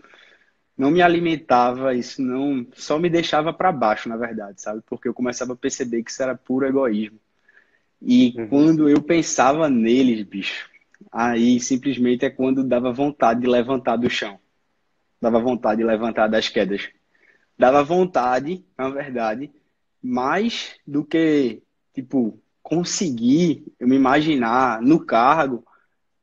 não 0.77 0.91
me 0.91 1.01
alimentava, 1.01 1.95
isso 1.95 2.21
não 2.21 2.67
só 2.75 2.99
me 2.99 3.09
deixava 3.09 3.53
para 3.53 3.71
baixo, 3.71 4.09
na 4.09 4.17
verdade, 4.17 4.61
sabe? 4.61 4.83
Porque 4.85 5.07
eu 5.07 5.15
começava 5.15 5.53
a 5.53 5.57
perceber 5.57 6.03
que 6.03 6.11
isso 6.11 6.21
era 6.21 6.37
puro 6.37 6.67
egoísmo. 6.67 7.21
E 8.01 8.35
uhum. 8.37 8.49
quando 8.49 8.89
eu 8.89 9.01
pensava 9.01 9.71
neles, 9.71 10.27
bicho, 10.27 10.69
aí 11.13 11.61
simplesmente 11.61 12.25
é 12.25 12.31
quando 12.31 12.65
dava 12.65 12.93
vontade 12.93 13.43
de 13.43 13.47
levantar 13.47 13.95
do 13.95 14.11
chão. 14.11 14.37
Dava 15.21 15.39
vontade 15.39 15.81
de 15.81 15.87
levantar 15.87 16.27
das 16.27 16.49
quedas. 16.49 16.89
Dava 17.57 17.85
vontade, 17.85 18.65
na 18.77 18.89
verdade, 18.89 19.53
mais 20.03 20.75
do 20.87 21.05
que, 21.05 21.63
tipo, 21.95 22.43
conseguir 22.63 23.65
eu 23.79 23.87
me 23.87 23.97
imaginar 23.97 24.81
no 24.83 25.05
cargo, 25.05 25.65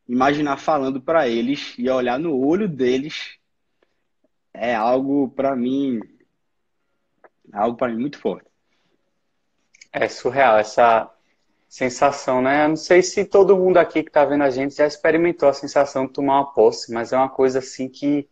imaginar 0.08 0.58
falando 0.58 1.00
para 1.00 1.28
eles 1.28 1.76
e 1.78 1.90
olhar 1.90 2.20
no 2.20 2.36
olho 2.36 2.68
deles 2.68 3.38
é 4.54 4.74
algo 4.76 5.30
para 5.30 5.56
mim 5.56 6.00
é 7.54 7.58
algo 7.58 7.78
para 7.78 7.90
mim 7.90 8.02
muito 8.02 8.20
forte. 8.20 8.50
É 9.92 10.08
surreal 10.08 10.58
essa 10.58 11.12
sensação, 11.68 12.42
né? 12.42 12.66
Eu 12.66 12.70
não 12.70 12.76
sei 12.76 13.02
se 13.02 13.26
todo 13.26 13.58
mundo 13.58 13.78
aqui 13.78 14.04
que 14.04 14.10
está 14.10 14.26
vendo 14.26 14.44
a 14.44 14.50
gente 14.50 14.76
já 14.76 14.86
experimentou 14.88 15.50
a 15.50 15.54
sensação 15.54 16.06
de 16.06 16.14
tomar 16.14 16.42
uma 16.42 16.54
posse, 16.54 16.92
mas 16.92 17.14
é 17.14 17.18
uma 17.18 17.30
coisa 17.30 17.60
assim 17.60 17.88
que 17.88 18.28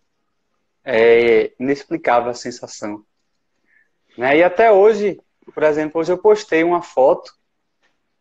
é 0.83 1.51
inexplicável 1.60 2.29
a 2.29 2.33
sensação. 2.33 3.03
Né? 4.17 4.38
E 4.38 4.43
até 4.43 4.71
hoje 4.71 5.19
por 5.53 5.63
exemplo, 5.63 5.99
hoje 5.99 6.12
eu 6.12 6.17
postei 6.17 6.63
uma 6.63 6.81
foto 6.81 7.33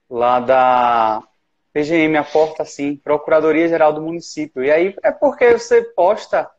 lá 0.09 0.41
da 0.41 1.23
PGM, 1.73 2.17
a 2.17 2.25
porta 2.25 2.62
assim, 2.62 2.97
Procuradoria 2.97 3.69
Geral 3.69 3.93
do 3.93 4.01
Município. 4.01 4.65
E 4.65 4.71
aí 4.71 4.97
é 5.03 5.11
porque 5.11 5.59
você 5.59 5.83
posta 5.83 6.51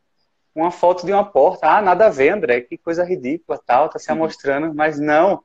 uma 0.54 0.72
foto 0.72 1.06
de 1.06 1.12
uma 1.12 1.26
porta. 1.26 1.68
Ah, 1.68 1.82
nada 1.82 2.08
a 2.08 2.10
ver, 2.10 2.30
André, 2.30 2.62
que 2.62 2.78
coisa 2.78 3.04
ridícula, 3.04 3.60
tal, 3.66 3.90
tá 3.90 4.00
se 4.00 4.12
uhum. 4.12 4.18
amostrando. 4.18 4.74
Mas 4.74 5.00
não, 5.00 5.42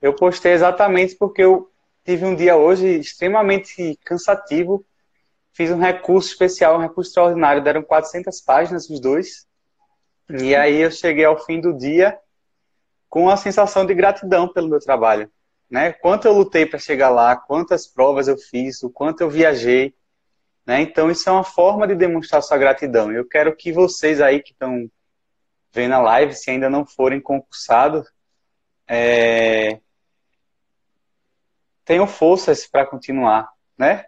eu 0.00 0.14
postei 0.14 0.52
exatamente 0.52 1.16
porque 1.16 1.42
eu 1.42 1.70
tive 2.04 2.24
um 2.24 2.34
dia 2.34 2.56
hoje 2.56 2.86
extremamente 2.98 3.98
cansativo. 4.04 4.84
Fiz 5.52 5.70
um 5.70 5.78
recurso 5.78 6.30
especial, 6.30 6.76
um 6.76 6.80
recurso 6.80 7.10
extraordinário, 7.10 7.62
deram 7.62 7.82
400 7.82 8.40
páginas 8.40 8.88
os 8.88 9.00
dois. 9.00 9.46
E 10.28 10.54
aí 10.54 10.80
eu 10.80 10.90
cheguei 10.90 11.24
ao 11.24 11.38
fim 11.44 11.60
do 11.60 11.76
dia 11.76 12.16
com 13.10 13.28
a 13.28 13.36
sensação 13.36 13.84
de 13.84 13.92
gratidão 13.92 14.48
pelo 14.48 14.68
meu 14.68 14.78
trabalho. 14.78 15.30
Né? 15.68 15.92
Quanto 15.92 16.26
eu 16.26 16.32
lutei 16.32 16.64
para 16.64 16.78
chegar 16.78 17.10
lá, 17.10 17.36
quantas 17.36 17.86
provas 17.86 18.28
eu 18.28 18.38
fiz, 18.38 18.82
o 18.84 18.88
quanto 18.88 19.20
eu 19.20 19.28
viajei. 19.28 19.94
Né? 20.64 20.80
Então, 20.80 21.10
isso 21.10 21.28
é 21.28 21.32
uma 21.32 21.44
forma 21.44 21.88
de 21.88 21.96
demonstrar 21.96 22.40
sua 22.42 22.56
gratidão. 22.56 23.12
Eu 23.12 23.26
quero 23.26 23.54
que 23.54 23.72
vocês 23.72 24.20
aí 24.20 24.40
que 24.40 24.52
estão 24.52 24.88
vendo 25.72 25.92
a 25.94 25.98
live, 25.98 26.34
se 26.34 26.50
ainda 26.50 26.70
não 26.70 26.86
forem 26.86 27.20
concursados, 27.20 28.08
é... 28.86 29.80
tenham 31.84 32.06
forças 32.06 32.66
para 32.66 32.86
continuar. 32.86 33.50
Né? 33.76 34.04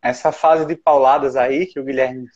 Essa 0.00 0.32
fase 0.32 0.64
de 0.64 0.76
pauladas 0.76 1.36
aí 1.36 1.66
que 1.66 1.78
o 1.78 1.84
Guilherme 1.84 2.26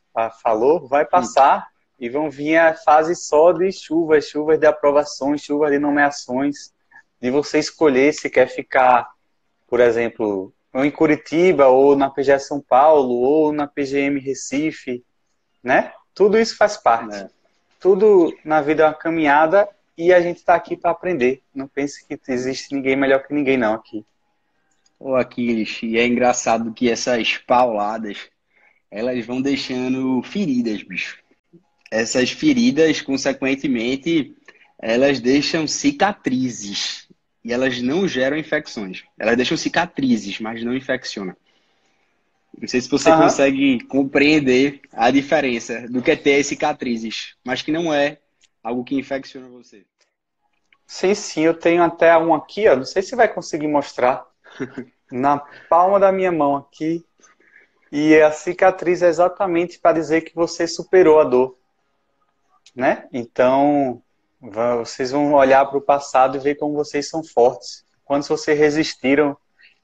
falou 0.42 0.86
vai 0.86 1.04
passar 1.04 1.66
e 1.98 2.08
vão 2.08 2.30
vir 2.30 2.56
a 2.56 2.74
fase 2.74 3.14
só 3.14 3.52
de 3.52 3.72
chuvas, 3.72 4.28
chuvas 4.28 4.58
de 4.58 4.66
aprovações, 4.66 5.42
chuvas 5.42 5.70
de 5.70 5.78
nomeações, 5.78 6.72
de 7.20 7.30
você 7.30 7.58
escolher 7.58 8.12
se 8.12 8.28
quer 8.28 8.48
ficar, 8.48 9.08
por 9.66 9.80
exemplo, 9.80 10.52
ou 10.72 10.84
em 10.84 10.90
Curitiba, 10.90 11.68
ou 11.68 11.96
na 11.96 12.10
PGE 12.10 12.38
São 12.38 12.60
Paulo, 12.60 13.14
ou 13.14 13.52
na 13.52 13.66
PGM 13.66 14.20
Recife, 14.20 15.02
né? 15.62 15.92
Tudo 16.14 16.38
isso 16.38 16.56
faz 16.56 16.76
parte. 16.76 17.16
É. 17.16 17.28
Tudo 17.80 18.36
na 18.44 18.60
vida 18.60 18.82
é 18.82 18.86
uma 18.86 18.94
caminhada 18.94 19.68
e 19.96 20.12
a 20.12 20.20
gente 20.20 20.38
está 20.38 20.54
aqui 20.54 20.76
para 20.76 20.90
aprender. 20.90 21.42
Não 21.54 21.66
pense 21.66 22.06
que 22.06 22.18
existe 22.28 22.74
ninguém 22.74 22.94
melhor 22.94 23.26
que 23.26 23.32
ninguém, 23.32 23.56
não, 23.56 23.74
aqui. 23.74 24.04
Ô, 24.98 25.14
Aquiles, 25.14 25.80
e 25.82 25.98
é 25.98 26.06
engraçado 26.06 26.72
que 26.72 26.90
essas 26.90 27.38
pauladas, 27.38 28.30
elas 28.90 29.24
vão 29.24 29.40
deixando 29.40 30.22
feridas, 30.22 30.82
bicho 30.82 31.25
essas 31.90 32.30
feridas, 32.30 33.00
consequentemente, 33.00 34.34
elas 34.78 35.20
deixam 35.20 35.66
cicatrizes 35.66 37.08
e 37.44 37.52
elas 37.52 37.80
não 37.80 38.08
geram 38.08 38.36
infecções. 38.36 39.04
Elas 39.18 39.36
deixam 39.36 39.56
cicatrizes, 39.56 40.40
mas 40.40 40.62
não 40.64 40.74
infeccionam. 40.74 41.36
Não 42.58 42.66
sei 42.66 42.80
se 42.80 42.88
você 42.88 43.10
uhum. 43.10 43.22
consegue 43.22 43.84
compreender 43.84 44.80
a 44.92 45.10
diferença 45.10 45.86
do 45.88 46.02
que 46.02 46.10
é 46.10 46.16
ter 46.16 46.42
cicatrizes, 46.42 47.34
mas 47.44 47.62
que 47.62 47.70
não 47.70 47.92
é 47.92 48.18
algo 48.62 48.82
que 48.82 48.96
infecciona 48.96 49.48
você. 49.48 49.84
Sim, 50.86 51.14
sim, 51.14 51.42
eu 51.42 51.54
tenho 51.54 51.82
até 51.82 52.16
um 52.16 52.32
aqui, 52.34 52.66
ó, 52.68 52.76
não 52.76 52.84
sei 52.84 53.02
se 53.02 53.16
vai 53.16 53.32
conseguir 53.32 53.68
mostrar. 53.68 54.24
Na 55.10 55.38
palma 55.68 56.00
da 56.00 56.10
minha 56.10 56.32
mão 56.32 56.56
aqui, 56.56 57.04
E 57.92 58.20
a 58.20 58.32
cicatriz 58.32 59.02
é 59.02 59.08
exatamente 59.08 59.78
para 59.78 59.98
dizer 59.98 60.22
que 60.22 60.34
você 60.34 60.66
superou 60.66 61.20
a 61.20 61.24
dor. 61.24 61.56
Né? 62.76 63.08
Então, 63.10 64.02
vocês 64.38 65.10
vão 65.10 65.32
olhar 65.32 65.64
para 65.64 65.78
o 65.78 65.82
passado 65.82 66.36
e 66.36 66.40
ver 66.40 66.56
como 66.56 66.74
vocês 66.74 67.08
são 67.08 67.24
fortes. 67.24 67.86
Quantos 68.04 68.28
vocês 68.28 68.58
resistiram, 68.58 69.34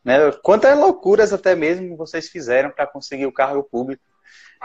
né? 0.05 0.31
Quantas 0.43 0.79
loucuras 0.79 1.33
até 1.33 1.55
mesmo 1.55 1.97
vocês 1.97 2.29
fizeram 2.29 2.71
para 2.71 2.87
conseguir 2.87 3.27
o 3.27 3.33
cargo 3.33 3.63
público. 3.63 4.03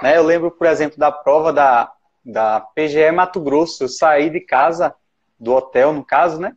Né? 0.02 0.18
Eu 0.18 0.24
lembro, 0.24 0.52
por 0.52 0.68
exemplo, 0.68 0.98
da 0.98 1.12
prova 1.12 1.54
da, 1.54 1.92
da 2.24 2.60
PGE 2.60 3.12
Mato 3.12 3.40
Grosso. 3.40 3.84
Eu 3.84 3.88
saí 3.88 4.30
de 4.30 4.42
casa, 4.42 4.94
do 5.40 5.54
hotel, 5.54 5.94
no 5.94 6.04
caso, 6.04 6.40
né? 6.40 6.54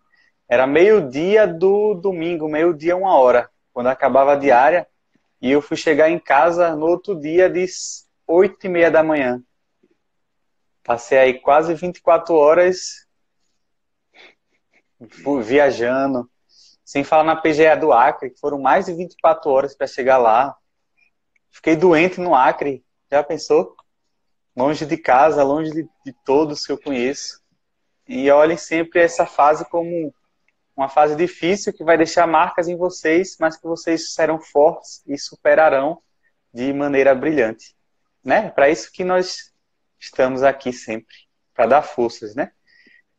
Era 0.48 0.66
meio-dia 0.66 1.46
do 1.46 1.94
domingo, 1.94 2.48
meio-dia, 2.48 2.96
uma 2.96 3.16
hora, 3.16 3.48
quando 3.72 3.86
acabava 3.86 4.32
a 4.32 4.36
diária. 4.36 4.86
E 5.40 5.50
eu 5.50 5.62
fui 5.62 5.76
chegar 5.76 6.10
em 6.10 6.18
casa 6.18 6.74
no 6.74 6.86
outro 6.86 7.14
dia 7.14 7.48
de 7.48 7.64
oito 8.26 8.66
e 8.66 8.68
meia 8.68 8.90
da 8.90 9.02
manhã. 9.02 9.40
Passei 10.83 11.18
aí 11.18 11.41
quase 11.41 11.74
24 11.74 12.35
horas 12.35 13.07
viajando, 15.43 16.31
sem 16.85 17.05
falar 17.05 17.24
na 17.24 17.37
PGA 17.37 17.76
do 17.76 17.93
Acre, 17.93 18.31
que 18.31 18.41
foram 18.41 18.59
mais 18.61 18.87
de 18.87 18.93
24 18.93 19.51
horas 19.51 19.74
para 19.74 19.87
chegar 19.87 20.18
lá. 20.18 20.57
Fiquei 21.51 21.76
doente 21.76 22.20
no 22.20 22.35
Acre, 22.35 22.85
já 23.11 23.22
pensou? 23.22 23.76
Longe 24.57 24.85
de 24.85 24.97
casa, 24.97 25.43
longe 25.43 25.70
de, 25.70 25.89
de 26.05 26.12
todos 26.24 26.66
que 26.66 26.72
eu 26.72 26.81
conheço. 26.81 27.41
E 28.07 28.31
olhem 28.31 28.57
sempre 28.57 29.01
essa 29.01 29.24
fase 29.24 29.64
como 29.70 30.12
uma 30.76 30.89
fase 30.89 31.14
difícil 31.14 31.72
que 31.72 31.85
vai 31.85 31.97
deixar 31.97 32.26
marcas 32.26 32.66
em 32.66 32.76
vocês, 32.76 33.37
mas 33.39 33.57
que 33.57 33.66
vocês 33.66 34.12
serão 34.12 34.41
fortes 34.41 35.03
e 35.07 35.16
superarão 35.16 36.03
de 36.53 36.72
maneira 36.72 37.14
brilhante. 37.14 37.76
Né? 38.24 38.51
Para 38.51 38.68
isso 38.68 38.91
que 38.93 39.05
nós 39.05 39.53
estamos 40.01 40.42
aqui 40.42 40.72
sempre, 40.72 41.14
para 41.55 41.66
dar 41.66 41.82
forças, 41.82 42.34
né? 42.34 42.51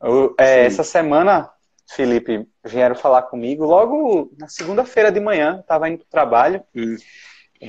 Eu, 0.02 0.36
é, 0.40 0.66
essa 0.66 0.84
semana, 0.84 1.50
Felipe, 1.88 2.48
vieram 2.66 2.96
falar 2.96 3.24
comigo, 3.24 3.64
logo 3.66 4.32
na 4.38 4.48
segunda-feira 4.48 5.12
de 5.12 5.20
manhã, 5.20 5.60
estava 5.60 5.88
indo 5.88 6.00
para 6.00 6.06
o 6.06 6.10
trabalho, 6.10 6.64
hum. 6.76 6.98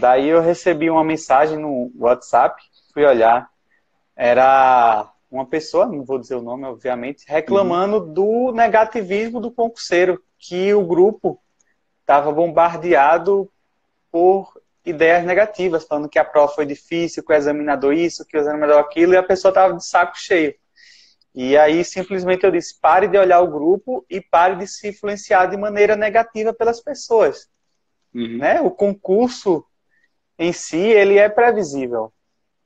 daí 0.00 0.28
eu 0.28 0.40
recebi 0.40 0.88
uma 0.88 1.04
mensagem 1.04 1.58
no 1.58 1.92
WhatsApp, 1.96 2.60
fui 2.94 3.04
olhar, 3.04 3.50
era 4.16 5.12
uma 5.30 5.46
pessoa, 5.46 5.86
não 5.86 6.04
vou 6.04 6.18
dizer 6.18 6.36
o 6.36 6.42
nome, 6.42 6.64
obviamente, 6.64 7.24
reclamando 7.26 7.98
uhum. 7.98 8.12
do 8.12 8.52
negativismo 8.52 9.40
do 9.40 9.50
concurseiro, 9.50 10.22
que 10.38 10.74
o 10.74 10.84
grupo 10.84 11.40
estava 12.00 12.32
bombardeado 12.32 13.50
por 14.10 14.52
ideias 14.84 15.24
negativas, 15.24 15.84
falando 15.84 16.08
que 16.08 16.18
a 16.18 16.24
prova 16.24 16.52
foi 16.52 16.66
difícil, 16.66 17.22
que 17.24 17.32
o 17.32 17.36
examinador 17.36 17.92
isso, 17.92 18.24
que 18.24 18.36
o 18.36 18.40
examinador 18.40 18.78
aquilo, 18.78 19.14
e 19.14 19.16
a 19.16 19.22
pessoa 19.22 19.50
estava 19.50 19.74
de 19.74 19.84
saco 19.86 20.18
cheio. 20.18 20.54
E 21.34 21.56
aí 21.56 21.84
simplesmente 21.84 22.44
eu 22.44 22.50
disse: 22.50 22.78
pare 22.80 23.08
de 23.08 23.16
olhar 23.16 23.40
o 23.40 23.50
grupo 23.50 24.04
e 24.10 24.20
pare 24.20 24.56
de 24.56 24.66
se 24.66 24.88
influenciar 24.88 25.46
de 25.46 25.56
maneira 25.56 25.96
negativa 25.96 26.52
pelas 26.52 26.80
pessoas. 26.80 27.48
Uhum. 28.14 28.38
Né? 28.38 28.60
O 28.60 28.70
concurso 28.70 29.64
em 30.38 30.52
si 30.52 30.76
ele 30.76 31.18
é 31.18 31.28
previsível. 31.28 32.12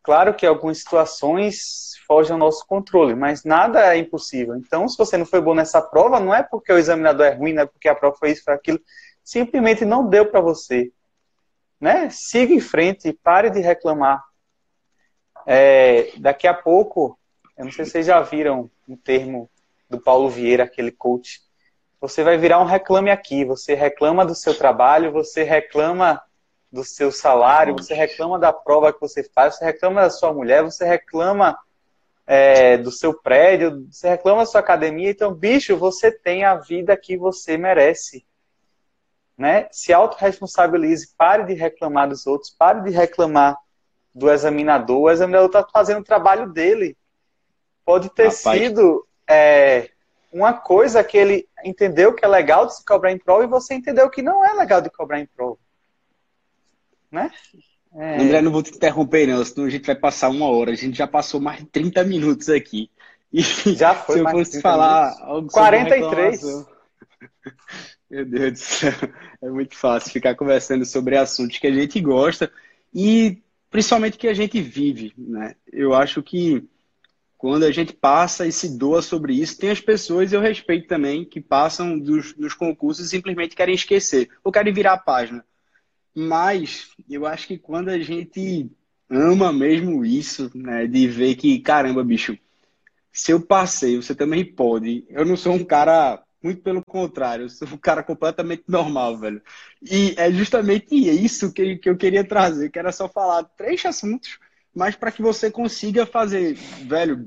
Claro 0.02 0.34
que 0.34 0.46
algumas 0.46 0.78
situações 0.78 1.94
fogem 2.06 2.32
ao 2.32 2.38
nosso 2.38 2.64
controle, 2.64 3.14
mas 3.14 3.42
nada 3.42 3.92
é 3.92 3.98
impossível. 3.98 4.54
Então, 4.54 4.88
se 4.88 4.96
você 4.96 5.16
não 5.16 5.26
foi 5.26 5.40
bom 5.40 5.52
nessa 5.52 5.82
prova, 5.82 6.20
não 6.20 6.32
é 6.32 6.44
porque 6.44 6.72
o 6.72 6.78
examinador 6.78 7.26
é 7.26 7.34
ruim, 7.34 7.52
não 7.52 7.62
é 7.64 7.66
porque 7.66 7.88
a 7.88 7.94
prova 7.94 8.16
foi 8.16 8.30
isso, 8.30 8.44
foi 8.44 8.54
aquilo. 8.54 8.80
Simplesmente 9.24 9.84
não 9.84 10.08
deu 10.08 10.26
para 10.26 10.40
você 10.40 10.92
né? 11.81 12.09
Siga 12.11 12.53
em 12.53 12.61
frente, 12.61 13.12
pare 13.12 13.51
de 13.51 13.61
reclamar. 13.61 14.22
É, 15.47 16.12
daqui 16.18 16.47
a 16.47 16.55
pouco, 16.55 17.18
eu 17.57 17.64
não 17.64 17.72
sei 17.72 17.85
se 17.85 17.93
vocês 17.93 18.07
já 18.07 18.20
viram 18.20 18.70
um 18.89 18.97
termo 18.97 19.49
do 19.89 20.01
Paulo 20.01 20.29
Vieira, 20.29 20.64
aquele 20.64 20.91
coach. 20.91 21.41
Você 22.01 22.22
vai 22.22 22.37
virar 22.37 22.61
um 22.61 22.64
reclame 22.64 23.11
aqui. 23.11 23.45
Você 23.45 23.74
reclama 23.74 24.24
do 24.24 24.35
seu 24.35 24.57
trabalho, 24.57 25.12
você 25.12 25.43
reclama 25.43 26.20
do 26.70 26.85
seu 26.85 27.11
salário, 27.12 27.74
você 27.74 27.95
reclama 27.95 28.39
da 28.39 28.53
prova 28.53 28.93
que 28.93 29.01
você 29.01 29.22
faz, 29.22 29.57
você 29.57 29.64
reclama 29.64 30.03
da 30.03 30.11
sua 30.11 30.33
mulher, 30.33 30.62
você 30.62 30.85
reclama 30.85 31.57
é, 32.27 32.77
do 32.77 32.91
seu 32.91 33.14
prédio, 33.14 33.87
você 33.91 34.09
reclama 34.09 34.43
da 34.43 34.47
sua 34.47 34.61
academia. 34.61 35.11
Então, 35.11 35.33
bicho, 35.33 35.77
você 35.77 36.11
tem 36.11 36.45
a 36.45 36.57
vida 36.57 36.97
que 36.97 37.16
você 37.16 37.57
merece 37.57 38.27
né? 39.37 39.68
Se 39.70 39.93
autorresponsabilize, 39.93 41.14
pare 41.16 41.45
de 41.45 41.55
reclamar 41.55 42.09
dos 42.09 42.26
outros, 42.26 42.51
pare 42.51 42.82
de 42.82 42.91
reclamar 42.91 43.57
do 44.14 44.30
examinador. 44.30 45.01
O 45.01 45.11
examinador 45.11 45.47
está 45.47 45.66
fazendo 45.70 46.01
o 46.01 46.05
trabalho 46.05 46.51
dele. 46.51 46.97
Pode 47.84 48.09
ter 48.11 48.28
Rapaz. 48.28 48.59
sido 48.59 49.07
é, 49.28 49.91
uma 50.32 50.55
coisa 50.55 51.05
que 51.05 51.18
ele 51.18 51.49
entendeu 51.64 52.14
que 52.14 52.24
é 52.24 52.28
legal 52.28 52.66
de 52.66 52.76
se 52.76 52.84
cobrar 52.84 53.12
em 53.12 53.18
prova 53.18 53.45
e 53.45 53.49
você 53.49 53.74
entendeu 53.74 54.09
que 54.09 54.22
não 54.22 54.45
é 54.45 54.53
legal 54.55 54.80
de 54.80 54.91
cobrar 54.91 55.20
em 55.20 55.26
prova. 55.26 55.59
Né? 57.11 57.30
É... 57.95 58.20
André, 58.20 58.43
não 58.43 58.53
vou 58.53 58.62
te 58.62 58.74
interromper, 58.74 59.26
não, 59.26 59.45
senão 59.45 59.66
a 59.66 59.70
gente 59.70 59.87
vai 59.87 59.95
passar 59.95 60.28
uma 60.28 60.51
hora. 60.51 60.70
A 60.70 60.74
gente 60.74 60.97
já 60.97 61.07
passou 61.07 61.41
mais 61.41 61.61
de 61.61 61.66
30 61.66 62.05
minutos 62.05 62.49
aqui. 62.49 62.91
E 63.32 63.41
já 63.74 63.95
foi. 63.95 64.16
Se 64.16 64.20
eu 64.22 64.30
fosse 64.30 64.61
falar 64.61 65.14
algo 65.20 65.51
43. 65.51 66.66
Meu 68.16 68.24
Deus 68.24 68.52
do 68.52 68.58
céu, 68.58 68.92
é 69.42 69.50
muito 69.50 69.76
fácil 69.76 70.10
ficar 70.10 70.34
conversando 70.34 70.86
sobre 70.86 71.18
assuntos 71.18 71.58
que 71.58 71.66
a 71.66 71.70
gente 71.70 72.00
gosta 72.00 72.50
e 72.94 73.42
principalmente 73.70 74.16
que 74.16 74.26
a 74.26 74.32
gente 74.32 74.58
vive, 74.58 75.12
né? 75.18 75.54
Eu 75.70 75.92
acho 75.92 76.22
que 76.22 76.66
quando 77.36 77.64
a 77.64 77.70
gente 77.70 77.92
passa 77.92 78.46
e 78.46 78.52
se 78.52 78.78
doa 78.78 79.02
sobre 79.02 79.34
isso, 79.34 79.58
tem 79.58 79.68
as 79.68 79.82
pessoas, 79.82 80.32
eu 80.32 80.40
respeito 80.40 80.88
também, 80.88 81.26
que 81.26 81.42
passam 81.42 81.98
dos, 81.98 82.32
dos 82.32 82.54
concursos 82.54 83.04
e 83.04 83.10
simplesmente 83.10 83.54
querem 83.54 83.74
esquecer 83.74 84.30
ou 84.42 84.50
querem 84.50 84.72
virar 84.72 84.94
a 84.94 84.98
página. 84.98 85.44
Mas 86.14 86.88
eu 87.10 87.26
acho 87.26 87.46
que 87.46 87.58
quando 87.58 87.90
a 87.90 87.98
gente 87.98 88.70
ama 89.10 89.52
mesmo 89.52 90.06
isso, 90.06 90.50
né, 90.54 90.86
de 90.86 91.06
ver 91.06 91.34
que, 91.34 91.58
caramba, 91.58 92.02
bicho, 92.02 92.38
se 93.12 93.30
eu 93.30 93.42
passei, 93.42 93.96
você 93.96 94.14
também 94.14 94.42
pode. 94.42 95.04
Eu 95.10 95.26
não 95.26 95.36
sou 95.36 95.52
um 95.52 95.62
cara 95.62 96.24
muito 96.47 96.62
pelo 96.62 96.84
contrário, 96.84 97.47
eu 97.47 97.49
sou 97.49 97.66
um 97.66 97.76
cara 97.76 98.03
completamente 98.03 98.62
normal, 98.68 99.18
velho. 99.18 99.42
E 99.82 100.14
é 100.16 100.30
justamente 100.30 100.94
isso 100.94 101.53
que, 101.53 101.76
que 101.76 101.90
eu 101.90 101.97
queria 101.97 102.22
trazer, 102.22 102.70
que 102.70 102.78
era 102.78 102.92
só 102.92 103.09
falar 103.09 103.42
três 103.57 103.84
assuntos, 103.84 104.38
mas 104.72 104.94
para 104.94 105.11
que 105.11 105.20
você 105.20 105.51
consiga 105.51 106.07
fazer, 106.07 106.55
velho, 106.86 107.26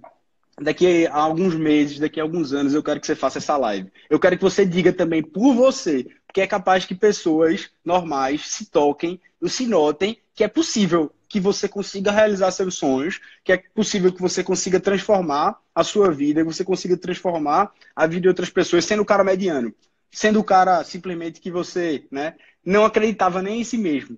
daqui 0.61 1.05
a 1.07 1.15
alguns 1.15 1.53
meses, 1.55 1.99
daqui 1.99 2.19
a 2.19 2.23
alguns 2.23 2.53
anos, 2.53 2.73
eu 2.73 2.81
quero 2.81 3.01
que 3.01 3.07
você 3.07 3.15
faça 3.15 3.39
essa 3.39 3.57
live. 3.57 3.91
Eu 4.09 4.19
quero 4.19 4.37
que 4.37 4.43
você 4.43 4.65
diga 4.65 4.93
também 4.93 5.21
por 5.21 5.53
você, 5.53 6.07
porque 6.25 6.39
é 6.39 6.47
capaz 6.47 6.85
que 6.85 6.95
pessoas 6.95 7.69
normais 7.83 8.47
se 8.47 8.69
toquem 8.69 9.19
se 9.47 9.65
notem 9.65 10.17
que 10.35 10.43
é 10.43 10.47
possível 10.47 11.11
que 11.29 11.39
você 11.39 11.69
consiga 11.69 12.11
realizar 12.11 12.49
seus 12.51 12.75
sonhos, 12.75 13.21
que 13.43 13.53
é 13.53 13.57
possível 13.57 14.11
que 14.11 14.19
você 14.19 14.43
consiga 14.43 14.79
transformar 14.79 15.59
a 15.73 15.83
sua 15.83 16.11
vida, 16.11 16.41
que 16.41 16.51
você 16.53 16.65
consiga 16.65 16.97
transformar 16.97 17.71
a 17.95 18.07
vida 18.07 18.21
de 18.21 18.27
outras 18.27 18.49
pessoas, 18.49 18.83
sendo 18.83 19.03
o 19.03 19.05
cara 19.05 19.23
mediano, 19.23 19.73
sendo 20.11 20.39
o 20.39 20.43
cara 20.43 20.83
simplesmente 20.83 21.39
que 21.39 21.51
você 21.51 22.07
né, 22.11 22.35
não 22.65 22.83
acreditava 22.83 23.43
nem 23.43 23.61
em 23.61 23.63
si 23.63 23.77
mesmo. 23.77 24.17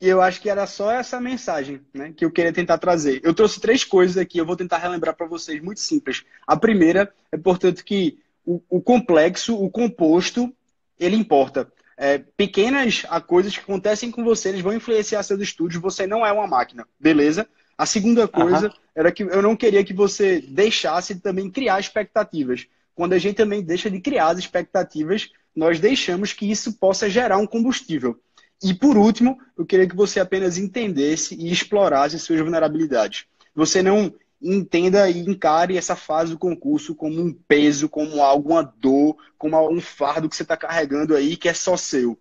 E 0.00 0.08
eu 0.08 0.22
acho 0.22 0.40
que 0.40 0.48
era 0.48 0.66
só 0.66 0.92
essa 0.92 1.20
mensagem 1.20 1.80
né, 1.92 2.12
que 2.16 2.24
eu 2.24 2.30
queria 2.30 2.52
tentar 2.52 2.78
trazer. 2.78 3.20
Eu 3.24 3.34
trouxe 3.34 3.60
três 3.60 3.84
coisas 3.84 4.16
aqui, 4.16 4.38
eu 4.38 4.46
vou 4.46 4.56
tentar 4.56 4.78
relembrar 4.78 5.16
para 5.16 5.26
vocês, 5.26 5.60
muito 5.60 5.80
simples. 5.80 6.24
A 6.46 6.56
primeira 6.56 7.12
é, 7.32 7.36
portanto, 7.36 7.84
que 7.84 8.18
o, 8.44 8.60
o 8.68 8.80
complexo, 8.80 9.56
o 9.56 9.70
composto, 9.70 10.52
ele 10.98 11.16
importa 11.16 11.70
é, 11.96 12.18
pequenas 12.18 13.04
coisas 13.26 13.56
que 13.56 13.62
acontecem 13.62 14.10
com 14.10 14.24
você, 14.24 14.48
eles 14.48 14.60
vão 14.60 14.74
influenciar 14.74 15.22
seus 15.22 15.40
estudos, 15.40 15.76
você 15.76 16.06
não 16.06 16.24
é 16.24 16.32
uma 16.32 16.46
máquina, 16.46 16.86
beleza? 16.98 17.46
A 17.76 17.86
segunda 17.86 18.28
coisa 18.28 18.68
uhum. 18.68 18.72
era 18.94 19.10
que 19.10 19.22
eu 19.22 19.42
não 19.42 19.56
queria 19.56 19.84
que 19.84 19.92
você 19.92 20.40
deixasse 20.40 21.14
de 21.14 21.20
também 21.20 21.50
criar 21.50 21.80
expectativas. 21.80 22.66
Quando 22.94 23.14
a 23.14 23.18
gente 23.18 23.36
também 23.36 23.62
deixa 23.62 23.90
de 23.90 24.00
criar 24.00 24.28
as 24.28 24.38
expectativas, 24.38 25.30
nós 25.54 25.80
deixamos 25.80 26.32
que 26.32 26.50
isso 26.50 26.74
possa 26.74 27.08
gerar 27.08 27.38
um 27.38 27.46
combustível. 27.46 28.18
E 28.62 28.72
por 28.72 28.96
último, 28.96 29.38
eu 29.58 29.66
queria 29.66 29.88
que 29.88 29.96
você 29.96 30.20
apenas 30.20 30.56
entendesse 30.56 31.34
e 31.34 31.50
explorasse 31.50 32.18
suas 32.18 32.40
vulnerabilidades. 32.40 33.24
Você 33.54 33.82
não 33.82 34.12
entenda 34.42 35.08
e 35.08 35.20
encare 35.20 35.76
essa 35.76 35.94
fase 35.94 36.32
do 36.32 36.38
concurso 36.38 36.94
como 36.94 37.20
um 37.20 37.32
peso, 37.32 37.88
como 37.88 38.22
alguma 38.22 38.62
dor, 38.62 39.16
como 39.38 39.70
um 39.70 39.80
fardo 39.80 40.28
que 40.28 40.36
você 40.36 40.42
está 40.42 40.56
carregando 40.56 41.14
aí 41.14 41.36
que 41.36 41.48
é 41.48 41.54
só 41.54 41.76
seu. 41.76 42.18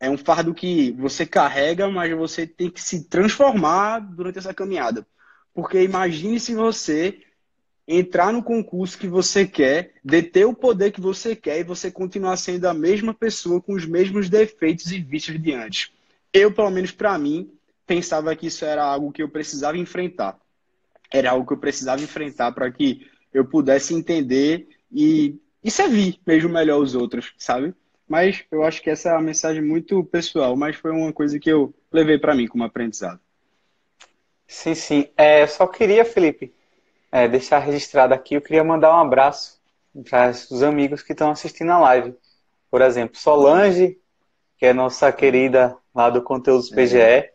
É 0.00 0.08
um 0.10 0.16
fardo 0.16 0.54
que 0.54 0.92
você 0.92 1.24
carrega, 1.26 1.88
mas 1.88 2.16
você 2.16 2.46
tem 2.46 2.70
que 2.70 2.80
se 2.80 3.04
transformar 3.04 4.00
durante 4.00 4.38
essa 4.38 4.54
caminhada. 4.54 5.06
Porque 5.52 5.82
imagine 5.82 6.40
se 6.40 6.54
você 6.54 7.20
entrar 7.86 8.32
no 8.32 8.42
concurso 8.42 8.98
que 8.98 9.06
você 9.06 9.46
quer, 9.46 9.94
deter 10.02 10.46
o 10.46 10.54
poder 10.54 10.90
que 10.90 11.00
você 11.00 11.36
quer 11.36 11.60
e 11.60 11.64
você 11.64 11.90
continuar 11.90 12.36
sendo 12.36 12.66
a 12.66 12.74
mesma 12.74 13.12
pessoa 13.12 13.60
com 13.60 13.74
os 13.74 13.84
mesmos 13.84 14.28
defeitos 14.28 14.90
e 14.90 14.98
vícios 14.98 15.40
de 15.40 15.52
antes. 15.52 15.92
Eu, 16.32 16.52
pelo 16.52 16.70
menos 16.70 16.90
para 16.90 17.16
mim, 17.18 17.50
pensava 17.86 18.34
que 18.34 18.46
isso 18.46 18.64
era 18.64 18.82
algo 18.82 19.12
que 19.12 19.22
eu 19.22 19.28
precisava 19.28 19.76
enfrentar. 19.76 20.38
Era 21.14 21.30
algo 21.30 21.46
que 21.46 21.52
eu 21.52 21.58
precisava 21.58 22.02
enfrentar 22.02 22.50
para 22.50 22.70
que 22.72 23.06
eu 23.32 23.44
pudesse 23.44 23.94
entender 23.94 24.66
e, 24.90 25.38
e 25.62 25.70
servir 25.70 26.18
mesmo 26.26 26.48
melhor 26.48 26.80
os 26.80 26.96
outros, 26.96 27.32
sabe? 27.38 27.72
Mas 28.08 28.44
eu 28.50 28.64
acho 28.64 28.82
que 28.82 28.90
essa 28.90 29.10
é 29.10 29.12
uma 29.12 29.22
mensagem 29.22 29.62
muito 29.62 30.02
pessoal, 30.04 30.56
mas 30.56 30.74
foi 30.74 30.90
uma 30.90 31.12
coisa 31.12 31.38
que 31.38 31.50
eu 31.50 31.72
levei 31.92 32.18
para 32.18 32.34
mim 32.34 32.48
como 32.48 32.64
aprendizado. 32.64 33.20
Sim, 34.46 34.74
sim. 34.74 35.08
É, 35.16 35.42
eu 35.42 35.48
só 35.48 35.66
queria, 35.68 36.04
Felipe, 36.04 36.52
é, 37.12 37.28
deixar 37.28 37.60
registrado 37.60 38.12
aqui, 38.12 38.34
eu 38.34 38.42
queria 38.42 38.64
mandar 38.64 38.94
um 38.94 39.00
abraço 39.00 39.60
para 40.10 40.30
os 40.30 40.62
amigos 40.64 41.02
que 41.02 41.12
estão 41.12 41.30
assistindo 41.30 41.70
a 41.70 41.78
live. 41.78 42.14
Por 42.68 42.82
exemplo, 42.82 43.16
Solange, 43.16 43.98
que 44.58 44.66
é 44.66 44.72
nossa 44.72 45.12
querida 45.12 45.76
lá 45.94 46.10
do 46.10 46.22
Conteúdos 46.22 46.70
PGE. 46.70 47.30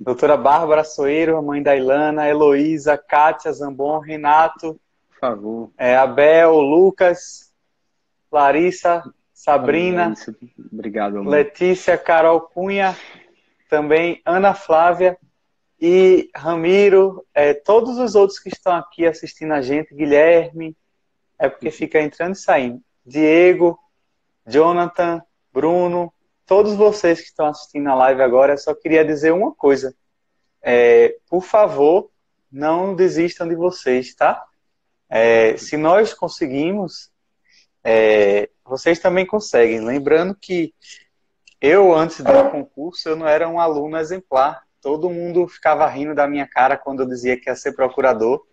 Doutora 0.00 0.36
Bárbara 0.36 0.84
Soeiro, 0.84 1.36
a 1.36 1.42
mãe 1.42 1.62
da 1.62 1.76
Ilana, 1.76 2.28
Heloísa, 2.28 2.96
Kátia 2.96 3.52
Zambon, 3.52 3.98
Renato, 3.98 4.80
Por 5.10 5.18
favor. 5.18 5.70
É, 5.76 5.96
Abel, 5.96 6.58
Lucas, 6.60 7.52
Larissa, 8.30 9.02
Sabrina, 9.32 10.14
Obrigado, 10.72 11.18
amor. 11.18 11.30
Letícia, 11.30 11.98
Carol 11.98 12.40
Cunha, 12.40 12.96
também 13.68 14.22
Ana 14.24 14.54
Flávia 14.54 15.18
e 15.80 16.30
Ramiro, 16.34 17.26
é, 17.34 17.52
todos 17.52 17.98
os 17.98 18.14
outros 18.14 18.38
que 18.38 18.48
estão 18.48 18.74
aqui 18.74 19.04
assistindo 19.06 19.52
a 19.52 19.60
gente, 19.60 19.94
Guilherme, 19.94 20.76
é 21.38 21.48
porque 21.48 21.70
fica 21.70 22.00
entrando 22.00 22.34
e 22.34 22.38
saindo, 22.38 22.80
Diego, 23.04 23.78
Jonathan, 24.46 25.20
Bruno, 25.52 26.13
todos 26.46 26.74
vocês 26.74 27.20
que 27.20 27.26
estão 27.26 27.46
assistindo 27.46 27.88
a 27.88 27.94
live 27.94 28.22
agora, 28.22 28.54
eu 28.54 28.58
só 28.58 28.74
queria 28.74 29.04
dizer 29.04 29.32
uma 29.32 29.54
coisa. 29.54 29.94
É, 30.62 31.16
por 31.28 31.42
favor, 31.42 32.10
não 32.50 32.94
desistam 32.94 33.48
de 33.48 33.54
vocês, 33.54 34.14
tá? 34.14 34.44
É, 35.08 35.56
se 35.56 35.76
nós 35.76 36.14
conseguimos, 36.14 37.10
é, 37.82 38.48
vocês 38.64 38.98
também 38.98 39.26
conseguem. 39.26 39.80
Lembrando 39.80 40.34
que 40.34 40.72
eu, 41.60 41.94
antes 41.94 42.20
do 42.20 42.50
concurso, 42.50 43.08
eu 43.08 43.16
não 43.16 43.26
era 43.26 43.48
um 43.48 43.58
aluno 43.60 43.96
exemplar. 43.96 44.62
Todo 44.80 45.10
mundo 45.10 45.48
ficava 45.48 45.86
rindo 45.86 46.14
da 46.14 46.26
minha 46.26 46.46
cara 46.46 46.76
quando 46.76 47.00
eu 47.00 47.08
dizia 47.08 47.38
que 47.40 47.48
ia 47.48 47.56
ser 47.56 47.72
procurador, 47.72 48.44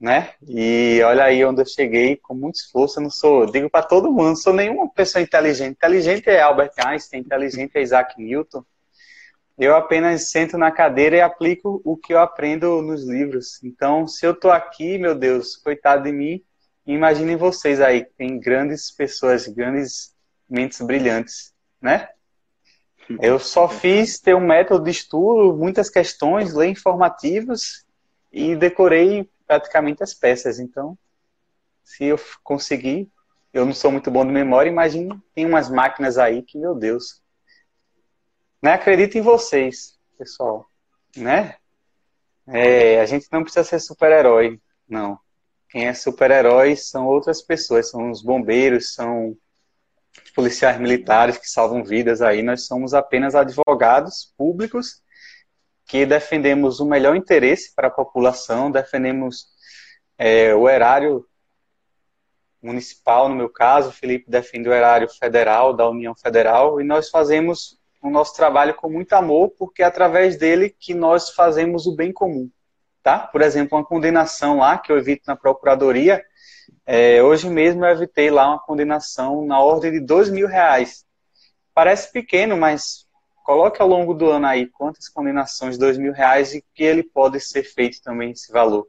né? 0.00 0.30
E 0.48 1.02
olha 1.04 1.24
aí 1.24 1.44
onde 1.44 1.60
eu 1.60 1.66
cheguei 1.66 2.16
com 2.16 2.34
muito 2.34 2.56
esforço. 2.56 2.98
Eu 2.98 3.02
não 3.02 3.10
sou, 3.10 3.44
digo 3.44 3.68
para 3.68 3.82
todo 3.84 4.10
mundo, 4.10 4.28
não 4.28 4.36
sou 4.36 4.54
nenhuma 4.54 4.88
pessoa 4.88 5.20
inteligente. 5.20 5.72
Inteligente 5.72 6.28
é 6.28 6.40
Albert 6.40 6.72
Einstein, 6.78 7.20
inteligente 7.20 7.72
é 7.76 7.82
Isaac 7.82 8.14
Newton. 8.16 8.64
Eu 9.58 9.76
apenas 9.76 10.30
sento 10.30 10.56
na 10.56 10.70
cadeira 10.70 11.16
e 11.16 11.20
aplico 11.20 11.82
o 11.84 11.94
que 11.94 12.14
eu 12.14 12.18
aprendo 12.18 12.80
nos 12.80 13.06
livros. 13.06 13.62
Então, 13.62 14.06
se 14.06 14.24
eu 14.24 14.32
estou 14.32 14.50
aqui, 14.50 14.96
meu 14.96 15.14
Deus, 15.14 15.54
coitado 15.54 16.04
de 16.04 16.12
mim, 16.12 16.42
imaginem 16.86 17.36
vocês 17.36 17.78
aí, 17.78 18.06
que 18.06 18.12
tem 18.16 18.40
grandes 18.40 18.90
pessoas, 18.90 19.46
grandes 19.46 20.14
mentes 20.48 20.80
brilhantes, 20.80 21.52
né? 21.80 22.08
Eu 23.20 23.38
só 23.38 23.68
fiz 23.68 24.18
ter 24.18 24.34
um 24.34 24.46
método 24.46 24.84
de 24.84 24.92
estudo, 24.92 25.56
muitas 25.56 25.90
questões, 25.90 26.54
ler 26.54 26.68
informativos 26.68 27.84
e 28.32 28.54
decorei 28.54 29.28
praticamente 29.50 30.00
as 30.00 30.14
peças. 30.14 30.60
Então, 30.60 30.96
se 31.82 32.04
eu 32.04 32.16
conseguir, 32.44 33.10
eu 33.52 33.66
não 33.66 33.74
sou 33.74 33.90
muito 33.90 34.08
bom 34.08 34.24
de 34.24 34.30
memória, 34.30 34.70
imagine, 34.70 35.20
tem 35.34 35.44
umas 35.44 35.68
máquinas 35.68 36.18
aí 36.18 36.40
que, 36.40 36.56
meu 36.56 36.72
Deus, 36.72 37.20
né? 38.62 38.74
Acredito 38.74 39.18
em 39.18 39.22
vocês, 39.22 39.98
pessoal. 40.16 40.70
Né? 41.16 41.56
É, 42.46 43.00
a 43.00 43.06
gente 43.06 43.26
não 43.32 43.42
precisa 43.42 43.64
ser 43.64 43.80
super-herói, 43.80 44.60
não. 44.88 45.18
Quem 45.68 45.88
é 45.88 45.94
super-herói 45.94 46.76
são 46.76 47.08
outras 47.08 47.42
pessoas, 47.42 47.90
são 47.90 48.08
os 48.08 48.22
bombeiros, 48.22 48.94
são 48.94 49.36
policiais 50.32 50.78
militares 50.78 51.38
que 51.38 51.50
salvam 51.50 51.82
vidas 51.82 52.22
aí. 52.22 52.40
Nós 52.40 52.66
somos 52.66 52.94
apenas 52.94 53.34
advogados 53.34 54.32
públicos 54.36 55.02
que 55.90 56.06
defendemos 56.06 56.78
o 56.78 56.86
melhor 56.86 57.16
interesse 57.16 57.74
para 57.74 57.88
a 57.88 57.90
população, 57.90 58.70
defendemos 58.70 59.48
é, 60.16 60.54
o 60.54 60.68
erário 60.68 61.26
municipal, 62.62 63.28
no 63.28 63.34
meu 63.34 63.48
caso, 63.48 63.90
Felipe 63.90 64.30
defende 64.30 64.68
o 64.68 64.72
erário 64.72 65.08
federal, 65.08 65.74
da 65.74 65.90
União 65.90 66.14
Federal, 66.14 66.80
e 66.80 66.84
nós 66.84 67.10
fazemos 67.10 67.76
o 68.00 68.08
nosso 68.08 68.36
trabalho 68.36 68.72
com 68.74 68.88
muito 68.88 69.14
amor, 69.14 69.50
porque 69.58 69.82
é 69.82 69.86
através 69.86 70.36
dele 70.36 70.70
que 70.78 70.94
nós 70.94 71.30
fazemos 71.30 71.88
o 71.88 71.96
bem 71.96 72.12
comum, 72.12 72.48
tá? 73.02 73.18
Por 73.18 73.42
exemplo, 73.42 73.76
uma 73.76 73.84
condenação 73.84 74.58
lá 74.58 74.78
que 74.78 74.92
eu 74.92 74.96
evito 74.96 75.24
na 75.26 75.34
procuradoria, 75.34 76.24
é, 76.86 77.20
hoje 77.20 77.50
mesmo 77.50 77.84
eu 77.84 77.90
evitei 77.90 78.30
lá 78.30 78.46
uma 78.46 78.60
condenação 78.60 79.44
na 79.44 79.60
ordem 79.60 79.90
de 79.90 79.98
dois 79.98 80.30
mil 80.30 80.46
reais. 80.46 81.04
Parece 81.74 82.12
pequeno, 82.12 82.56
mas 82.56 83.09
coloque 83.50 83.82
ao 83.82 83.88
longo 83.88 84.14
do 84.14 84.30
ano 84.30 84.46
aí 84.46 84.68
quantas 84.68 85.08
condenações 85.08 85.74
de 85.74 85.80
dois 85.80 85.98
mil 85.98 86.12
reais 86.12 86.54
e 86.54 86.64
que 86.72 86.84
ele 86.84 87.02
pode 87.02 87.40
ser 87.40 87.64
feito 87.64 88.00
também 88.00 88.30
esse 88.30 88.52
valor. 88.52 88.86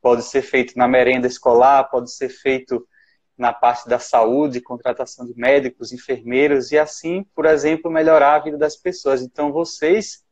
Pode 0.00 0.22
ser 0.22 0.40
feito 0.40 0.78
na 0.78 0.88
merenda 0.88 1.26
escolar, 1.26 1.84
pode 1.90 2.10
ser 2.10 2.30
feito 2.30 2.88
na 3.36 3.52
parte 3.52 3.86
da 3.86 3.98
saúde, 3.98 4.62
contratação 4.62 5.26
de 5.26 5.36
médicos, 5.36 5.92
enfermeiros 5.92 6.72
e 6.72 6.78
assim, 6.78 7.22
por 7.34 7.44
exemplo, 7.44 7.90
melhorar 7.90 8.36
a 8.36 8.38
vida 8.38 8.56
das 8.56 8.76
pessoas. 8.76 9.20
Então 9.20 9.52
vocês 9.52 10.24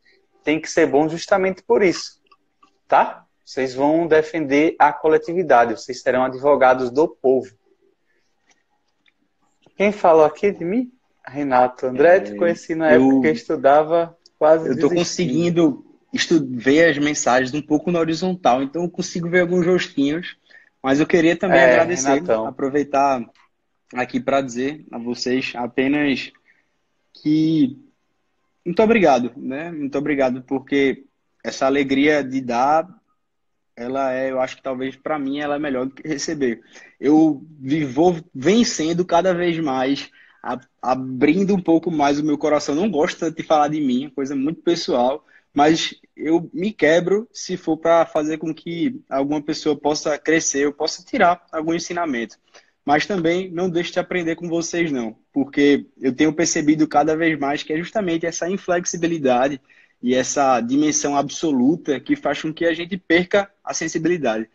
têm 0.42 0.58
que 0.58 0.70
ser 0.70 0.86
bons 0.86 1.12
justamente 1.12 1.62
por 1.62 1.82
isso, 1.82 2.18
tá? 2.88 3.26
Vocês 3.44 3.74
vão 3.74 4.06
defender 4.06 4.74
a 4.78 4.90
coletividade, 4.90 5.76
vocês 5.76 6.00
serão 6.00 6.24
advogados 6.24 6.90
do 6.90 7.06
povo. 7.06 7.54
Quem 9.76 9.92
falou 9.92 10.24
aqui 10.24 10.50
de 10.50 10.64
mim? 10.64 10.95
Renato 11.28 11.86
André, 11.86 12.20
te 12.20 12.32
é, 12.32 12.36
conheci 12.36 12.74
na 12.74 12.94
eu, 12.94 13.02
época 13.02 13.22
que 13.22 13.28
eu 13.28 13.32
estudava 13.32 14.16
quase. 14.38 14.68
Eu 14.68 14.74
estou 14.74 14.90
conseguindo 14.90 15.84
ver 16.50 16.90
as 16.90 16.98
mensagens 16.98 17.52
um 17.52 17.60
pouco 17.60 17.90
na 17.90 17.98
horizontal, 17.98 18.62
então 18.62 18.82
eu 18.82 18.90
consigo 18.90 19.28
ver 19.28 19.40
alguns 19.40 19.66
rostinhos 19.66 20.36
mas 20.86 21.00
eu 21.00 21.06
queria 21.06 21.36
também 21.36 21.58
é, 21.58 21.72
agradecer, 21.72 22.08
Renatão. 22.10 22.46
aproveitar 22.46 23.28
aqui 23.92 24.20
para 24.20 24.40
dizer 24.40 24.86
a 24.92 24.98
vocês 24.98 25.52
apenas 25.56 26.30
que 27.12 27.76
muito 28.64 28.80
obrigado, 28.80 29.32
né? 29.36 29.72
Muito 29.72 29.98
obrigado 29.98 30.42
porque 30.42 31.04
essa 31.42 31.66
alegria 31.66 32.22
de 32.22 32.40
dar, 32.40 32.88
ela 33.74 34.12
é, 34.12 34.30
eu 34.30 34.40
acho 34.40 34.54
que 34.54 34.62
talvez 34.62 34.94
para 34.94 35.18
mim 35.18 35.40
ela 35.40 35.56
é 35.56 35.58
melhor 35.58 35.86
do 35.86 35.94
que 35.96 36.06
receber. 36.06 36.62
Eu 37.00 37.44
vou 37.92 38.24
vencendo 38.32 39.04
cada 39.04 39.34
vez 39.34 39.58
mais, 39.58 40.08
abrindo 40.80 41.54
um 41.54 41.60
pouco 41.60 41.90
mais 41.90 42.18
o 42.18 42.24
meu 42.24 42.38
coração. 42.38 42.74
Não 42.74 42.90
gosto 42.90 43.30
de 43.30 43.42
falar 43.42 43.68
de 43.68 43.80
mim, 43.80 44.06
é 44.06 44.10
coisa 44.10 44.36
muito 44.36 44.62
pessoal, 44.62 45.24
mas 45.52 45.94
eu 46.16 46.50
me 46.52 46.72
quebro 46.72 47.28
se 47.32 47.56
for 47.56 47.76
para 47.76 48.06
fazer 48.06 48.38
com 48.38 48.54
que 48.54 49.00
alguma 49.08 49.42
pessoa 49.42 49.74
possa 49.74 50.18
crescer, 50.18 50.64
eu 50.64 50.72
possa 50.72 51.04
tirar 51.04 51.44
algum 51.50 51.74
ensinamento. 51.74 52.38
Mas 52.84 53.04
também 53.04 53.50
não 53.50 53.68
deixe 53.68 53.92
de 53.92 53.98
aprender 53.98 54.36
com 54.36 54.48
vocês, 54.48 54.92
não, 54.92 55.16
porque 55.32 55.86
eu 56.00 56.14
tenho 56.14 56.32
percebido 56.32 56.86
cada 56.86 57.16
vez 57.16 57.36
mais 57.38 57.62
que 57.62 57.72
é 57.72 57.78
justamente 57.78 58.26
essa 58.26 58.48
inflexibilidade 58.48 59.60
e 60.00 60.14
essa 60.14 60.60
dimensão 60.60 61.16
absoluta 61.16 61.98
que 61.98 62.14
faz 62.14 62.40
com 62.40 62.52
que 62.52 62.64
a 62.64 62.72
gente 62.72 62.96
perca 62.96 63.50
a 63.64 63.74
sensibilidade. 63.74 64.48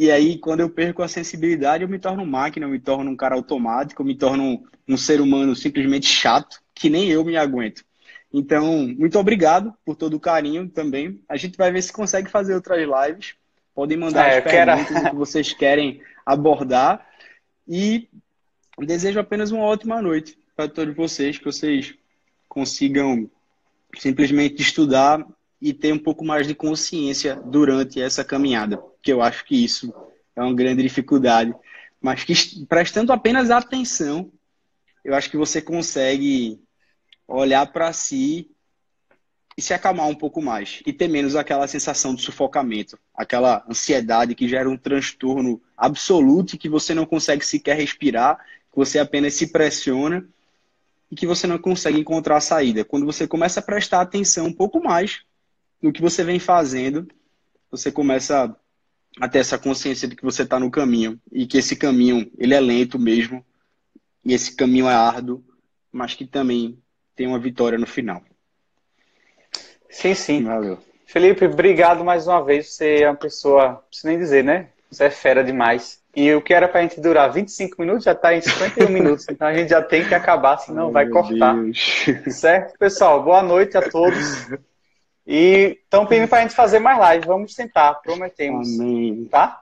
E 0.00 0.10
aí, 0.10 0.38
quando 0.38 0.60
eu 0.60 0.70
perco 0.70 1.02
a 1.02 1.08
sensibilidade, 1.08 1.84
eu 1.84 1.88
me 1.88 1.98
torno 1.98 2.24
máquina, 2.24 2.64
eu 2.64 2.70
me 2.70 2.80
torno 2.80 3.10
um 3.10 3.14
cara 3.14 3.34
automático, 3.34 4.00
eu 4.00 4.06
me 4.06 4.14
torno 4.14 4.42
um, 4.42 4.64
um 4.88 4.96
ser 4.96 5.20
humano 5.20 5.54
simplesmente 5.54 6.06
chato, 6.06 6.62
que 6.74 6.88
nem 6.88 7.10
eu 7.10 7.22
me 7.22 7.36
aguento. 7.36 7.84
Então, 8.32 8.88
muito 8.98 9.18
obrigado 9.18 9.74
por 9.84 9.94
todo 9.94 10.14
o 10.14 10.20
carinho 10.20 10.66
também. 10.70 11.20
A 11.28 11.36
gente 11.36 11.58
vai 11.58 11.70
ver 11.70 11.82
se 11.82 11.92
consegue 11.92 12.30
fazer 12.30 12.54
outras 12.54 12.78
lives. 12.80 13.34
Podem 13.74 13.98
mandar 13.98 14.26
é, 14.26 14.38
as 14.38 14.44
perguntas 14.44 14.88
quero... 14.88 15.10
que 15.10 15.16
vocês 15.16 15.52
querem 15.52 16.00
abordar. 16.24 17.06
E 17.68 18.08
desejo 18.78 19.20
apenas 19.20 19.50
uma 19.50 19.64
ótima 19.64 20.00
noite 20.00 20.38
para 20.56 20.66
todos 20.66 20.96
vocês, 20.96 21.36
que 21.36 21.44
vocês 21.44 21.92
consigam 22.48 23.30
simplesmente 23.98 24.62
estudar 24.62 25.26
e 25.60 25.74
ter 25.74 25.92
um 25.92 25.98
pouco 25.98 26.24
mais 26.24 26.46
de 26.46 26.54
consciência 26.54 27.36
durante 27.36 28.00
essa 28.00 28.24
caminhada, 28.24 28.82
que 29.02 29.12
eu 29.12 29.20
acho 29.20 29.44
que 29.44 29.62
isso 29.62 29.92
é 30.34 30.42
uma 30.42 30.54
grande 30.54 30.82
dificuldade, 30.82 31.54
mas 32.00 32.24
que 32.24 32.64
prestando 32.66 33.12
apenas 33.12 33.50
atenção, 33.50 34.32
eu 35.04 35.14
acho 35.14 35.30
que 35.30 35.36
você 35.36 35.60
consegue 35.60 36.58
olhar 37.28 37.66
para 37.66 37.92
si 37.92 38.50
e 39.56 39.62
se 39.62 39.74
acalmar 39.74 40.08
um 40.08 40.14
pouco 40.14 40.40
mais 40.40 40.80
e 40.86 40.92
ter 40.92 41.08
menos 41.08 41.36
aquela 41.36 41.68
sensação 41.68 42.14
de 42.14 42.22
sufocamento, 42.22 42.98
aquela 43.14 43.64
ansiedade 43.68 44.34
que 44.34 44.48
gera 44.48 44.68
um 44.68 44.76
transtorno 44.76 45.60
absoluto 45.76 46.54
e 46.54 46.58
que 46.58 46.68
você 46.68 46.94
não 46.94 47.04
consegue 47.04 47.44
sequer 47.44 47.76
respirar, 47.76 48.38
que 48.70 48.76
você 48.76 48.98
apenas 48.98 49.34
se 49.34 49.48
pressiona 49.48 50.26
e 51.10 51.16
que 51.16 51.26
você 51.26 51.46
não 51.46 51.58
consegue 51.58 51.98
encontrar 51.98 52.38
a 52.38 52.40
saída. 52.40 52.84
Quando 52.84 53.04
você 53.04 53.26
começa 53.26 53.60
a 53.60 53.62
prestar 53.62 54.00
atenção 54.00 54.46
um 54.46 54.52
pouco 54.52 54.82
mais 54.82 55.22
no 55.80 55.92
que 55.92 56.02
você 56.02 56.22
vem 56.22 56.38
fazendo, 56.38 57.08
você 57.70 57.90
começa 57.90 58.54
a 59.20 59.28
ter 59.28 59.38
essa 59.38 59.58
consciência 59.58 60.06
de 60.06 60.14
que 60.14 60.22
você 60.22 60.42
está 60.42 60.58
no 60.58 60.70
caminho 60.70 61.20
e 61.32 61.46
que 61.46 61.58
esse 61.58 61.76
caminho 61.76 62.30
ele 62.38 62.54
é 62.54 62.60
lento 62.60 62.98
mesmo 62.98 63.44
e 64.24 64.34
esse 64.34 64.54
caminho 64.54 64.88
é 64.88 64.94
árduo, 64.94 65.44
mas 65.90 66.14
que 66.14 66.26
também 66.26 66.78
tem 67.16 67.26
uma 67.26 67.38
vitória 67.38 67.78
no 67.78 67.86
final. 67.86 68.22
Sim, 69.88 70.14
sim. 70.14 70.44
Valeu. 70.44 70.78
Felipe, 71.06 71.44
obrigado 71.44 72.04
mais 72.04 72.28
uma 72.28 72.44
vez. 72.44 72.68
Você 72.68 73.02
é 73.02 73.10
uma 73.10 73.16
pessoa, 73.16 73.68
não 73.68 73.76
preciso 73.88 74.06
nem 74.06 74.18
dizer, 74.18 74.44
né? 74.44 74.68
Você 74.90 75.04
é 75.04 75.10
fera 75.10 75.42
demais. 75.42 76.00
E 76.14 76.32
o 76.34 76.42
que 76.42 76.54
era 76.54 76.68
para 76.68 76.80
a 76.80 76.82
gente 76.82 77.00
durar 77.00 77.32
25 77.32 77.80
minutos 77.80 78.04
já 78.04 78.12
está 78.12 78.34
em 78.34 78.40
51 78.40 78.88
minutos. 78.90 79.26
Então 79.28 79.48
a 79.48 79.54
gente 79.54 79.70
já 79.70 79.82
tem 79.82 80.06
que 80.06 80.14
acabar, 80.14 80.58
senão 80.58 80.86
Ai, 80.86 80.92
vai 80.92 81.08
cortar. 81.08 81.54
Deus. 81.54 82.06
Certo, 82.30 82.78
pessoal? 82.78 83.22
Boa 83.22 83.42
noite 83.42 83.76
a 83.76 83.88
todos. 83.88 84.48
E 85.26 85.78
estão 85.82 86.06
pedindo 86.06 86.28
para 86.28 86.38
a 86.38 86.42
gente 86.42 86.54
fazer 86.54 86.78
mais 86.78 86.98
live. 86.98 87.26
Vamos 87.26 87.54
tentar, 87.54 87.94
prometemos. 87.94 88.78
Amém. 88.78 89.26
Tá? 89.30 89.60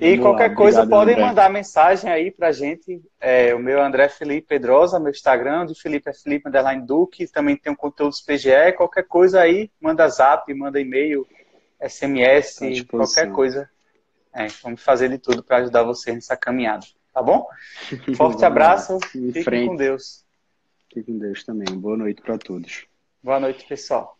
E 0.00 0.16
qualquer 0.18 0.54
coisa 0.54 0.78
obrigado, 0.80 0.98
podem 0.98 1.14
André. 1.14 1.26
mandar 1.26 1.50
mensagem 1.50 2.10
aí 2.10 2.30
pra 2.30 2.52
gente. 2.52 3.02
É, 3.20 3.54
o 3.54 3.58
meu 3.58 3.78
é 3.78 3.82
André 3.82 4.08
Felipe 4.08 4.48
Pedrosa, 4.48 4.98
meu 4.98 5.10
Instagram, 5.10 5.66
do 5.66 5.74
Felipe 5.74 6.08
é 6.08 6.14
Felipe 6.14 6.48
Underline 6.48 6.86
Duque, 6.86 7.28
também 7.28 7.54
tem 7.54 7.70
um 7.70 7.76
conteúdo 7.76 8.10
dos 8.10 8.22
PGE. 8.22 8.72
Qualquer 8.78 9.02
coisa 9.06 9.42
aí, 9.42 9.70
manda 9.78 10.08
zap, 10.08 10.52
manda 10.54 10.80
e-mail, 10.80 11.26
SMS, 11.86 12.58
qualquer 12.88 13.30
coisa. 13.30 13.68
É, 14.32 14.46
vamos 14.62 14.82
fazer 14.82 15.10
de 15.10 15.18
tudo 15.18 15.42
para 15.42 15.58
ajudar 15.58 15.82
você 15.82 16.12
nessa 16.12 16.36
caminhada. 16.36 16.86
Tá 17.12 17.22
bom? 17.22 17.46
Forte 18.16 18.44
abraço. 18.44 18.98
Fique 19.00 19.66
com 19.66 19.76
Deus. 19.76 20.24
Fique 20.88 21.12
com 21.12 21.18
Deus 21.18 21.44
também. 21.44 21.76
Boa 21.76 21.96
noite 21.96 22.22
para 22.22 22.38
todos. 22.38 22.86
Boa 23.22 23.38
noite, 23.38 23.66
pessoal. 23.66 24.19